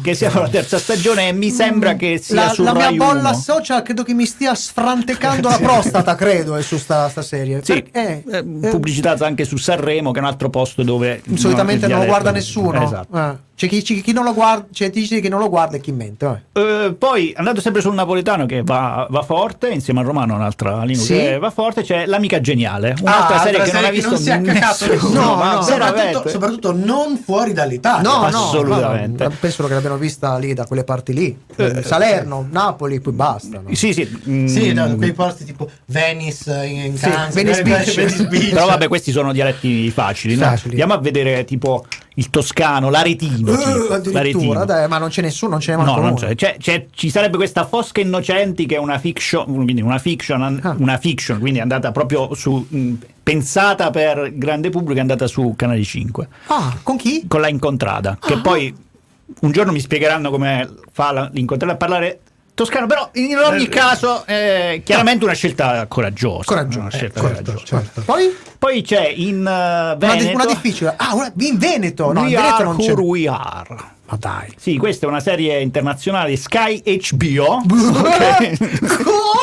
che 0.04 0.14
siamo 0.14 0.40
alla 0.40 0.50
terza 0.50 0.78
stagione 0.78 1.30
e 1.30 1.32
mi 1.34 1.50
sembra 1.50 1.96
che 1.96 2.18
sia 2.18 2.36
Mm. 2.36 2.46
La, 2.48 2.50
sul 2.54 2.64
la 2.66 2.74
mia 2.74 2.92
bolla 2.92 3.30
1. 3.30 3.34
social 3.38 3.82
credo 3.84 4.04
che 4.04 4.14
mi 4.14 4.26
stia 4.26 4.54
sfrantecando 4.56 5.48
la 5.50 5.58
prostata, 5.62 6.16
credo, 6.16 6.56
è 6.56 6.62
su 6.62 6.78
sta, 6.78 7.08
sta 7.10 7.22
serie. 7.22 7.62
Sì, 7.64 7.84
eh, 7.92 8.24
eh, 8.30 8.44
pubblicitata 8.44 9.26
anche 9.26 9.46
su 9.46 9.58
Sanremo, 9.58 10.12
che 10.12 10.20
è 10.20 10.22
un 10.22 10.28
altro 10.28 10.50
posto 10.50 10.84
dove 10.84 11.22
solitamente 11.36 11.88
non 11.88 12.00
lo 12.00 12.06
guarda 12.06 12.32
nessuno. 12.32 12.84
Esatto. 12.84 13.46
Eh, 13.58 13.60
C'è 13.60 13.68
chi, 13.68 13.82
chi- 13.82 14.02
chi 14.02 14.12
non 14.14 14.24
lo 14.24 14.36
guarda, 14.36 14.68
c'è 14.72 14.92
chi 14.92 15.00
dice 15.00 15.20
che 15.20 15.30
non 15.30 15.40
lo 15.40 15.50
guarda 15.50 15.78
e 15.78 15.82
chi 15.82 15.92
mente. 15.92 16.44
Eh, 16.54 16.96
poi 16.98 17.34
andando 17.36 17.60
sempre 17.60 17.82
sul 17.82 17.96
napoletano 17.96 18.46
che 18.46 18.62
va, 18.64 19.08
va 19.10 19.24
forte, 19.24 19.70
insieme 19.70 20.02
al 20.02 20.06
romano 20.06 20.36
un'altra 20.36 20.84
lingua 20.84 21.04
Sì. 21.04 21.14
che 21.16 21.38
va 21.40 21.50
forte, 21.50 21.82
c'è 21.82 22.06
L'amica 22.06 22.40
geniale, 22.40 22.96
un'altra 23.02 23.38
Ah, 23.38 23.42
serie 23.42 23.62
che 23.64 23.72
non 23.72 23.84
ha 23.86 23.90
visto 23.90 24.16
si 24.16 24.30
è 24.30 24.38
nessuno, 24.38 24.92
nessuno. 24.94 25.20
No, 25.22 25.36
ma 25.36 25.54
no. 25.56 25.62
Soprattutto, 25.64 26.30
soprattutto 26.30 26.72
non 26.76 27.18
fuori 27.18 27.54
dall'Italia. 27.54 28.08
No, 28.08 28.26
assolutamente. 28.26 29.24
no, 29.24 29.34
penso 29.40 29.66
che 29.66 29.74
l'abbiano 29.74 29.98
vista 29.98 30.38
lì 30.38 30.54
da 30.54 30.66
quelle 30.68 30.84
parti 30.84 31.14
lì. 31.14 31.38
Eh, 31.56 31.82
Salerno, 31.82 32.48
Napoli, 32.52 33.00
poi 33.00 33.14
basta. 33.14 33.60
no? 33.60 33.74
Sì, 33.74 33.92
sì. 33.92 34.08
mm, 34.30 34.46
Sì, 34.46 34.72
no, 34.74 34.96
quei 34.98 35.14
posti 35.14 35.46
tipo 35.46 35.68
Venice 35.86 36.64
in, 36.66 36.96
Sì, 36.96 37.10
Kansas, 37.10 37.34
Venice 37.34 37.64
Beach. 37.64 37.94
Venice 37.96 38.28
Beach. 38.28 38.50
Però 38.54 38.68
vabbè, 38.68 38.88
questi 38.88 39.12
sono 39.12 39.32
dialetti 39.34 39.90
facili. 39.90 40.36
no? 40.36 40.44
Facili. 40.46 40.70
Andiamo 40.80 40.94
a 40.94 40.98
vedere 41.00 41.44
tipo 41.44 41.86
il 42.16 42.30
toscano, 42.32 42.90
l'aretino. 42.90 43.47
Eh, 43.54 44.02
tipo, 44.02 44.18
addirittura, 44.18 44.66
dai, 44.66 44.88
ma 44.88 44.98
non 44.98 45.10
c'è 45.10 45.22
nessuno, 45.22 45.52
non 45.52 45.60
ce 45.60 45.72
n'è 45.76 45.78
manco 45.84 46.00
No, 46.02 46.14
c'è. 46.14 46.36
C'è- 46.36 46.58
c'è- 46.60 46.88
ci 46.92 47.10
sarebbe 47.10 47.38
questa 47.38 47.66
Fosca 47.66 48.02
Innocenti 48.02 48.66
che 48.66 48.76
è 48.76 48.80
una 48.80 48.98
fiction, 49.00 49.46
quindi 49.64 49.82
una 49.82 49.98
fiction, 50.00 50.60
Ah. 50.64 50.76
una 50.78 50.98
fiction, 50.98 51.40
quindi 51.40 51.60
è 51.60 51.62
andata 51.62 51.92
proprio 51.92 52.34
su, 52.34 52.66
mh, 52.68 52.94
pensata 53.24 53.90
per 53.90 54.32
grande 54.36 54.70
pubblico, 54.70 54.98
è 54.98 55.02
andata 55.02 55.28
su 55.28 55.54
Canale 55.56 55.84
5 55.84 56.28
Ah, 56.48 56.78
con 56.84 56.98
chi? 56.98 57.26
con 57.28 57.42
la 57.42 57.48
Incontrada, 57.50 58.18
che 58.22 58.38
poi 58.40 58.74
un 59.42 59.52
giorno 59.52 59.72
mi 59.72 59.80
spiegheranno 59.80 60.30
come 60.30 60.70
fa 60.92 61.12
la- 61.12 61.30
l'incontrada 61.34 61.74
a 61.74 61.78
parlare 61.78 62.20
toscano, 62.58 62.88
però 62.88 63.08
in 63.14 63.38
ogni 63.38 63.68
caso 63.70 64.26
è 64.26 64.82
chiaramente 64.84 65.24
una 65.24 65.34
scelta 65.36 65.86
coraggiosa. 65.88 66.44
Coraggioso. 66.46 66.80
una 66.80 66.90
scelta 66.90 67.20
Eh, 67.20 67.22
coraggiosa. 67.22 67.64
certo. 67.64 68.02
Poi 68.02 68.36
Poi 68.58 68.82
c'è 68.82 69.08
in 69.08 69.36
uh, 69.36 69.40
una, 69.42 69.96
Veneto 69.96 70.24
di- 70.24 70.34
una 70.34 70.46
difficile. 70.48 70.94
Ah, 70.98 71.14
una, 71.14 71.32
in 71.38 71.58
Veneto. 71.60 72.12
No, 72.12 72.22
in 72.22 72.26
We 72.26 72.32
Veneto 72.36 72.54
Are 72.56 72.64
non 72.64 72.78
c'è. 72.78 72.94
We 72.94 73.28
Are. 73.28 73.76
Ma 74.10 74.16
dai. 74.18 74.54
Sì, 74.58 74.78
questa 74.78 75.06
è 75.06 75.10
una 75.10 75.20
serie 75.20 75.60
internazionale 75.62 76.36
Sky 76.36 76.82
HBO. 76.82 77.62
Ok. 77.68 78.52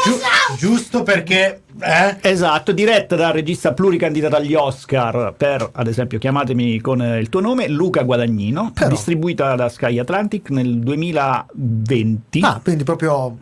Giu- 0.05 0.21
giusto 0.59 1.03
perché 1.03 1.61
eh? 1.81 2.17
Esatto, 2.21 2.73
diretta 2.73 3.17
dal 3.17 3.33
regista 3.33 3.73
pluricandidato 3.73 4.37
agli 4.37 4.55
Oscar 4.55 5.35
per, 5.37 5.69
ad 5.73 5.87
esempio, 5.87 6.19
chiamatemi 6.19 6.81
con 6.81 7.03
eh, 7.03 7.19
il 7.19 7.29
tuo 7.29 7.41
nome, 7.41 7.69
Luca 7.69 8.03
Guadagnino, 8.03 8.73
Però. 8.73 8.89
distribuita 8.89 9.55
da 9.55 9.69
Sky 9.69 9.99
Atlantic 9.99 10.51
nel 10.51 10.79
2020. 10.79 12.41
Ah, 12.43 12.61
quindi 12.63 12.85
proprio 12.85 13.39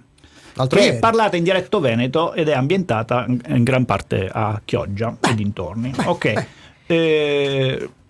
l'altro 0.54 0.78
che 0.78 0.88
è 0.88 0.98
parlata 0.98 1.36
in 1.36 1.44
dialetto 1.44 1.80
veneto 1.80 2.32
ed 2.34 2.48
è 2.48 2.52
ambientata 2.54 3.26
in 3.26 3.62
gran 3.62 3.84
parte 3.84 4.28
a 4.32 4.60
Chioggia 4.64 5.16
e 5.20 5.34
dintorni. 5.34 5.92
Ok. 6.04 6.46
Eh, 6.86 7.88
mh, 7.88 8.01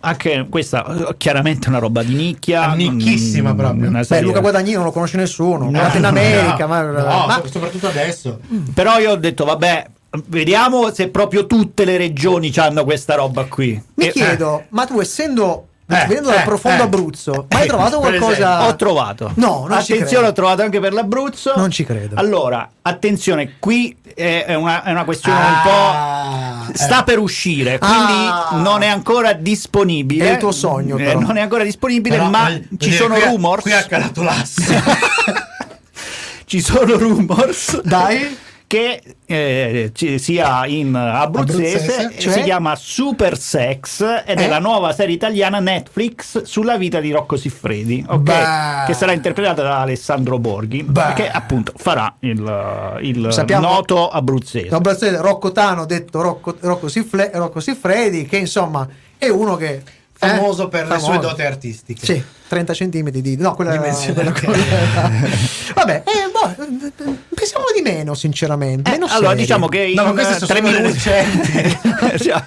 anche 0.00 0.46
questa 0.48 0.84
eh, 0.86 1.14
chiaramente 1.16 1.66
è 1.66 1.68
una 1.70 1.78
roba 1.78 2.02
di 2.02 2.14
nicchia. 2.14 2.72
Nicchissima 2.74 3.52
mm, 3.52 3.56
proprio. 3.56 3.88
una 3.88 4.02
Beh, 4.06 4.20
Luca 4.20 4.40
Guadagnino 4.40 4.76
non 4.76 4.86
lo 4.86 4.92
conosce 4.92 5.16
nessuno. 5.16 5.68
No, 5.70 5.90
in 5.94 6.04
America, 6.04 6.64
no, 6.64 6.68
ma, 6.68 6.80
no, 6.82 7.26
ma- 7.26 7.40
so- 7.42 7.50
soprattutto 7.50 7.88
adesso. 7.88 8.38
Però 8.72 8.98
io 8.98 9.12
ho 9.12 9.16
detto, 9.16 9.44
vabbè, 9.44 9.86
vediamo 10.26 10.92
se 10.92 11.08
proprio 11.08 11.46
tutte 11.46 11.84
le 11.84 11.96
regioni 11.96 12.52
hanno 12.56 12.84
questa 12.84 13.16
roba 13.16 13.44
qui. 13.46 13.82
mi 13.94 14.06
E- 14.06 14.10
chiedo, 14.12 14.64
ma 14.70 14.86
tu 14.86 15.00
essendo 15.00 15.66
Eh, 15.90 16.04
venendo 16.06 16.28
dal 16.28 16.40
eh, 16.40 16.44
profondo 16.44 16.82
eh. 16.82 16.86
Abruzzo, 16.86 17.46
ma 17.48 17.58
hai 17.58 17.66
trovato 17.66 17.98
qualcosa? 17.98 18.66
Ho 18.68 18.76
trovato. 18.76 19.30
No, 19.36 19.64
non 19.66 19.78
Attenzione, 19.78 20.26
ho 20.28 20.32
trovato 20.32 20.62
anche 20.62 20.78
per 20.80 20.92
l'Abruzzo. 20.92 21.54
Non 21.56 21.70
ci 21.70 21.84
credo. 21.84 22.14
Allora, 22.16 22.68
attenzione, 22.82 23.54
qui 23.58 23.96
è 24.14 24.44
è 24.46 24.54
una, 24.54 24.82
è 24.82 24.90
una 24.90 25.04
questione 25.04 25.38
Ah, 25.38 25.46
un 25.48 25.60
po'. 25.62 26.47
Sta 26.72 27.00
eh. 27.00 27.04
per 27.04 27.18
uscire, 27.18 27.78
quindi 27.78 27.96
Ah. 28.28 28.48
non 28.52 28.82
è 28.82 28.86
ancora 28.88 29.32
disponibile. 29.32 30.28
È 30.28 30.32
il 30.32 30.38
tuo 30.38 30.52
sogno, 30.52 30.96
Eh, 30.96 31.14
non 31.14 31.36
è 31.36 31.40
ancora 31.40 31.64
disponibile, 31.64 32.16
Però, 32.16 32.28
ma 32.28 32.44
voglio 32.44 32.58
ci 32.70 32.76
dire, 32.88 32.96
sono 32.96 33.14
qui 33.14 33.24
rumors. 33.24 33.62
Qui 33.62 33.72
ha 33.72 33.82
calato 33.84 34.22
l'asse. 34.22 34.82
ci 36.46 36.60
sono 36.60 36.96
rumors 36.96 37.80
Dai. 37.82 38.36
Che 38.68 39.02
eh, 39.24 39.90
ci 39.94 40.18
sia 40.18 40.66
in 40.66 40.94
abruzzese, 40.94 41.78
Abruzzese, 41.78 42.18
cioè? 42.20 42.32
si 42.34 42.42
chiama 42.42 42.76
Super 42.76 43.36
Sex 43.38 44.02
ed 44.26 44.38
Eh? 44.38 44.44
è 44.44 44.48
la 44.48 44.58
nuova 44.58 44.92
serie 44.92 45.14
italiana 45.14 45.58
Netflix 45.58 46.42
sulla 46.42 46.76
vita 46.76 47.00
di 47.00 47.10
Rocco 47.10 47.36
Siffredi, 47.36 48.04
ok? 48.06 48.20
Beh. 48.20 48.84
che 48.86 48.92
sarà 48.92 49.12
interpretata 49.12 49.62
da 49.62 49.80
Alessandro 49.80 50.38
Borghi, 50.38 50.82
Beh. 50.82 51.14
che 51.14 51.30
appunto 51.30 51.72
farà 51.76 52.14
il, 52.20 52.98
il 53.00 53.28
Sappiamo- 53.30 53.68
noto 53.72 54.10
abruzzese. 54.10 54.68
Abruzzese, 54.74 55.16
Rocco 55.22 55.50
Tano, 55.50 55.86
detto 55.86 56.20
Rocco, 56.20 56.54
Rocco, 56.60 56.88
Siffle- 56.88 57.30
Rocco 57.32 57.60
Siffredi, 57.60 58.26
che 58.26 58.36
insomma 58.36 58.86
è 59.16 59.28
uno 59.28 59.56
che... 59.56 59.82
Famoso 60.18 60.64
eh, 60.64 60.68
per 60.68 60.82
le 60.82 60.88
famoso. 60.88 61.12
sue 61.12 61.18
doti 61.20 61.42
artistiche. 61.42 62.04
Sì, 62.04 62.22
30 62.48 62.74
centimetri 62.74 63.20
di... 63.20 63.36
No, 63.36 63.54
quella 63.54 63.70
Dimensione, 63.70 64.32
quella-. 64.32 64.56
Vabbè, 65.74 66.02
eh, 66.04 66.30
boh, 66.32 67.14
pensiamo 67.34 67.66
di 67.74 67.82
meno, 67.82 68.14
sinceramente. 68.14 68.90
Eh, 68.90 68.94
meno 68.94 69.06
allora 69.06 69.28
serie. 69.28 69.42
diciamo 69.42 69.68
che 69.68 69.78
in 69.84 69.94
No, 69.94 70.12
tre 70.12 70.60
le 70.60 70.60
minuti 70.60 70.98
Cioè, 72.18 72.44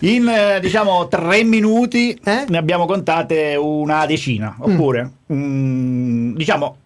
in 0.00 0.28
eh, 0.28 0.60
diciamo 0.60 1.08
tre 1.08 1.42
minuti 1.44 2.18
Eh? 2.22 2.44
ne 2.46 2.58
abbiamo 2.58 2.86
contate 2.86 3.56
una 3.56 4.06
decina 4.06 4.54
oppure 4.60 5.10
mm, 5.32 6.36
diciamo 6.36 6.76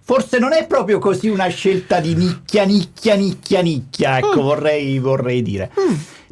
forse 0.00 0.38
non 0.38 0.52
è 0.54 0.66
proprio 0.66 0.98
così 0.98 1.28
una 1.28 1.48
scelta 1.48 2.00
di 2.00 2.14
nicchia 2.14 2.64
nicchia 2.64 3.14
nicchia 3.14 3.60
nicchia 3.60 4.16
ecco 4.18 4.40
vorrei, 4.40 4.98
vorrei 4.98 5.42
dire 5.42 5.70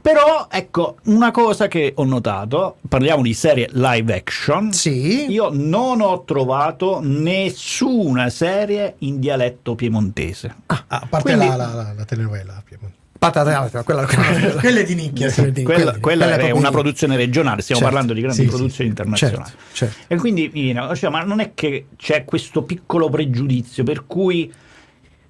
però 0.05 0.49
ecco 0.51 0.97
una 1.05 1.31
cosa 1.31 1.67
che 1.67 1.93
ho 1.97 2.05
notato 2.05 2.77
parliamo 2.87 3.23
di 3.23 3.33
serie 3.33 3.71
live 3.73 4.15
action 4.15 4.71
Sì. 4.71 5.31
io 5.31 5.49
non 5.51 6.03
ho 6.03 6.25
trovato 6.25 7.01
nessuna 7.03 8.29
serie 8.29 8.97
in 8.99 9.19
dialetto 9.19 9.75
piemontese 9.75 10.55
Ah, 10.67 10.85
a 10.89 11.07
parte 11.09 11.35
Quindi- 11.35 11.47
la, 11.49 11.57
la, 11.57 11.73
la, 11.73 11.95
la 11.97 12.05
telenovela. 12.05 12.63
Piemonte. 12.63 12.97
Patata, 13.19 13.71
quella, 13.83 14.05
quella, 14.05 14.61
Quelle 14.61 14.85
di 14.85 14.95
nicchia. 14.95 15.31
sì. 15.31 15.51
di- 15.51 15.63
quella, 15.63 15.97
quella 15.99 16.27
è 16.27 16.35
proprio 16.35 16.57
una 16.57 16.71
produzione 16.71 17.17
regionale, 17.17 17.63
stiamo 17.63 17.81
Certo, 17.81 17.95
parlando 17.97 18.13
di 18.13 18.21
grandi 18.21 18.43
sì, 18.43 18.49
sì. 18.51 18.55
produzioni 18.55 18.91
internazionali. 18.91 19.45
Certo, 19.45 19.63
certo. 19.73 19.97
E 20.09 20.17
quindi 20.19 20.51
mi 20.53 20.61
viene, 20.65 20.95
cioè, 20.95 21.09
ma 21.09 21.23
non 21.23 21.41
è 21.41 21.53
che 21.55 21.87
c'è 21.97 22.27
questo 22.27 22.63
piccolo 22.65 23.09
pregiudizio 23.09 23.83
per 23.85 24.05
cui 24.07 24.53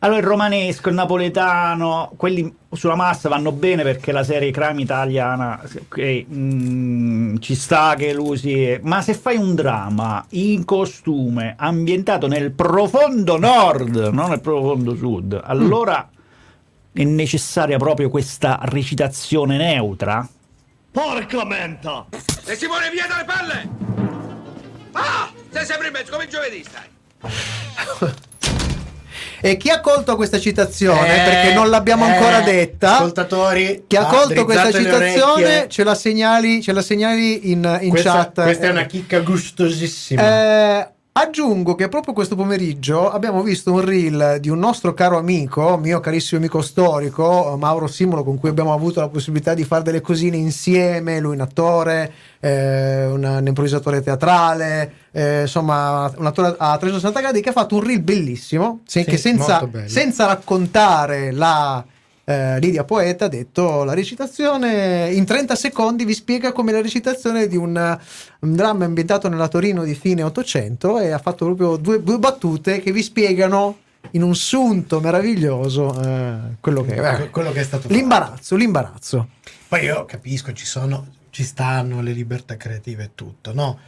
allora 0.04 0.20
il 0.20 0.26
romanesco, 0.26 0.90
il 0.90 0.94
napoletano, 0.94 2.12
quelli 2.16 2.54
sulla 2.70 2.94
massa 2.94 3.30
vanno 3.30 3.52
bene 3.52 3.82
perché 3.82 4.12
la 4.12 4.22
serie 4.22 4.50
crime 4.50 4.82
italiana 4.82 5.62
ok, 5.62 6.26
mm, 6.30 7.36
ci 7.38 7.54
sta 7.54 7.94
che 7.96 8.12
lui 8.12 8.36
si 8.36 8.78
ma 8.82 9.00
se 9.00 9.14
fai 9.14 9.36
un 9.38 9.54
dramma 9.54 10.22
in 10.30 10.66
costume 10.66 11.54
ambientato 11.56 12.26
nel 12.26 12.52
profondo 12.52 13.38
nord, 13.38 13.96
non 14.12 14.28
nel 14.28 14.42
profondo 14.42 14.94
sud, 14.94 15.40
allora 15.42 16.06
è 16.92 17.02
necessaria 17.02 17.78
proprio 17.78 18.10
questa 18.10 18.58
recitazione 18.64 19.56
neutra? 19.56 20.28
Porca 20.90 21.46
menta! 21.46 22.04
E 22.44 22.56
Simone, 22.56 22.90
via 22.90 23.06
dalle 23.06 23.24
palle! 23.24 23.68
Ah! 24.92 25.30
Sei 25.48 25.64
sempre 25.64 25.86
in 25.86 25.92
mezzo, 25.94 26.12
come 26.12 26.24
il 26.24 26.30
giovedì 26.30 26.62
stai. 26.62 28.22
E 29.46 29.58
chi 29.58 29.68
ha 29.68 29.80
colto 29.80 30.16
questa 30.16 30.40
citazione, 30.40 31.20
Eh, 31.20 31.28
perché 31.28 31.52
non 31.52 31.68
l'abbiamo 31.68 32.06
eh, 32.06 32.12
ancora 32.12 32.40
detta, 32.40 32.94
Ascoltatori, 32.94 33.84
chi 33.86 33.94
ha 33.96 34.06
ah, 34.06 34.10
colto 34.10 34.46
questa 34.46 34.72
citazione 34.72 35.66
ce 35.68 35.84
la 35.84 35.94
segnali, 35.94 36.62
ce 36.62 36.72
la 36.72 36.80
segnali 36.80 37.50
in, 37.50 37.78
in 37.82 37.90
questa, 37.90 38.12
chat. 38.12 38.42
questa 38.42 38.64
è 38.64 38.68
Eh, 38.68 38.70
una 38.70 38.86
chicca 38.86 39.20
gustosissima. 39.20 40.22
Eh, 40.80 40.88
aggiungo 41.16 41.76
che 41.76 41.88
proprio 41.88 42.12
questo 42.12 42.34
pomeriggio 42.34 43.08
abbiamo 43.08 43.42
visto 43.42 43.70
un 43.72 43.84
reel 43.84 44.38
di 44.40 44.48
un 44.48 44.58
nostro 44.58 44.94
caro 44.94 45.16
amico, 45.16 45.76
mio 45.76 46.00
carissimo 46.00 46.40
amico 46.40 46.60
storico, 46.60 47.56
Mauro 47.56 47.86
Simulo, 47.86 48.24
con 48.24 48.38
cui 48.38 48.48
abbiamo 48.48 48.72
avuto 48.72 49.00
la 49.00 49.08
possibilità 49.08 49.54
di 49.54 49.64
fare 49.64 49.84
delle 49.84 50.00
cosine 50.00 50.36
insieme. 50.36 51.20
Lui 51.20 51.34
un 51.34 51.40
attore, 51.40 52.12
eh, 52.40 53.06
un, 53.06 53.22
un 53.22 53.46
improvvisatore 53.46 54.02
teatrale, 54.02 54.92
eh, 55.12 55.42
insomma, 55.42 56.12
un 56.16 56.26
attore 56.26 56.56
a 56.58 56.76
360 56.76 57.20
gradi 57.20 57.40
che 57.40 57.50
ha 57.50 57.52
fatto 57.52 57.76
un 57.76 57.84
reel 57.84 58.02
bellissimo, 58.02 58.80
Sì, 58.84 59.04
che 59.04 59.16
senza, 59.16 59.68
senza 59.86 60.26
raccontare 60.26 61.30
la. 61.30 61.84
Eh, 62.24 62.58
Lidia 62.58 62.84
Poeta 62.84 63.26
ha 63.26 63.28
detto 63.28 63.84
la 63.84 63.94
recitazione 63.94 65.10
in 65.12 65.24
30 65.24 65.54
secondi 65.54 66.04
vi 66.04 66.14
spiega 66.14 66.52
come 66.52 66.72
la 66.72 66.80
recitazione 66.80 67.46
di 67.46 67.56
un, 67.56 67.98
un 68.40 68.54
dramma 68.54 68.84
ambientato 68.84 69.28
nella 69.28 69.48
Torino 69.48 69.84
di 69.84 69.94
fine 69.94 70.22
800 70.22 71.00
e 71.00 71.10
ha 71.10 71.18
fatto 71.18 71.44
proprio 71.44 71.76
due, 71.76 72.02
due 72.02 72.18
battute 72.18 72.80
che 72.80 72.92
vi 72.92 73.02
spiegano 73.02 73.78
in 74.12 74.22
un 74.22 74.34
sunto 74.34 75.00
meraviglioso 75.00 76.00
eh, 76.02 76.36
quello 76.60 76.82
che 76.82 76.94
eh, 76.94 77.30
quello 77.30 77.52
che 77.52 77.60
è 77.60 77.64
stato 77.64 77.84
fatto. 77.84 77.94
l'imbarazzo 77.94 78.56
l'imbarazzo 78.56 79.28
Poi 79.68 79.84
io 79.84 80.04
capisco, 80.04 80.52
ci 80.52 80.66
sono, 80.66 81.06
ci 81.30 81.42
stanno 81.42 82.00
le 82.00 82.12
libertà 82.12 82.56
creative 82.56 83.04
e 83.04 83.10
tutto, 83.14 83.52
no? 83.52 83.78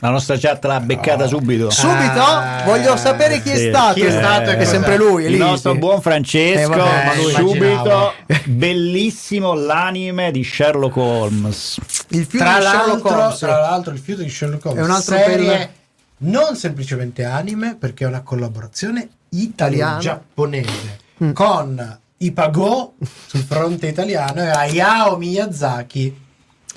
La 0.00 0.10
nostra 0.10 0.38
chat 0.38 0.64
l'ha 0.64 0.78
beccata 0.78 1.26
subito. 1.26 1.70
subito 1.70 2.20
Ah, 2.22 2.62
voglio 2.64 2.96
sapere 2.96 3.42
chi 3.42 3.50
è 3.50 3.56
sì. 3.56 3.68
stato 3.68 3.94
Chi 3.94 4.02
è 4.02 4.10
stato 4.12 4.50
e 4.50 4.56
è 4.56 4.64
sempre 4.64 4.96
lui 4.96 5.22
Il 5.22 5.28
Elisi. 5.28 5.42
nostro 5.42 5.74
buon 5.74 6.00
Francesco, 6.00 6.72
Eh, 6.72 6.76
vabbè, 6.76 7.04
ma 7.04 7.14
lui- 7.16 7.32
subito 7.32 7.64
immaginavo. 7.64 8.12
bellissimo 8.46 9.54
l'anime 9.54 10.30
di 10.30 10.44
Sherlock 10.44 10.96
Holmes. 10.96 11.78
il 12.10 12.24
film 12.26 12.44
Tra 12.44 12.58
di 12.58 12.64
Sherlock 12.64 12.86
l'altro, 13.04 13.22
Holmes 13.22 13.38
tra 13.38 13.58
l'altro, 13.60 13.92
il 13.92 13.98
fiuto 13.98 14.22
di 14.22 14.30
Sherlock 14.30 14.64
Holmes 14.66 14.80
È 14.80 14.84
un 14.84 14.90
altro 14.90 15.16
serie 15.16 15.46
per- 15.56 15.70
non 16.18 16.54
semplicemente 16.56 17.24
anime, 17.24 17.76
perché 17.78 18.04
è 18.04 18.06
una 18.06 18.22
collaborazione 18.22 19.08
Italiana. 19.30 19.98
italo-giapponese 19.98 20.98
Mm. 21.24 21.32
con 21.32 21.98
Ipago 22.18 22.94
sul 23.26 23.42
fronte 23.42 23.86
italiano 23.88 24.42
e 24.42 24.48
Hayao 24.50 25.16
Miyazaki 25.16 26.26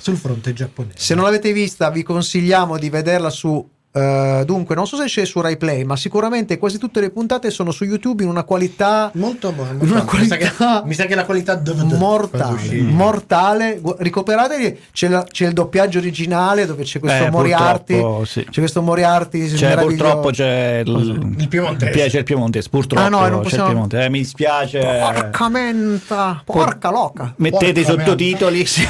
sul 0.02 0.18
fronte 0.18 0.54
giapponese. 0.54 0.98
Se 0.98 1.14
non 1.16 1.24
l'avete 1.24 1.54
vista, 1.54 1.90
vi 1.90 2.04
consigliamo 2.04 2.78
di 2.78 2.90
vederla 2.90 3.30
su. 3.30 3.70
Eh, 3.94 4.44
dunque, 4.46 4.74
non 4.76 4.88
so 4.88 4.96
se 4.96 5.06
c'è 5.06 5.26
su 5.26 5.42
Rai 5.42 5.58
Play, 5.58 5.84
ma 5.84 5.96
sicuramente 5.96 6.58
quasi 6.58 6.78
tutte 6.78 7.00
le 7.02 7.10
puntate 7.10 7.50
sono 7.50 7.72
su 7.72 7.84
YouTube 7.84 8.24
in 8.24 8.30
una 8.30 8.44
qualità 8.44 9.12
Molto 9.16 9.50
Una 9.50 9.74
buono. 9.74 10.04
Mi, 10.20 10.26
sa 10.28 10.38
che, 10.38 10.52
mi 10.86 10.94
sa 10.94 11.06
che 11.06 11.16
la 11.16 11.26
qualità 11.26 11.56
DVD 11.56 11.76
quando 11.80 11.98
mortale. 11.98 12.82
Mortale. 12.82 13.82
Ricoperatevi, 13.98 14.80
c'è, 14.94 15.08
la- 15.10 15.24
c'è 15.30 15.48
il 15.48 15.54
doppiaggio 15.54 15.98
originale 16.00 16.66
dove 16.66 16.84
c'è 16.84 17.00
questo 17.00 17.26
Eh, 17.26 17.30
Moriarty. 17.30 17.94
purtroppo, 17.96 18.26
sì. 18.26 18.46
C'è 18.50 18.60
questo 18.60 18.82
Moriarty. 18.82 19.40
Meraviglioso. 19.40 19.86
purtroppo 19.88 20.30
c'è 20.30 20.82
il, 20.86 21.34
Il 21.38 21.48
piemontese. 21.48 22.08
C'è 22.08 22.18
il 22.20 22.24
piemontese, 22.24 22.70
purtroppo 22.70 23.06
Ah, 23.06 23.10
no, 23.10 23.20
non 23.28 23.30
c'è 23.38 23.42
possiamo- 23.44 23.66
il 23.66 23.72
piemontese. 23.72 24.04
Eh, 24.06 24.10
mi 24.10 24.18
dispiace. 24.20 24.80
Porca 24.80 25.50
menta, 25.50 26.42
porca 26.46 26.90
loca. 26.92 27.34
Mettete 27.38 27.80
i 27.82 27.84
sottotitoli, 27.84 28.66
sì, 28.66 28.86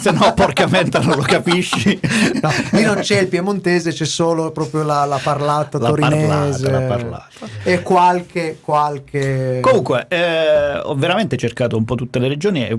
se 0.00 0.10
no 0.10 0.32
porca 0.34 0.66
menta 0.66 0.98
non 1.00 1.16
lo 1.16 1.22
capisci. 1.22 1.98
No, 2.40 2.50
lì 2.72 2.82
non 2.82 2.96
c'è 2.96 3.20
il 3.20 3.28
piemontese, 3.28 3.92
c'è 3.92 4.04
solo 4.04 4.39
proprio 4.50 4.82
la, 4.82 5.04
la 5.04 5.20
parlata 5.22 5.78
La 5.78 5.88
torinese. 5.88 6.68
parlata, 6.68 6.70
la 6.70 6.80
parlata. 6.86 7.28
E 7.62 7.82
qualche, 7.82 8.58
qualche. 8.60 9.58
Comunque, 9.60 10.06
eh, 10.08 10.78
ho 10.82 10.94
veramente 10.94 11.36
cercato 11.36 11.76
un 11.76 11.84
po' 11.84 11.94
tutte 11.94 12.18
le 12.18 12.28
regioni. 12.28 12.66
e, 12.66 12.78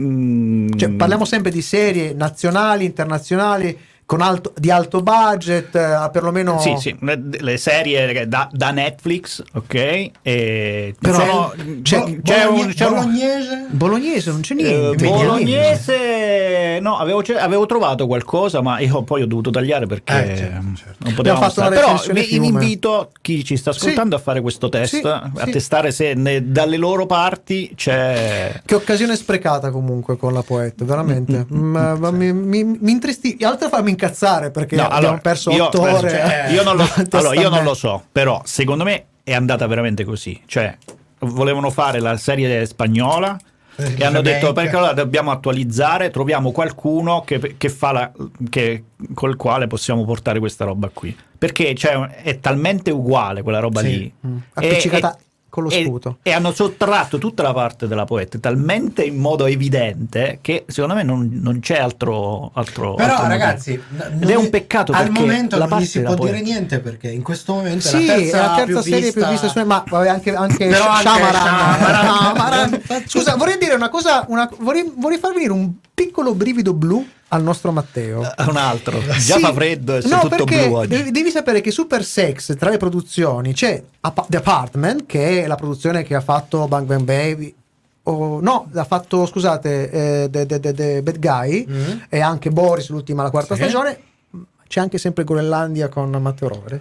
mm, 0.00 0.68
Cioè, 0.76 0.90
parliamo 0.90 1.24
sempre 1.24 1.50
di 1.50 1.62
serie 1.62 2.12
nazionali, 2.12 2.84
internazionali, 2.84 3.78
alto, 4.20 4.52
di 4.56 4.70
alto 4.70 5.02
budget, 5.02 5.74
eh, 5.76 6.08
perlomeno... 6.12 6.58
Sì, 6.60 6.74
sì, 6.78 6.96
le, 7.00 7.56
serie 7.56 8.26
da, 8.26 8.48
da 8.52 8.70
Netflix, 8.72 9.42
ok? 9.54 10.10
E 10.22 10.94
Però 10.98 11.18
sono- 11.18 11.52
c'è- 11.82 12.02
c'è, 12.02 12.20
c'è 12.22 12.44
Bologne- 12.46 12.64
un, 12.64 12.72
c'è 12.74 12.86
un- 12.86 12.94
Bolognese? 12.94 13.66
Bolognese 13.70 14.30
non 14.30 14.40
c'è 14.40 14.54
eh, 14.54 14.62
niente. 14.62 15.04
bolognese, 15.06 16.78
no, 16.80 16.96
avevo, 16.98 17.22
avevo 17.38 17.66
trovato 17.66 18.06
qualcosa, 18.06 18.60
ma 18.60 18.78
io 18.80 19.02
poi 19.02 19.22
ho 19.22 19.26
dovuto 19.26 19.50
tagliare 19.50 19.86
perché 19.86 20.32
Eh, 20.32 20.36
certo, 20.36 20.66
certo. 20.76 20.96
non 21.04 21.14
potevamo 21.14 21.40
una 21.42 21.50
stare. 21.50 21.74
Però 21.76 22.00
vi, 22.12 22.38
vi 22.38 22.46
invito 22.46 23.12
chi 23.20 23.44
ci 23.44 23.56
sta 23.56 23.70
ascoltando 23.70 24.16
a 24.16 24.18
fare 24.18 24.40
questo 24.40 24.68
test, 24.68 24.96
Sì, 25.00 25.06
a 25.06 25.30
sì. 25.44 25.50
testare 25.50 25.92
se 25.92 26.14
ne- 26.14 26.50
dalle 26.50 26.76
loro 26.76 27.06
parti 27.06 27.72
c'è. 27.74 28.60
Che 28.64 28.74
occasione 28.74 29.16
sprecata 29.16 29.70
comunque 29.70 30.16
con 30.16 30.32
la 30.32 30.42
poeta, 30.42 30.84
veramente. 30.84 31.46
Mm, 31.52 31.58
Ma- 31.70 31.94
ma 31.96 32.10
mi, 32.10 32.32
mi, 32.32 32.64
mi 32.64 32.90
intristi, 32.90 33.36
altro 33.42 33.66
a 33.66 33.70
farmi 33.70 33.90
incazzare 34.04 34.50
perché 34.50 34.76
No, 34.76 34.82
abbiamo 34.84 34.98
allora, 34.98 35.16
perso 35.18 35.50
io- 35.50 35.66
otto 35.66 35.86
eh, 35.86 35.92
ore. 35.92 36.08
cioè, 36.10 36.46
eh, 36.48 36.52
io 36.52 36.62
non, 36.62 36.76
lo, 36.76 36.84
allora, 37.10 37.40
io 37.40 37.48
non 37.48 37.62
lo 37.64 37.74
so, 37.74 38.02
però 38.10 38.40
secondo 38.44 38.84
me 38.84 39.04
è 39.22 39.34
andata 39.34 39.66
veramente 39.66 40.04
così. 40.04 40.40
Cioè, 40.46 40.76
volevano 41.20 41.70
fare 41.70 42.00
la 42.00 42.16
serie 42.16 42.64
spagnola 42.66 43.38
Eh, 43.76 43.94
e 43.98 44.04
hanno 44.04 44.20
detto 44.22 44.52
perché 44.52 44.76
allora 44.76 44.92
dobbiamo 44.92 45.30
attualizzare, 45.30 46.10
troviamo 46.10 46.50
qualcuno 46.52 47.22
che, 47.22 47.54
che 47.56 47.68
fa 47.68 47.92
la, 47.92 48.10
che, 48.48 48.84
col 49.14 49.36
quale 49.36 49.66
possiamo 49.66 50.04
portare 50.04 50.38
questa 50.38 50.64
roba 50.64 50.88
qui. 50.92 51.16
Perché 51.38 51.74
cioè, 51.74 52.22
è 52.22 52.40
talmente 52.40 52.90
uguale 52.90 53.42
quella 53.42 53.60
roba 53.60 53.80
Sì. 53.80 53.86
lì. 53.88 54.12
Mm. 54.26 54.36
E- 54.36 54.40
Appiccicata, 54.54 55.16
con 55.50 55.64
lo 55.64 55.70
e, 55.70 55.82
sputo. 55.82 56.18
e 56.22 56.32
hanno 56.32 56.52
sottratto 56.52 57.18
tutta 57.18 57.42
la 57.42 57.52
parte 57.52 57.86
della 57.86 58.04
poeta 58.04 58.38
talmente 58.38 59.02
in 59.02 59.16
modo 59.18 59.44
evidente 59.46 60.38
che 60.40 60.64
secondo 60.68 60.94
me 60.94 61.02
non, 61.02 61.28
non 61.42 61.60
c'è 61.60 61.76
altro, 61.78 62.50
altro 62.54 62.94
Però 62.94 63.12
altro 63.14 63.28
ragazzi, 63.28 63.72
n- 63.72 64.20
è 64.26 64.26
è- 64.30 64.34
un 64.36 64.48
peccato 64.48 64.92
al 64.92 65.10
momento 65.10 65.58
la 65.58 65.66
non 65.66 65.82
si 65.84 66.00
può 66.00 66.14
dire 66.14 66.30
poeta- 66.30 66.44
niente 66.44 66.78
perché 66.80 67.10
in 67.10 67.22
questo 67.22 67.52
momento 67.54 67.86
Sì, 67.88 68.04
è 68.04 68.06
la 68.06 68.14
terza, 68.14 68.36
è 68.36 68.40
la 68.40 68.54
terza 68.54 68.64
più 68.82 68.92
serie 68.92 69.12
più 69.12 69.26
vista 69.26 69.48
su 69.48 69.60
ma 69.64 69.84
vabbè, 69.86 70.08
anche, 70.08 70.34
anche. 70.34 70.70
Shyamalan. 71.90 72.82
Scusa, 73.06 73.34
vorrei 73.36 73.58
dire 73.58 73.74
una 73.74 73.88
cosa, 73.88 74.24
una- 74.28 74.48
vorrei, 74.58 74.90
vorrei 74.96 75.18
far 75.18 75.32
venire 75.32 75.52
un 75.52 75.72
piccolo 75.92 76.34
brivido 76.34 76.72
blu 76.72 77.06
al 77.32 77.42
nostro 77.42 77.72
Matteo. 77.72 78.20
un 78.20 78.56
altro 78.56 78.98
già 79.00 79.14
Sì. 79.14 79.40
fa 79.40 79.52
freddo 79.52 79.96
e 79.96 80.02
no, 80.08 80.20
tutto 80.20 80.44
blu 80.44 80.74
oggi 80.74 80.88
Devi, 80.88 81.10
devi 81.10 81.30
sapere 81.30 81.60
che 81.60 81.70
Super 81.70 82.04
Sex 82.04 82.56
tra 82.56 82.70
le 82.70 82.76
produzioni 82.76 83.52
c'è 83.52 83.82
The 84.28 84.36
Apartment, 84.36 85.06
che 85.06 85.42
è 85.44 85.46
la 85.46 85.54
produzione 85.56 86.02
che 86.02 86.14
ha 86.14 86.20
fatto 86.20 86.66
Bang 86.68 86.86
Bang 86.86 87.02
Baby. 87.02 87.54
o- 88.04 88.40
no, 88.40 88.68
ha 88.74 88.84
fatto, 88.84 89.26
scusate, 89.26 89.90
eh, 90.24 90.28
The, 90.30 90.46
The- 90.46 90.58
The- 90.60 90.72
The 90.74 91.02
Bad 91.02 91.18
Guy 91.18 91.66
Mm. 91.68 91.98
e 92.08 92.20
anche 92.20 92.50
Boris, 92.50 92.88
l'ultima, 92.88 93.22
la 93.22 93.30
quarta 93.30 93.54
Sì. 93.54 93.62
stagione. 93.62 93.98
C'è 94.66 94.80
anche 94.80 94.98
sempre 94.98 95.22
Groenlandia 95.24 95.88
con 95.88 96.10
Matteo 96.10 96.48
Rovere. 96.48 96.80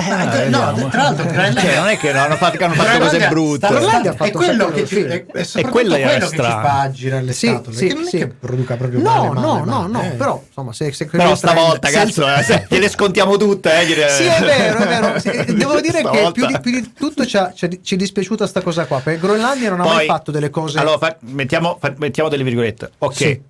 Eh, 0.00 0.10
Ah, 0.10 0.24
no, 0.24 0.30
vediamo. 0.30 0.88
tra 0.90 1.02
l'altro 1.02 1.24
Groenlandia- 1.24 1.60
Cioè, 1.60 1.74
non 1.76 1.88
è 1.88 1.98
che 1.98 2.10
hanno 2.12 2.36
fatto, 2.36 2.56
che 2.56 2.62
hanno 2.64 2.74
fatto 2.74 2.98
cose 3.00 3.26
brutte 3.26 3.66
Groenlandia 3.66 4.10
ha 4.10 4.14
è 4.14 4.16
fatto 4.16 4.38
un 4.38 4.44
quello 4.44 4.70
che 4.70 4.86
ci, 4.86 5.00
è, 5.00 5.26
è 5.26 5.38
E 5.40 5.44
soprattutto 5.44 5.72
quello 5.72 5.94
che 5.96 6.20
ci 6.20 6.26
strano. 6.28 6.60
fa 6.68 6.90
girare 6.92 7.22
le 7.24 7.32
Sì, 7.32 7.46
scatole 7.48 7.76
sì, 7.76 7.86
che 7.88 7.94
non 7.94 8.02
è 8.04 8.08
sì. 8.08 8.16
che 8.18 8.26
produca 8.28 8.76
proprio 8.76 9.00
No, 9.00 9.04
male, 9.10 9.26
no, 9.26 9.32
male, 9.32 9.58
no, 9.64 9.64
male, 9.64 9.88
no, 9.88 10.02
eh. 10.02 10.16
però 10.16 10.42
insomma, 10.46 10.72
se, 10.72 10.92
se 10.92 11.06
però 11.06 11.34
stavolta 11.34 11.88
se- 11.88 11.94
cazzo 11.94 12.32
eh, 12.32 12.42
se 12.44 12.66
gliele 12.70 12.88
scontiamo 12.88 13.36
tutte 13.36 13.76
eh, 13.80 13.86
gliele- 13.86 14.08
Sì, 14.08 14.22
è 14.22 14.40
vero, 14.40 14.78
è 14.78 14.86
vero. 14.86 15.18
Sì, 15.18 15.30
Devo 15.54 15.80
dire 15.80 16.00
che 16.02 16.06
Stavolta. 16.08 16.30
più 16.32 16.46
di, 16.46 16.60
più 16.60 16.70
di 16.70 16.92
tutto 16.96 17.26
ci, 17.26 17.36
ha- 17.36 17.52
ci 17.52 17.66
è- 17.66 17.78
ci 17.82 17.94
è 17.94 17.96
dispiaciuta 17.98 18.46
sta 18.46 18.60
cosa 18.60 18.84
qua, 18.86 19.00
perché 19.00 19.18
Groenlandia 19.18 19.70
non 19.70 19.80
ha 19.80 19.84
mai 19.84 19.96
Poi- 19.96 20.06
fatto 20.06 20.30
delle 20.30 20.50
cose... 20.50 20.78
Allora, 20.78 20.98
fa- 20.98 21.16
mettiamo, 21.22 21.76
fa- 21.80 21.92
mettiamo 21.96 22.28
delle 22.28 22.44
virgolette. 22.44 22.90
Ok. 22.98 23.14
Sì. 23.16 23.40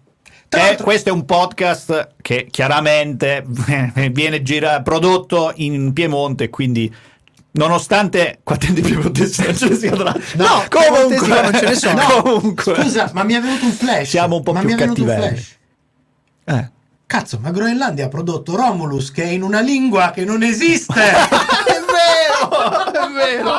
Eh, 0.51 0.79
questo 0.83 1.11
è 1.11 1.13
un 1.13 1.27
podcast 1.27 2.15
che 2.23 2.47
chiaramente 2.51 3.45
viene 4.13 4.43
gira- 4.43 4.81
prodotto 4.81 5.53
in 5.57 5.93
Piemonte, 5.93 6.49
quindi 6.49 6.95
nonostante 7.51 8.41
qua 8.43 8.57
di 8.57 8.81
piemontesi 8.81 9.43
non 9.43 9.57
ce 9.57 9.69
ne 9.69 9.75
sia 9.75 9.91
tra 9.91 10.15
No, 10.35 10.65
piemontesi 10.69 11.29
qua 11.29 11.43
non 11.43 11.53
ce 11.53 11.67
ne 11.67 11.75
sono. 11.75 12.03
comunque 12.23 12.75
Scusa, 12.83 13.11
ma 13.13 13.25
mi 13.25 13.35
è 13.35 13.41
venuto 13.41 13.65
un 13.67 13.73
flash. 13.73 14.09
Siamo 14.09 14.37
un 14.37 14.43
po' 14.43 14.53
ma 14.53 14.61
più 14.61 14.75
cattivelli. 14.75 15.47
Eh. 16.45 16.71
Cazzo, 17.07 17.39
ma 17.41 17.51
Groenlandia 17.51 18.07
ha 18.07 18.09
prodotto 18.09 18.55
Romulus 18.55 19.11
che 19.11 19.25
è 19.25 19.29
in 19.29 19.43
una 19.43 19.61
lingua 19.61 20.11
che 20.13 20.25
non 20.25 20.43
esiste. 20.43 20.93
è 21.01 21.81
vero, 21.89 22.93
è 22.93 23.13
vero. 23.13 23.53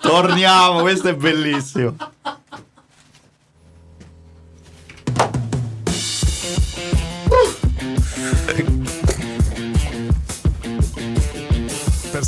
Torniamo, 0.00 0.80
questo 0.80 1.08
è 1.08 1.14
bellissimo. 1.14 1.94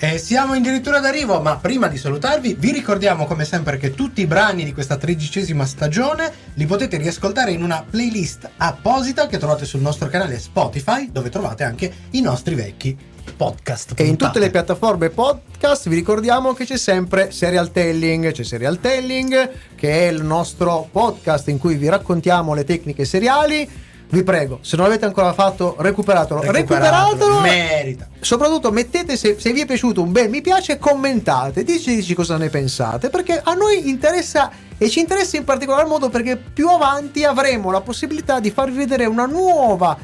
E 0.00 0.16
siamo 0.18 0.52
addirittura 0.52 1.00
d'arrivo, 1.00 1.40
ma 1.40 1.56
prima 1.56 1.88
di 1.88 1.98
salutarvi 1.98 2.54
vi 2.56 2.70
ricordiamo 2.70 3.26
come 3.26 3.44
sempre 3.44 3.78
che 3.78 3.94
tutti 3.94 4.20
i 4.20 4.26
brani 4.26 4.62
di 4.62 4.72
questa 4.72 4.96
tredicesima 4.96 5.66
stagione 5.66 6.32
li 6.54 6.66
potete 6.66 6.98
riascoltare 6.98 7.50
in 7.50 7.64
una 7.64 7.84
playlist 7.88 8.48
apposita 8.58 9.26
che 9.26 9.38
trovate 9.38 9.64
sul 9.64 9.80
nostro 9.80 10.06
canale 10.06 10.38
Spotify, 10.38 11.10
dove 11.10 11.30
trovate 11.30 11.64
anche 11.64 11.92
i 12.10 12.20
nostri 12.20 12.54
vecchi 12.54 12.96
podcast. 13.36 13.94
E 13.96 14.04
in 14.04 14.10
puntate. 14.10 14.32
tutte 14.32 14.38
le 14.38 14.50
piattaforme 14.52 15.10
podcast 15.10 15.88
vi 15.88 15.96
ricordiamo 15.96 16.54
che 16.54 16.64
c'è 16.64 16.78
sempre 16.78 17.32
Serial 17.32 17.72
Telling, 17.72 18.30
c'è 18.30 18.44
Serial 18.44 18.78
Telling 18.78 19.50
che 19.74 19.90
è 19.90 20.12
il 20.12 20.22
nostro 20.22 20.88
podcast 20.92 21.48
in 21.48 21.58
cui 21.58 21.74
vi 21.74 21.88
raccontiamo 21.88 22.54
le 22.54 22.62
tecniche 22.62 23.04
seriali. 23.04 23.68
Vi 24.10 24.22
prego, 24.22 24.58
se 24.62 24.76
non 24.76 24.86
l'avete 24.86 25.04
ancora 25.04 25.32
fatto, 25.34 25.76
recuperatelo. 25.78 26.40
Recuperatelo, 26.40 27.08
Recuperatelo. 27.10 27.40
merita. 27.40 28.08
Soprattutto 28.20 28.70
mettete 28.70 29.16
se, 29.16 29.36
se 29.38 29.52
vi 29.52 29.60
è 29.60 29.66
piaciuto 29.66 30.02
un 30.02 30.12
bel 30.12 30.30
mi 30.30 30.40
piace 30.40 30.78
commentate, 30.78 31.62
diteci 31.62 32.14
cosa 32.14 32.38
ne 32.38 32.48
pensate, 32.48 33.10
perché 33.10 33.40
a 33.42 33.52
noi 33.52 33.88
interessa 33.88 34.50
e 34.78 34.88
ci 34.88 35.00
interessa 35.00 35.36
in 35.36 35.44
particolar 35.44 35.86
modo 35.86 36.08
perché 36.08 36.36
più 36.36 36.68
avanti 36.68 37.24
avremo 37.24 37.70
la 37.70 37.80
possibilità 37.80 38.40
di 38.40 38.50
farvi 38.50 38.76
vedere 38.78 39.04
una 39.04 39.26
nuova 39.26 39.98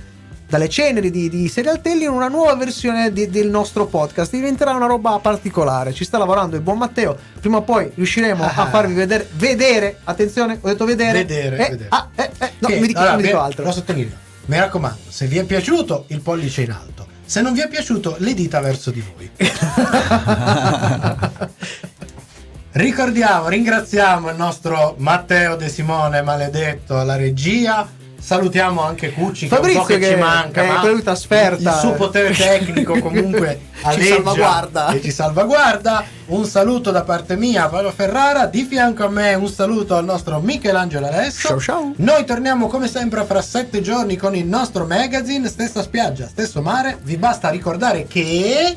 dalle 0.54 0.68
ceneri 0.68 1.10
di, 1.10 1.28
di 1.28 1.48
Serial 1.48 1.80
Telling 1.80 2.12
una 2.12 2.28
nuova 2.28 2.54
versione 2.54 3.12
di- 3.12 3.28
del 3.28 3.48
nostro 3.48 3.86
podcast 3.86 4.30
diventerà 4.30 4.70
una 4.72 4.86
roba 4.86 5.18
particolare 5.18 5.92
ci 5.92 6.04
sta 6.04 6.16
lavorando 6.16 6.54
il 6.54 6.62
buon 6.62 6.78
Matteo 6.78 7.18
prima 7.40 7.56
o 7.56 7.62
poi 7.62 7.90
riusciremo 7.92 8.44
a 8.44 8.52
Ah. 8.54 8.66
farvi 8.68 8.94
vedere 8.94 9.28
vedere 9.32 9.98
attenzione 10.04 10.56
ho 10.60 10.68
detto 10.68 10.84
vedere 10.84 11.24
Vedere, 11.24 11.56
Eh, 11.56 11.70
vedere. 11.70 11.86
ah, 11.88 12.08
eh, 12.14 12.30
eh, 12.38 12.50
no 12.60 12.68
Che- 12.68 12.78
mi 12.78 12.86
dico, 12.86 13.00
allora, 13.00 13.16
mi 13.16 13.22
dico 13.22 13.40
altro 13.40 13.64
Lo 13.64 13.72
sottolineo. 13.72 14.16
Mi 14.46 14.58
raccomando, 14.58 14.98
se 15.08 15.26
vi 15.26 15.38
è 15.38 15.44
piaciuto, 15.44 16.04
il 16.08 16.20
pollice 16.20 16.62
in 16.62 16.70
alto. 16.70 17.06
Se 17.24 17.40
non 17.40 17.52
vi 17.52 17.60
è 17.62 17.66
piaciuto, 17.68 18.14
le 18.18 18.34
dita 18.34 18.60
verso 18.60 18.90
di 18.92 19.02
voi. 19.02 19.30
Ricordiamo, 22.72 23.48
ringraziamo 23.48 24.30
il 24.30 24.36
nostro 24.36 24.94
Matteo 24.98 25.56
De 25.56 25.68
Simone 25.68 26.22
maledetto 26.22 26.98
alla 26.98 27.16
regia. 27.16 27.88
Salutiamo 28.24 28.82
anche 28.82 29.12
Cucci 29.12 29.46
che 29.48 29.54
Fabrizio 29.54 29.80
un 29.80 29.86
po' 29.86 29.92
che, 29.92 29.98
che 29.98 30.08
ci 30.08 30.16
manca, 30.16 30.62
è 30.62 30.66
ma 30.66 30.80
quello 30.80 30.96
di 30.96 31.02
trasferta. 31.02 31.72
il 31.72 31.78
suo 31.78 31.92
potere 31.92 32.32
tecnico 32.32 32.96
comunque 32.98 33.60
Ci 33.92 34.02
salvaguarda. 34.02 34.88
e 34.92 35.02
ci 35.02 35.10
salvaguarda. 35.10 36.04
Un 36.28 36.46
saluto 36.46 36.90
da 36.90 37.02
parte 37.02 37.36
mia, 37.36 37.68
Paolo 37.68 37.92
Ferrara. 37.92 38.46
Di 38.46 38.62
fianco 38.64 39.04
a 39.04 39.10
me 39.10 39.34
un 39.34 39.48
saluto 39.50 39.94
al 39.94 40.06
nostro 40.06 40.40
Michelangelo 40.40 41.06
Alesso. 41.06 41.48
Ciao, 41.48 41.60
ciao. 41.60 41.92
Noi 41.96 42.24
torniamo 42.24 42.66
come 42.68 42.88
sempre 42.88 43.24
fra 43.24 43.42
sette 43.42 43.82
giorni 43.82 44.16
con 44.16 44.34
il 44.34 44.46
nostro 44.46 44.86
magazine, 44.86 45.46
stessa 45.46 45.82
spiaggia, 45.82 46.26
stesso 46.26 46.62
mare. 46.62 46.98
Vi 47.02 47.18
basta 47.18 47.50
ricordare 47.50 48.06
che 48.06 48.74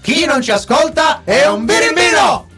chi 0.00 0.24
non 0.24 0.42
ci 0.42 0.50
ascolta 0.50 1.20
è 1.22 1.46
un 1.46 1.64
birimbino 1.64 2.48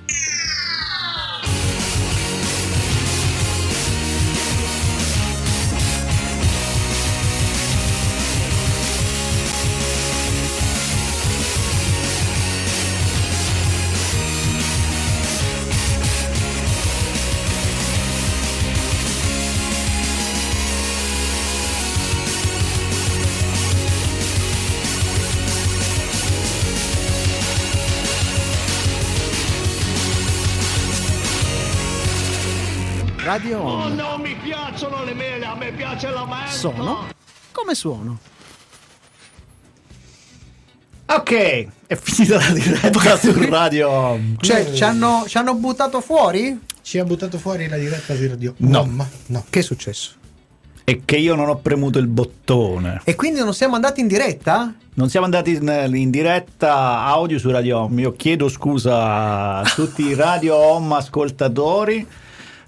Radio 33.36 33.60
On. 33.60 33.94
non 33.94 34.22
mi 34.22 34.34
piacciono 34.34 35.04
le 35.04 35.12
mele, 35.12 35.44
a 35.44 35.54
me 35.54 35.70
piace 35.70 36.08
la 36.08 36.24
merda. 36.24 36.50
Sono 36.50 37.06
come 37.52 37.74
suono. 37.74 38.18
Ok, 41.04 41.66
è 41.86 41.96
finita 41.96 42.38
la 42.38 42.50
diretta 42.50 43.18
su 43.18 43.32
radio. 43.46 44.18
Cioè, 44.40 44.72
ci 44.72 44.82
hanno, 44.82 45.24
ci 45.28 45.36
hanno 45.36 45.54
buttato 45.54 46.00
fuori? 46.00 46.58
ci 46.80 46.98
ha 46.98 47.04
buttato 47.04 47.36
fuori 47.36 47.68
la 47.68 47.76
diretta 47.76 48.14
di 48.14 48.26
radio. 48.26 48.54
No. 48.58 48.84
Mamma, 48.84 49.06
no. 49.26 49.44
Che 49.50 49.58
è 49.58 49.62
successo? 49.62 50.12
E 50.84 51.02
che 51.04 51.16
io 51.16 51.34
non 51.34 51.50
ho 51.50 51.56
premuto 51.56 51.98
il 51.98 52.06
bottone. 52.06 53.02
E 53.04 53.16
quindi 53.16 53.40
non 53.40 53.52
siamo 53.52 53.74
andati 53.74 54.00
in 54.00 54.06
diretta? 54.06 54.72
Non 54.94 55.10
siamo 55.10 55.26
andati 55.26 55.50
in, 55.50 55.90
in 55.94 56.08
diretta 56.10 57.02
audio 57.04 57.38
su 57.38 57.50
Radio 57.50 57.80
Home. 57.80 58.00
Io 58.00 58.12
chiedo 58.12 58.48
scusa 58.48 59.56
a 59.56 59.62
tutti 59.74 60.06
i 60.06 60.14
Radio 60.14 60.54
Home 60.56 60.94
ascoltatori 60.94 62.06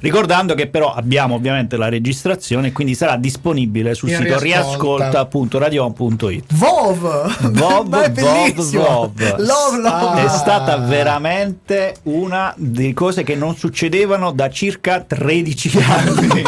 Ricordando 0.01 0.55
che 0.55 0.69
però 0.69 0.95
abbiamo 0.95 1.35
ovviamente 1.35 1.77
la 1.77 1.89
registrazione, 1.89 2.71
quindi 2.71 2.95
sarà 2.95 3.17
disponibile 3.17 3.95
sul 3.95 4.11
In 4.11 4.17
sito 4.17 4.39
riascolta. 4.39 5.09
riascolta.radio.it. 5.11 6.55
Vov! 6.55 7.51
Vov, 7.51 7.89
Ma 7.91 8.03
è 8.05 8.11
Vov! 8.13 8.71
Vov. 8.71 9.37
Love, 9.39 9.79
love. 9.81 10.25
È 10.25 10.29
stata 10.29 10.77
veramente 10.77 11.97
una 12.05 12.55
delle 12.57 12.93
cose 12.95 13.25
che 13.25 13.35
non 13.35 13.57
succedevano 13.57 14.31
da 14.31 14.49
circa 14.51 15.01
13 15.01 15.79
anni. 15.83 16.43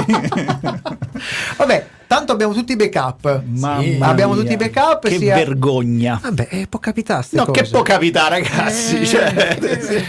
Vabbè, 1.57 1.87
tanto 2.07 2.31
abbiamo 2.31 2.53
tutti 2.53 2.71
i 2.73 2.77
backup. 2.77 3.43
Mamma 3.47 4.07
abbiamo 4.07 4.35
mia. 4.35 4.43
tutti 4.43 4.55
i 4.55 4.57
backup. 4.57 5.09
Che 5.09 5.19
sia... 5.19 5.35
vergogna. 5.35 6.21
Vabbè, 6.23 6.47
eh, 6.51 6.67
può 6.69 6.79
capitare 6.79 7.27
No, 7.31 7.47
cose. 7.47 7.63
che 7.63 7.69
può 7.69 7.83
capitare, 7.83 8.43
ragazzi. 8.43 9.01
Eh, 9.01 9.07
cioè, 9.07 9.59
eh. 9.61 10.05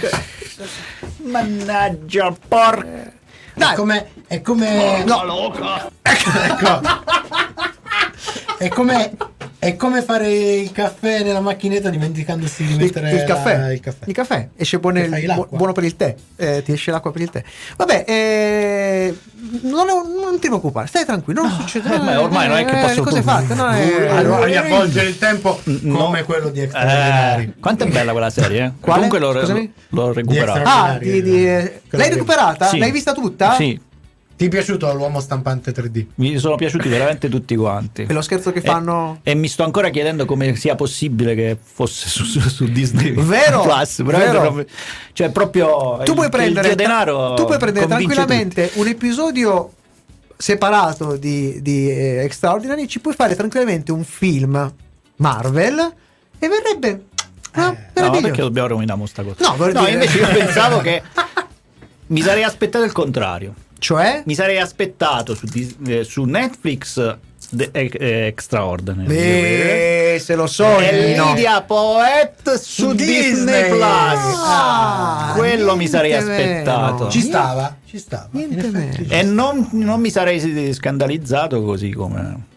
Mannaggia, 1.23 2.31
porca. 2.47 3.13
È 3.53 3.73
come. 3.75 4.11
È 4.27 4.41
come. 4.41 5.03
No, 5.03 5.23
Ecco. 6.01 6.81
È 8.57 8.67
come. 8.69 9.17
È 9.63 9.75
come 9.75 10.01
fare 10.01 10.27
il 10.33 10.71
caffè 10.71 11.21
nella 11.21 11.39
macchinetta 11.39 11.91
dimenticandosi 11.91 12.63
di 12.65 12.71
il, 12.73 12.79
mettere 12.79 13.11
il 13.11 13.23
caffè. 13.25 13.57
la- 13.59 13.71
il 13.71 13.79
caffè. 13.79 14.05
Il 14.07 14.13
caffè 14.15 14.47
esce 14.55 14.79
buone- 14.79 15.07
bu- 15.35 15.47
buono 15.51 15.71
per 15.71 15.83
il 15.83 15.95
tè. 15.95 16.15
Eh, 16.35 16.63
ti 16.63 16.71
esce 16.71 16.89
l'acqua 16.89 17.11
per 17.11 17.21
il 17.21 17.29
tè. 17.29 17.43
Vabbè, 17.77 18.05
eh, 18.07 19.15
non, 19.61 19.87
è 19.87 19.91
non 19.93 20.39
ti 20.39 20.47
preoccupare, 20.47 20.87
stai 20.87 21.05
tranquillo. 21.05 21.43
Non 21.43 21.51
succede 21.51 21.93
eh, 21.93 21.99
ma 21.99 22.19
ormai 22.19 22.47
non 22.47 22.57
è 22.57 22.65
che 22.65 22.75
posso- 22.75 22.95
Le 22.95 23.01
cose 23.01 23.21
fatte, 23.21 23.53
no, 23.53 23.71
eh, 23.77 24.07
Allora, 24.07 24.45
riavvolgere 24.45 25.07
il 25.09 25.19
tempo 25.19 25.59
No. 25.65 26.05
come 26.05 26.23
quello 26.23 26.49
di 26.49 26.61
Extraordinari. 26.61 27.43
Eh, 27.43 27.59
quanto 27.59 27.83
è 27.83 27.87
bella 27.87 28.11
quella 28.13 28.29
serie? 28.31 28.63
eh? 28.65 28.71
Quale? 28.79 28.93
Comunque 29.07 29.19
l'ho, 29.19 29.39
Scusami? 29.41 29.73
l'ho 29.89 30.11
recuperata. 30.11 30.63
Ah, 30.63 30.97
di, 30.97 31.21
di, 31.21 31.47
eh, 31.47 31.81
l'hai 31.91 32.09
recuperata? 32.09 32.65
Sì. 32.65 32.79
L'hai 32.79 32.89
vista 32.91 33.13
tutta? 33.13 33.53
Sì, 33.53 33.79
Ti 34.41 34.47
è 34.47 34.49
piaciuto 34.49 34.91
l'uomo 34.95 35.19
stampante 35.19 35.71
3D? 35.71 36.05
mi 36.15 36.35
sono 36.39 36.55
piaciuti 36.55 36.89
veramente 36.89 37.29
tutti 37.29 37.55
quanti. 37.55 38.07
E 38.09 38.11
lo 38.11 38.23
scherzo 38.23 38.51
che 38.51 38.57
E- 38.57 38.61
fanno. 38.61 39.19
E, 39.21 39.35
mi 39.35 39.47
sto 39.47 39.63
ancora 39.63 39.89
chiedendo 39.91 40.25
come 40.25 40.55
sia 40.55 40.73
possibile 40.73 41.35
che 41.35 41.55
fosse 41.61 42.09
su, 42.09 42.23
su- 42.23 42.39
su 42.49 42.65
Disney 42.65 43.11
Vero, 43.21 43.61
Plus. 43.61 44.01
veramente 44.01 44.31
vero. 44.31 44.41
proprio- 44.51 44.65
cioè, 45.13 45.29
proprio 45.29 45.97
tu 46.03 46.09
il- 46.09 46.15
puoi 46.15 46.29
prendere, 46.29 46.69
il 46.69 46.75
denaro. 46.75 47.35
tu 47.35 47.45
puoi 47.45 47.59
prendere 47.59 47.85
tranquillamente 47.85 48.71
un 48.77 48.87
episodio 48.87 49.73
separato 50.37 51.17
di, 51.17 51.61
di 51.61 51.91
eh, 51.91 52.23
Extraordinary, 52.23 52.87
ci 52.87 52.99
puoi 52.99 53.13
fare 53.13 53.35
tranquillamente 53.35 53.91
un 53.91 54.03
film 54.03 54.73
Marvel 55.17 55.93
e 56.39 56.47
verrebbe 56.47 57.03
ah, 57.51 57.69
Eh, 57.73 57.87
tutti. 57.93 58.09
No, 58.15 58.21
perché 58.21 58.41
dobbiamo 58.41 58.69
rovinare 58.69 59.05
sta 59.05 59.21
cosa? 59.21 59.35
No, 59.55 59.55
No, 59.55 59.67
dire- 59.81 59.91
invece 59.91 60.17
io 60.17 60.27
pensavo 60.29 60.79
che 60.79 61.03
mi 62.07 62.21
sarei 62.21 62.41
aspettato 62.41 62.83
il 62.85 62.91
contrario. 62.91 63.53
Cioè? 63.81 64.21
Mi 64.27 64.35
sarei 64.35 64.59
aspettato 64.59 65.33
su, 65.33 65.47
eh, 65.87 66.03
su 66.03 66.23
Netflix 66.25 67.17
The 67.49 67.69
eh, 67.71 67.89
eh, 67.99 68.25
Extraordinary. 68.27 69.07
Beh, 69.07 70.19
se 70.19 70.35
lo 70.35 70.45
so, 70.45 70.77
E 70.77 71.15
no. 71.17 71.33
Lydia 71.33 71.63
Poet 71.63 72.53
su, 72.59 72.93
Disney, 72.93 73.31
Disney. 73.31 73.69
Plus. 73.69 73.81
Ah, 73.81 75.33
Quello 75.35 75.75
mi 75.75 75.87
sarei 75.87 76.11
niente 76.11 76.31
aspettato. 76.31 76.93
meno. 76.93 77.09
Ci 77.09 77.21
stava? 77.21 77.75
Ci 77.83 77.97
stava. 77.97 78.29
Effetti 78.31 78.67
meno. 78.69 78.95
E 79.09 79.23
non, 79.23 79.67
non 79.71 79.99
mi 79.99 80.11
sarei 80.11 80.73
scandalizzato 80.73 81.63
così 81.63 81.91
come. 81.91 82.49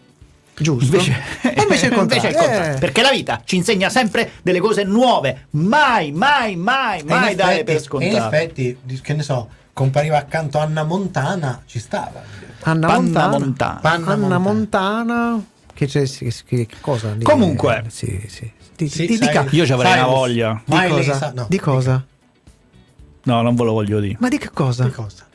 Giusto. 0.57 0.85
Invece, 0.95 1.17
e 1.41 1.61
invece 1.63 1.87
il 1.87 1.91
contrario. 1.95 2.29
invece. 2.29 2.73
Eh. 2.75 2.77
Perché 2.79 3.01
la 3.01 3.09
vita 3.09 3.41
ci 3.43 3.55
insegna 3.55 3.89
sempre 3.89 4.29
delle 4.43 4.59
cose 4.59 4.83
nuove. 4.83 5.47
Mai, 5.49 6.11
mai, 6.11 6.55
mai, 6.55 7.01
mai 7.03 7.33
dare 7.35 7.61
effetti- 7.61 7.63
per 7.65 7.73
e 7.73 7.77
in 7.77 7.83
scontato. 7.83 8.35
effetti, 8.35 8.77
che 9.01 9.13
ne 9.15 9.23
so, 9.23 9.49
compariva 9.75 10.17
accanto 10.17 10.57
Anna 10.57 10.83
Montana, 10.83 11.61
ci 11.65 11.79
stava. 11.79 12.21
Anna 12.61 12.87
Panna 12.87 12.97
Montana. 13.27 13.27
Montana. 13.37 13.79
Panna 13.81 14.11
Anna 14.13 14.37
Montana. 14.37 15.13
Montana. 15.13 15.45
Che 15.73 15.85
c'è? 15.87 16.03
Che, 16.03 16.33
che- 16.45 16.65
che 16.65 16.75
cosa? 16.79 17.11
lì? 17.11 17.23
Comunque. 17.23 17.83
Eh, 17.85 17.89
sì, 17.89 18.25
sì. 18.29 18.49
Di, 18.77 18.87
Sì, 18.87 19.05
di- 19.05 19.17
sai- 19.17 19.27
dica. 19.27 19.45
Io 19.51 19.65
ci 19.65 19.73
avrei 19.73 19.91
Cyrus. 19.91 20.05
una 20.07 20.15
voglia. 20.15 20.61
Di 20.63 20.87
cosa? 20.87 21.13
sa- 21.17 21.31
no, 21.35 21.45
di 21.49 21.59
cosa? 21.59 22.05
No, 23.23 23.41
non 23.41 23.55
ve 23.55 23.63
lo 23.65 23.71
voglio 23.73 23.99
dire. 23.99 24.15
Ma 24.19 24.29
di 24.29 24.37
che 24.37 24.49
cosa? 24.53 24.85
Di 24.85 24.91
cosa? 24.91 25.25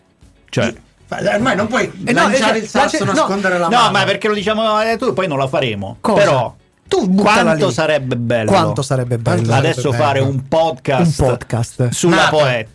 Cioè, 0.48 0.74
Fa- 1.06 1.18
Ormai 1.34 1.56
non 1.56 1.66
puoi 1.66 1.84
Eh 2.04 2.12
no, 2.12 2.22
lanciare 2.22 2.58
eh, 2.58 2.62
il 2.62 2.68
sasso, 2.68 2.96
lancia- 2.98 3.04
no. 3.04 3.12
nascondere 3.12 3.58
la 3.58 3.68
no, 3.68 3.76
mano. 3.76 3.90
ma 3.90 4.04
perché 4.04 4.28
lo 4.28 4.34
diciamo 4.34 4.80
eh, 4.80 4.96
tu, 4.96 5.12
poi 5.12 5.26
non 5.28 5.38
la 5.38 5.48
faremo. 5.48 5.96
Cosa? 6.00 6.18
Però, 6.22 6.54
Tu 6.88 7.14
quanto 7.14 7.66
lì. 7.66 7.72
sarebbe 7.72 8.16
bello 8.16 8.50
Quanto 8.50 8.82
sarebbe 8.82 9.18
bello? 9.18 9.36
Quanto 9.42 9.54
adesso 9.54 9.80
sarebbe 9.92 9.96
fare 10.02 10.18
bello. 10.20 10.30
un 10.32 10.48
podcast, 10.48 11.18
Un 11.20 11.26
podcast. 11.26 11.88
sulla 11.88 12.14
Nata. 12.16 12.30
Poet. 12.30 12.68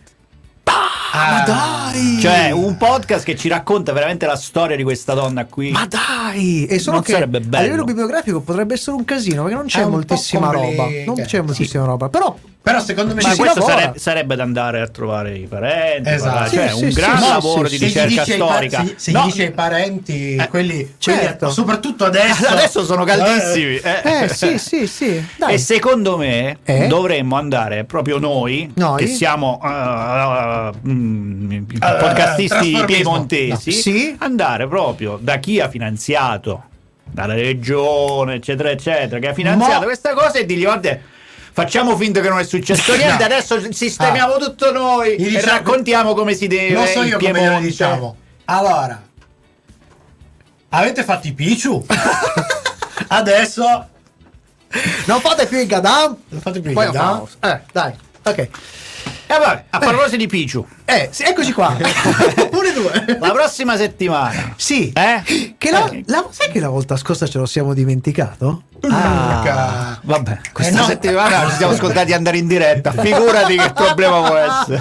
Ah, 1.18 1.30
ma 1.30 1.42
dai! 1.44 2.18
Cioè, 2.20 2.50
un 2.50 2.76
podcast 2.76 3.24
che 3.24 3.36
ci 3.36 3.48
racconta 3.48 3.92
veramente 3.92 4.26
la 4.26 4.36
storia 4.36 4.76
di 4.76 4.82
questa 4.82 5.14
donna 5.14 5.46
qui. 5.46 5.70
Ma 5.70 5.86
dai! 5.86 6.66
E 6.66 6.78
solo 6.78 6.96
Non 6.96 7.04
che 7.04 7.12
sarebbe 7.12 7.38
a 7.38 7.40
bello. 7.40 7.64
livello 7.64 7.84
bibliografico 7.84 8.40
potrebbe 8.40 8.74
essere 8.74 8.96
un 8.96 9.04
casino 9.04 9.42
perché 9.42 9.56
non 9.56 9.66
c'è 9.66 9.84
moltissima 9.86 10.50
roba. 10.50 10.86
Non 11.06 11.14
c'è 11.24 11.40
moltissima 11.40 11.84
roba. 11.84 12.08
Però 12.10 12.36
Però 12.66 12.80
secondo 12.80 13.14
me 13.14 13.20
Ci 13.20 13.28
Ma 13.28 13.32
si 13.34 13.38
questo 13.38 13.60
lavora. 13.60 13.78
sare- 13.80 13.98
sarebbe 14.00 14.34
da 14.34 14.42
andare 14.42 14.80
a 14.80 14.88
trovare 14.88 15.36
i 15.36 15.46
parenti, 15.46 16.08
Esatto. 16.08 16.32
parlare- 16.32 16.50
cioè 16.50 16.68
Sì, 16.76 16.84
un 16.84 16.90
sì, 16.90 16.98
gran 17.00 17.18
sì, 17.22 17.28
lavoro 17.28 17.68
sì, 17.68 17.78
di 17.78 17.84
sì. 17.86 17.90
se 17.92 18.04
ricerca 18.06 18.36
pa- 18.44 18.44
storica. 18.54 18.84
se, 18.84 18.94
se 18.96 19.12
No, 19.12 19.20
gli 19.20 19.24
dice 19.26 19.42
ai 19.44 19.50
parenti, 19.52 20.34
Eh, 20.34 20.48
quelli, 20.48 20.94
certo. 20.98 21.36
quelli- 21.38 21.52
soprattutto 21.54 22.04
adesso. 22.06 22.44
adesso 22.50 22.84
sono 22.84 23.04
caldissimi. 23.04 23.76
eh. 23.76 24.22
eh 24.24 24.28
sì, 24.28 24.58
sì, 24.58 24.86
sì. 24.88 25.24
Dai. 25.36 25.54
E 25.54 25.58
secondo 25.58 26.16
me 26.16 26.58
Eh? 26.64 26.88
dovremmo 26.88 27.36
andare 27.36 27.84
proprio 27.84 28.18
noi, 28.18 28.68
Noi? 28.74 28.98
che 28.98 29.06
siamo 29.06 29.60
uh, 29.62 30.88
uh, 30.88 31.52
i 31.52 31.66
Eh, 31.72 31.96
podcastisti 32.00 32.82
piemontesi, 32.84 33.70
No. 33.70 33.76
Sì? 33.76 34.16
andare 34.18 34.66
proprio 34.66 35.18
da 35.22 35.36
chi 35.36 35.60
ha 35.60 35.68
finanziato, 35.68 36.64
dalla 37.04 37.34
regione, 37.34 38.34
eccetera, 38.34 38.70
eccetera, 38.70 39.20
che 39.20 39.28
ha 39.28 39.32
finanziato 39.34 39.78
Mo- 39.78 39.84
questa 39.84 40.14
cosa 40.14 40.38
e 40.40 40.44
dirgli 40.44 40.64
guarda. 40.64 40.98
Facciamo 41.56 41.96
finta 41.96 42.20
che 42.20 42.28
non 42.28 42.38
è 42.38 42.44
successo 42.44 42.94
niente, 42.94 43.16
No. 43.26 43.34
adesso 43.34 43.72
sistemiamo 43.72 44.36
tutto 44.36 44.72
noi 44.72 45.16
Gli 45.16 45.24
e 45.24 45.28
diciamo- 45.30 45.46
raccontiamo 45.52 46.12
come 46.12 46.34
si 46.34 46.46
deve. 46.48 46.74
Non 46.74 46.86
so 46.86 47.02
io 47.02 47.16
come 47.18 47.32
Piemonte. 47.32 47.66
diciamo. 47.66 48.16
Allora, 48.44 49.02
avete 50.68 51.02
fatto 51.02 51.26
i 51.28 51.32
Pichu? 51.32 51.82
adesso 53.08 53.88
Non 55.06 55.20
fate 55.20 55.46
più 55.46 55.58
il 55.58 55.66
gadam. 55.66 56.14
non 56.28 56.40
fate 56.42 56.60
più 56.60 56.70
il 56.70 56.76
gadam. 56.76 57.26
Eh, 57.40 57.60
dai. 57.72 57.94
Ok. 58.24 58.48
E 59.28 59.38
vabbè, 59.38 59.64
a 59.70 59.78
proposito 59.78 60.16
di 60.16 60.26
Picciu, 60.28 60.64
Eh, 60.84 61.08
sì, 61.10 61.24
eccoci 61.24 61.52
qua. 61.52 61.74
Pure 62.48 62.72
due. 62.72 63.16
la 63.18 63.30
prossima 63.32 63.76
settimana. 63.76 64.54
Sì. 64.56 64.92
Eh? 64.92 65.54
Che 65.58 65.70
la, 65.70 65.88
Eh. 65.90 66.04
la- 66.06 66.26
sai 66.30 66.50
che 66.52 66.60
la 66.60 66.68
volta 66.68 66.96
scorsa 66.96 67.26
ce 67.26 67.38
lo 67.38 67.46
siamo 67.46 67.74
dimenticato? 67.74 68.62
Urca. 68.82 69.98
Vabbè, 70.02 70.38
questa 70.52 70.74
Eh 70.76 70.80
no. 70.80 70.84
settimana 70.86 71.48
ci 71.50 71.56
siamo 71.56 71.74
scordati 71.74 72.06
di 72.06 72.12
andare 72.12 72.38
in 72.38 72.46
diretta. 72.46 72.92
Figurati 72.92 73.56
che 73.56 73.72
problema 73.72 74.22
può 74.22 74.36
essere. 74.36 74.80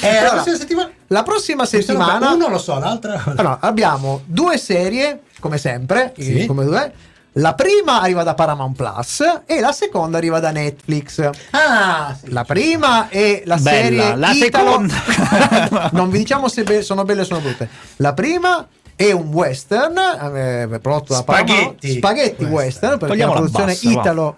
Eh, 0.00 0.12
la 0.12 0.18
Allora, 0.18 0.30
prossima 0.42 0.56
settimana. 0.56 0.90
La 1.08 1.22
prossima 1.22 1.64
settimana 1.66 2.32
Uno 2.32 2.48
lo 2.48 2.58
so, 2.58 2.78
l'altra. 2.80 3.22
allora, 3.24 3.58
abbiamo 3.60 4.22
due 4.24 4.58
serie, 4.58 5.20
come 5.38 5.58
sempre, 5.58 6.12
Sì. 6.18 6.40
eh, 6.40 6.46
come 6.46 6.64
due. 6.64 6.92
La 7.38 7.54
prima 7.54 8.00
arriva 8.00 8.22
da 8.22 8.32
Paramount 8.34 8.74
Plus 8.76 9.22
e 9.44 9.60
la 9.60 9.72
seconda 9.72 10.16
arriva 10.16 10.40
da 10.40 10.50
Netflix. 10.50 11.28
Ah, 11.50 12.16
sì. 12.18 12.30
La 12.32 12.44
prima 12.44 13.08
è 13.10 13.42
la 13.44 13.56
Bella, 13.56 13.70
serie 14.04 14.16
la 14.16 14.30
Italo- 14.32 14.70
seconda. 14.88 15.90
non 15.92 16.08
vi 16.10 16.18
diciamo 16.18 16.48
se 16.48 16.62
be- 16.62 16.80
sono 16.82 17.04
belle 17.04 17.20
o 17.20 17.24
sono 17.24 17.40
brutte. 17.40 17.68
La 17.96 18.14
prima 18.14 18.66
è 18.94 19.10
un 19.12 19.28
western 19.32 19.96
eh, 19.98 20.78
prodotto 20.80 21.12
da 21.12 21.22
Paramount. 21.24 21.58
Spaghetti 21.76 21.96
Spaghetti 21.98 22.44
western. 22.44 22.52
western, 22.54 22.98
perché 22.98 23.06
Togliamo 23.14 23.34
la 23.34 23.40
la 23.40 23.46
produzione 23.50 23.72
bassa, 23.72 23.88
va. 23.94 24.00
italo 24.00 24.36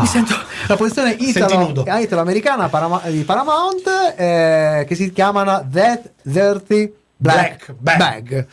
Mi 0.00 0.06
sento 0.06 0.34
la 0.66 0.74
produzione 0.76 1.10
Senti 1.10 1.28
italo, 1.30 1.84
eh, 1.86 2.00
italo-americana 2.02 2.70
di 3.06 3.22
Paramount 3.22 4.14
eh, 4.16 4.84
che 4.86 4.94
si 4.96 5.12
chiamano 5.12 5.64
That 5.72 6.10
Dirty 6.22 6.92
Black, 7.16 7.74
Black 7.78 7.98
Bag. 7.98 7.98
Bag. 7.98 8.46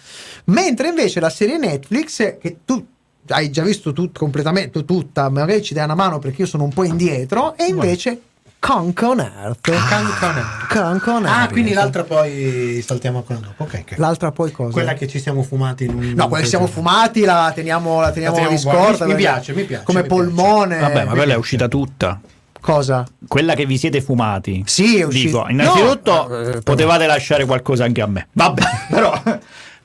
Mentre 0.46 0.88
invece 0.90 1.20
la 1.20 1.30
serie 1.30 1.58
Netflix 1.58 2.38
che 2.40 2.58
tu 2.66 2.86
hai 3.30 3.50
già 3.50 3.64
visto 3.64 3.94
tut- 3.94 4.18
completamente 4.18 4.84
tutta, 4.86 5.30
magari 5.30 5.62
ci 5.62 5.74
dai 5.74 5.84
una 5.86 5.96
mano 5.96 6.20
perché 6.20 6.42
io 6.42 6.48
sono 6.48 6.64
un 6.64 6.72
po' 6.74 6.84
indietro 6.84 7.56
e 7.58 7.66
invece 7.66 8.22
Conk 8.60 9.02
on 9.04 9.20
Earth. 9.20 9.70
Conk 10.70 11.08
on 11.08 11.26
Earth. 11.26 11.26
Ah, 11.28 11.50
quindi 11.50 11.74
l'altra 11.74 12.04
poi 12.06 12.82
saltiamo 12.86 13.18
ancora 13.18 13.40
dopo. 13.40 13.64
Ok, 13.64 13.84
ok. 13.90 13.98
L'altra 13.98 14.32
poi 14.32 14.52
cosa? 14.54 14.72
Quella 14.72 14.94
che 14.94 15.08
ci 15.10 15.20
siamo 15.20 15.44
fumati 15.44 15.84
in 15.84 15.94
un 15.94 16.14
No, 16.16 16.28
quella 16.30 16.44
che 16.44 16.50
siamo 16.50 16.68
fumati 16.68 17.22
la 17.26 17.52
teniamo, 17.54 18.00
la 18.00 18.12
teniamo, 18.12 18.36
teniamo 18.36 18.56
di 18.56 18.62
scorta. 18.62 19.04
Mi- 19.06 19.12
mi 19.12 19.18
piace, 19.18 19.54
mi 19.54 19.66
piace, 19.66 19.84
Come 19.84 20.02
mi 20.04 20.08
piace. 20.08 20.24
polmone. 20.24 20.80
Vabbè, 20.80 21.04
ma 21.04 21.10
quella 21.10 21.22
è 21.22 21.26
piace. 21.26 21.40
uscita 21.40 21.68
tutta. 21.68 22.22
Cosa? 22.64 23.06
Quella 23.28 23.56
che 23.56 23.66
vi 23.66 23.78
siete 23.78 24.00
fumati. 24.00 24.64
Sì, 24.66 24.98
è 24.98 25.04
uscita. 25.04 25.40
Dico, 25.40 25.46
innanzitutto 25.50 26.28
No, 26.30 26.40
eh, 26.40 26.62
potevate 26.62 27.06
lasciare 27.06 27.44
qualcosa 27.44 27.84
anche 27.84 28.00
a 28.02 28.08
me. 28.08 28.30
Vabbè, 28.32 28.62
però 28.90 29.22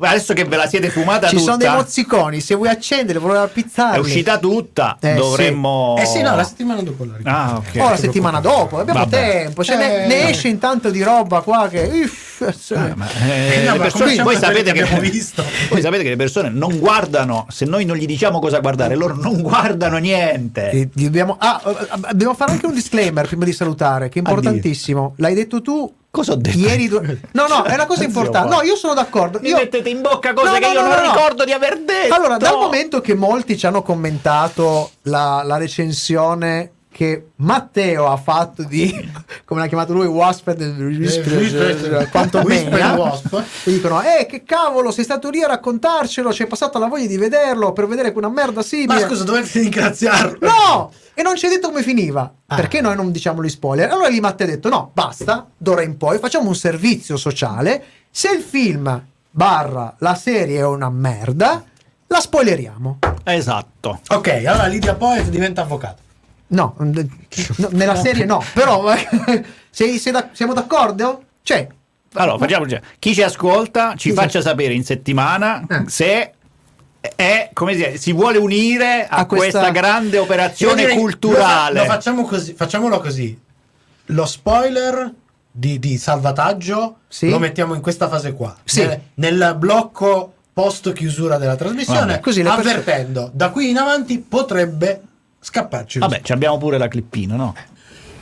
adesso 0.00 0.32
che 0.34 0.44
ve 0.44 0.56
la 0.56 0.66
siete 0.68 0.90
fumata 0.90 1.26
Ci 1.28 1.36
tutta, 1.36 1.44
sono 1.44 1.56
dei 1.56 1.70
mozziconi, 1.70 2.40
se 2.40 2.54
vuoi 2.54 2.68
accendere, 2.68 3.18
vuoi 3.18 3.36
appizzarli. 3.36 3.96
è 3.96 3.98
uscita 4.00 4.38
tutta, 4.38 4.96
Eh, 5.00 5.14
dovremmo 5.14 5.96
Eh 5.98 6.06
sì, 6.06 6.22
no, 6.22 6.36
la 6.36 6.44
settimana 6.44 6.82
dopo 6.82 7.04
la 7.04 7.16
ricordo. 7.16 7.38
Ah, 7.38 7.56
ok. 7.56 7.80
Oh, 7.80 7.88
la 7.90 7.96
settimana 7.96 8.40
dopo, 8.40 8.78
abbiamo 8.78 9.00
Vabbè. 9.00 9.10
tempo. 9.42 9.64
Cioè, 9.64 9.76
ne, 9.76 10.04
Eh. 10.04 10.06
ne 10.06 10.28
esce 10.30 10.48
intanto 10.48 10.90
di 10.90 11.02
roba 11.02 11.40
qua 11.40 11.68
che. 11.68 11.82
uff, 12.04 12.26
Ah, 12.40 12.92
ma, 12.94 13.04
eh, 13.28 13.64
No, 13.64 13.72
le 13.72 13.78
ma 13.78 13.82
persone- 13.82 14.22
voi, 14.22 14.36
sapete 14.36 14.70
che 14.70 14.72
che, 14.78 14.82
abbiamo 14.82 15.00
visto. 15.00 15.42
voi 15.70 15.80
sapete 15.80 16.04
che 16.04 16.10
le 16.10 16.16
persone 16.16 16.50
non 16.50 16.78
guardano, 16.78 17.46
se 17.50 17.64
noi 17.64 17.84
non 17.84 17.96
gli 17.96 18.06
diciamo 18.06 18.38
cosa 18.38 18.60
guardare, 18.60 18.94
loro 18.94 19.16
non 19.16 19.42
guardano 19.42 19.96
niente. 19.98 20.70
E 20.70 20.88
dobbiamo, 20.92 21.34
ah, 21.40 21.60
eh, 21.66 21.98
dobbiamo 22.10 22.34
fare 22.34 22.52
anche 22.52 22.66
un 22.66 22.74
disclaimer 22.74 23.26
prima 23.26 23.44
di 23.44 23.52
salutare, 23.52 24.08
che 24.08 24.20
è 24.20 24.22
importantissimo. 24.24 25.14
L'hai 25.16 25.34
detto 25.34 25.60
tu. 25.60 25.92
Cosa 26.18 26.32
ho 26.32 26.36
detto? 26.36 26.58
Ieri 26.58 26.88
du- 26.88 26.98
no, 27.32 27.46
no, 27.46 27.62
è 27.62 27.74
una 27.74 27.86
cosa 27.86 28.02
importante. 28.02 28.52
No, 28.52 28.62
io 28.62 28.74
sono 28.74 28.92
d'accordo. 28.92 29.38
Mi 29.40 29.50
Io- 29.50 29.56
mettete 29.56 29.88
in 29.88 30.00
bocca 30.02 30.32
cose 30.32 30.48
No, 30.48 30.54
che 30.54 30.60
no, 30.60 30.72
io 30.72 30.80
no, 30.80 30.88
non 30.88 30.96
no, 30.98 31.04
no. 31.06 31.12
ricordo 31.12 31.44
di 31.44 31.52
aver 31.52 31.78
detto. 31.84 32.12
Allora, 32.14 32.36
dal 32.38 32.56
momento 32.56 33.00
che 33.00 33.14
molti 33.14 33.56
ci 33.56 33.66
hanno 33.66 33.82
commentato 33.82 34.90
la, 35.02 35.42
la 35.44 35.56
recensione 35.58 36.72
che 36.98 37.28
Matteo 37.36 38.08
ha 38.08 38.16
fatto 38.16 38.64
di 38.64 38.92
come 39.46 39.60
l'ha 39.60 39.68
chiamato 39.68 39.92
lui 39.92 40.06
Wasped 40.06 40.60
Whisper- 40.60 42.10
quanto 42.10 42.38
Whisper 42.40 42.72
mena 42.72 42.96
Wasp. 42.96 43.40
e 43.62 43.70
dicono 43.70 44.02
eh 44.02 44.26
che 44.26 44.42
cavolo 44.42 44.90
sei 44.90 45.04
stato 45.04 45.30
lì 45.30 45.40
a 45.40 45.46
raccontarcelo 45.46 46.32
ci 46.32 46.42
hai 46.42 46.48
passato 46.48 46.76
la 46.80 46.88
voglia 46.88 47.06
di 47.06 47.16
vederlo 47.16 47.72
per 47.72 47.86
vedere 47.86 48.10
che 48.10 48.18
una 48.18 48.28
merda 48.28 48.62
simile 48.62 49.02
Ma 49.02 49.06
scusa, 49.06 49.22
dovete 49.22 49.60
ringraziarlo. 49.60 50.38
No! 50.40 50.92
E 51.14 51.22
non 51.22 51.36
ci 51.36 51.46
hai 51.46 51.52
detto 51.52 51.68
come 51.68 51.84
finiva. 51.84 52.32
Ah. 52.46 52.56
Perché 52.56 52.80
noi 52.80 52.96
non 52.96 53.12
diciamo 53.12 53.44
gli 53.44 53.48
spoiler? 53.48 53.88
Allora 53.92 54.08
lì 54.08 54.18
Matte 54.18 54.42
ha 54.42 54.46
detto: 54.46 54.68
no, 54.68 54.90
basta, 54.92 55.46
d'ora 55.56 55.82
in 55.82 55.96
poi 55.96 56.18
facciamo 56.18 56.48
un 56.48 56.56
servizio 56.56 57.16
sociale. 57.16 57.84
Se 58.10 58.28
il 58.32 58.42
film 58.42 59.04
barra 59.30 59.94
la 59.98 60.16
serie 60.16 60.58
è 60.58 60.64
una 60.64 60.90
merda, 60.90 61.62
la 62.08 62.20
spoileriamo. 62.20 62.98
Esatto. 63.22 64.00
Ok, 64.08 64.42
allora 64.44 64.66
Lidia 64.66 64.94
Poet 64.94 65.28
diventa 65.28 65.62
avvocato. 65.62 66.06
No, 66.50 66.74
no, 66.78 67.68
nella 67.70 67.94
serie 67.96 68.24
no, 68.24 68.42
però 68.54 68.94
sei- 69.70 69.98
sei 69.98 70.12
da- 70.12 70.30
siamo 70.32 70.54
d'accordo? 70.54 71.22
Cioè, 71.42 71.66
Allora, 72.14 72.38
facciamo 72.38 72.64
così. 72.64 72.78
chi 72.98 73.14
ci 73.14 73.22
ascolta 73.22 73.94
ci 73.96 74.08
Sì, 74.10 74.14
faccia 74.14 74.40
sapere 74.40 74.72
in 74.74 74.84
settimana 74.84 75.64
Eh. 75.68 75.84
se 75.88 76.32
è, 77.14 77.50
come 77.52 77.72
si, 77.72 77.78
dice, 77.78 77.96
si 77.98 78.12
vuole 78.12 78.38
unire 78.38 79.06
a, 79.08 79.18
A 79.18 79.26
questa- 79.26 79.60
questa... 79.60 79.70
grande 79.70 80.16
Io 80.16 80.22
operazione 80.22 80.74
direi- 80.82 80.96
culturale. 80.96 81.78
Lo, 81.80 81.84
fa- 81.84 81.86
lo 81.86 81.92
facciamo 81.92 82.24
così, 82.24 82.54
facciamolo 82.54 83.00
così. 83.00 83.38
Lo 84.06 84.24
spoiler 84.26 85.12
di, 85.50 85.78
di 85.78 85.96
salvataggio 85.98 86.98
Sì. 87.08 87.28
lo 87.28 87.38
mettiamo 87.38 87.74
in 87.74 87.80
questa 87.82 88.08
fase 88.08 88.32
qua. 88.32 88.56
Sì. 88.64 88.80
Nel, 88.86 89.00
nel 89.14 89.54
blocco 89.58 90.32
post 90.52 90.92
chiusura 90.92 91.36
della 91.38 91.56
trasmissione, 91.56 92.00
Vabbè. 92.00 92.20
Così 92.20 92.40
avvertendo 92.40 93.30
da 93.32 93.50
qui 93.50 93.68
in 93.70 93.76
avanti 93.76 94.18
potrebbe 94.18 95.02
scapparci. 95.40 95.98
lo 95.98 96.08
Vabbè, 96.08 96.22
ci 96.22 96.32
abbiamo 96.32 96.58
pure 96.58 96.78
la 96.78 96.88
clippina, 96.88 97.36
no? 97.36 97.54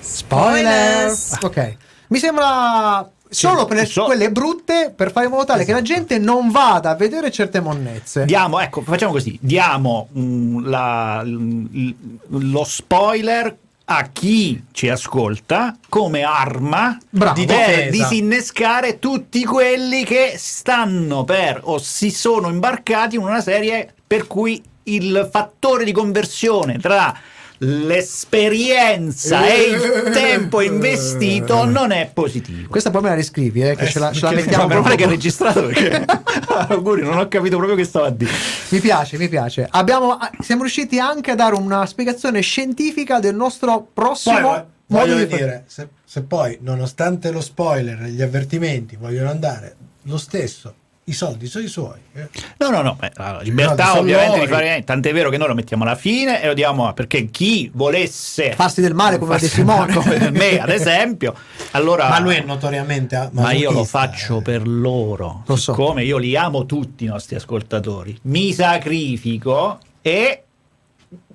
spoilers. 0.01 1.37
Ok, 1.43 1.77
mi 2.09 2.19
sembra 2.19 3.09
solo 3.29 3.65
per 3.67 3.79
le- 3.79 3.87
so- 3.87 4.05
quelle 4.05 4.31
brutte 4.31 4.93
per 4.95 5.11
fare 5.11 5.27
in 5.27 5.33
modo 5.33 5.45
tale 5.45 5.65
che 5.65 5.73
la 5.73 5.79
Esatto. 5.83 5.95
gente 5.95 6.19
non 6.19 6.51
vada 6.51 6.91
a 6.91 6.95
vedere 6.95 7.31
certe 7.31 7.61
monnezze. 7.61 8.25
Diamo, 8.25 8.61
ecco, 8.61 8.83
facciamo 8.83 9.13
così, 9.13 9.37
diamo 9.43 10.09
mm, 10.17 10.65
la- 10.67 11.23
l- 11.25 11.95
lo 12.29 12.65
spoiler 12.65 13.57
a 13.89 14.09
chi 14.13 14.65
ci 14.73 14.89
ascolta 14.89 15.77
come 15.89 16.23
arma 16.23 16.97
Bravo. 17.09 17.35
per 17.45 17.45
Difesa. 17.47 17.91
disinnescare 17.91 18.99
tutti 18.99 19.45
quelli 19.45 20.05
che 20.05 20.35
stanno 20.39 21.25
per 21.25 21.61
o 21.65 21.79
si 21.79 22.11
sono 22.11 22.49
imbarcati 22.49 23.17
in 23.17 23.23
una 23.23 23.41
serie 23.41 23.93
per 24.07 24.27
cui 24.27 24.61
il 24.87 25.29
fattore 25.31 25.85
di 25.85 25.93
conversione 25.93 26.79
tra 26.79 27.15
l'esperienza 27.59 29.47
e 29.47 29.63
il 29.71 30.11
tempo 30.13 30.61
investito 30.61 31.65
non 31.65 31.91
è 31.91 32.11
positivo. 32.13 32.69
Questa 32.69 32.91
poi 32.91 33.03
me 33.03 33.09
la 33.11 33.15
riscrivi, 33.15 33.63
eh, 33.63 33.75
che 33.77 33.85
Eh, 33.85 33.89
ce 33.89 33.99
la, 33.99 34.13
ce 34.13 34.21
la 34.23 34.29
perché- 34.29 34.45
mettiamo 34.45 34.63
Ma 34.65 34.69
meno 34.69 34.83
male 34.83 34.97
che 34.97 35.05
è 35.05 35.09
registrato 35.09 35.63
perché 35.67 36.05
auguri, 36.69 37.03
non 37.03 37.17
ho 37.19 37.29
capito 37.29 37.57
proprio 37.57 37.77
che 37.77 37.85
stava 37.85 38.07
a 38.07 38.11
dire. 38.11 38.31
Mi 38.69 38.81
piace, 38.81 39.17
mi 39.19 39.29
piace. 39.29 39.67
Abbiamo, 39.71 40.19
siamo 40.41 40.63
riusciti 40.63 40.99
anche 40.99 41.31
a 41.31 41.35
dare 41.35 41.55
una 41.55 41.87
spiegazione 41.87 42.41
scientifica 42.41 43.21
del 43.21 43.35
nostro 43.35 43.87
prossimo 43.93 44.41
Poi, 44.51 44.63
voglio 44.89 45.17
di 45.17 45.27
dire, 45.27 45.65
se, 45.67 45.89
se 46.05 46.23
poi, 46.23 46.59
nonostante 46.61 47.31
lo 47.31 47.41
spoiler 47.41 48.03
e 48.03 48.09
gli 48.11 48.23
avvertimenti, 48.23 48.97
vogliono 48.97 49.31
andare 49.31 49.77
lo 50.03 50.19
stesso, 50.19 50.75
i 51.09 51.13
soldi 51.13 51.47
sono 51.47 51.65
i 51.65 51.69
suoi. 51.69 51.99
eh. 52.15 52.29
No, 52.59 52.71
no, 52.71 52.83
no, 52.83 52.95
beh, 52.99 53.13
la 53.15 53.39
libertà 53.41 53.97
ovviamente 53.97 54.41
di 54.41 54.47
fare 54.49 54.83
tant'è 54.85 55.13
vero 55.13 55.31
che 55.31 55.37
noi 55.37 55.47
lo 55.47 55.55
mettiamo 55.55 55.85
alla 55.85 55.95
fine 55.95 56.43
e 56.43 56.49
lo 56.49 56.53
diamo 56.55 56.89
a- 56.89 56.95
perché 56.95 57.27
chi 57.27 57.71
volesse 57.73 58.53
Farsi 58.55 58.81
del 58.81 58.93
male 58.95 59.17
come 59.19 59.39
De 59.39 59.47
Simone. 59.47 59.93
come 59.95 60.31
me 60.33 60.59
ad 60.59 60.69
esempio, 60.71 61.33
allora 61.73 62.09
Ma 62.09 62.19
lui 62.19 62.35
è 62.35 62.43
notoriamente 62.43 63.29
ma 63.35 63.53
io 63.53 63.71
lo 63.71 63.85
faccio 63.85 64.39
eh. 64.39 64.43
per 64.43 64.67
loro, 64.67 65.45
Lo 65.47 65.55
so. 65.55 65.73
siccome 65.75 66.03
io 66.03 66.17
li 66.19 66.37
amo 66.37 66.67
tutti 66.67 67.05
i 67.05 67.07
nostri 67.07 67.37
ascoltatori, 67.37 68.19
mi 68.23 68.53
sacrifico 68.53 69.79
e 70.03 70.43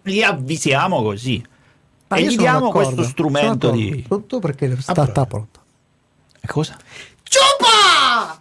li 0.04 0.22
avvisiamo 0.22 1.02
così. 1.02 1.42
Ma 2.10 2.18
e 2.18 2.20
io 2.24 2.26
gli 2.28 2.30
sono 2.32 2.42
diamo 2.42 2.66
d'accordo. 2.68 2.92
questo 2.94 3.04
strumento 3.10 3.68
Sono 3.70 3.80
di 3.80 4.04
pronto 4.06 4.40
perché 4.40 4.76
sta, 4.82 4.92
pronto. 4.94 5.12
sta 5.12 5.26
pronto. 5.26 5.60
cosa? 6.46 6.78
Ciupa! 7.24 8.41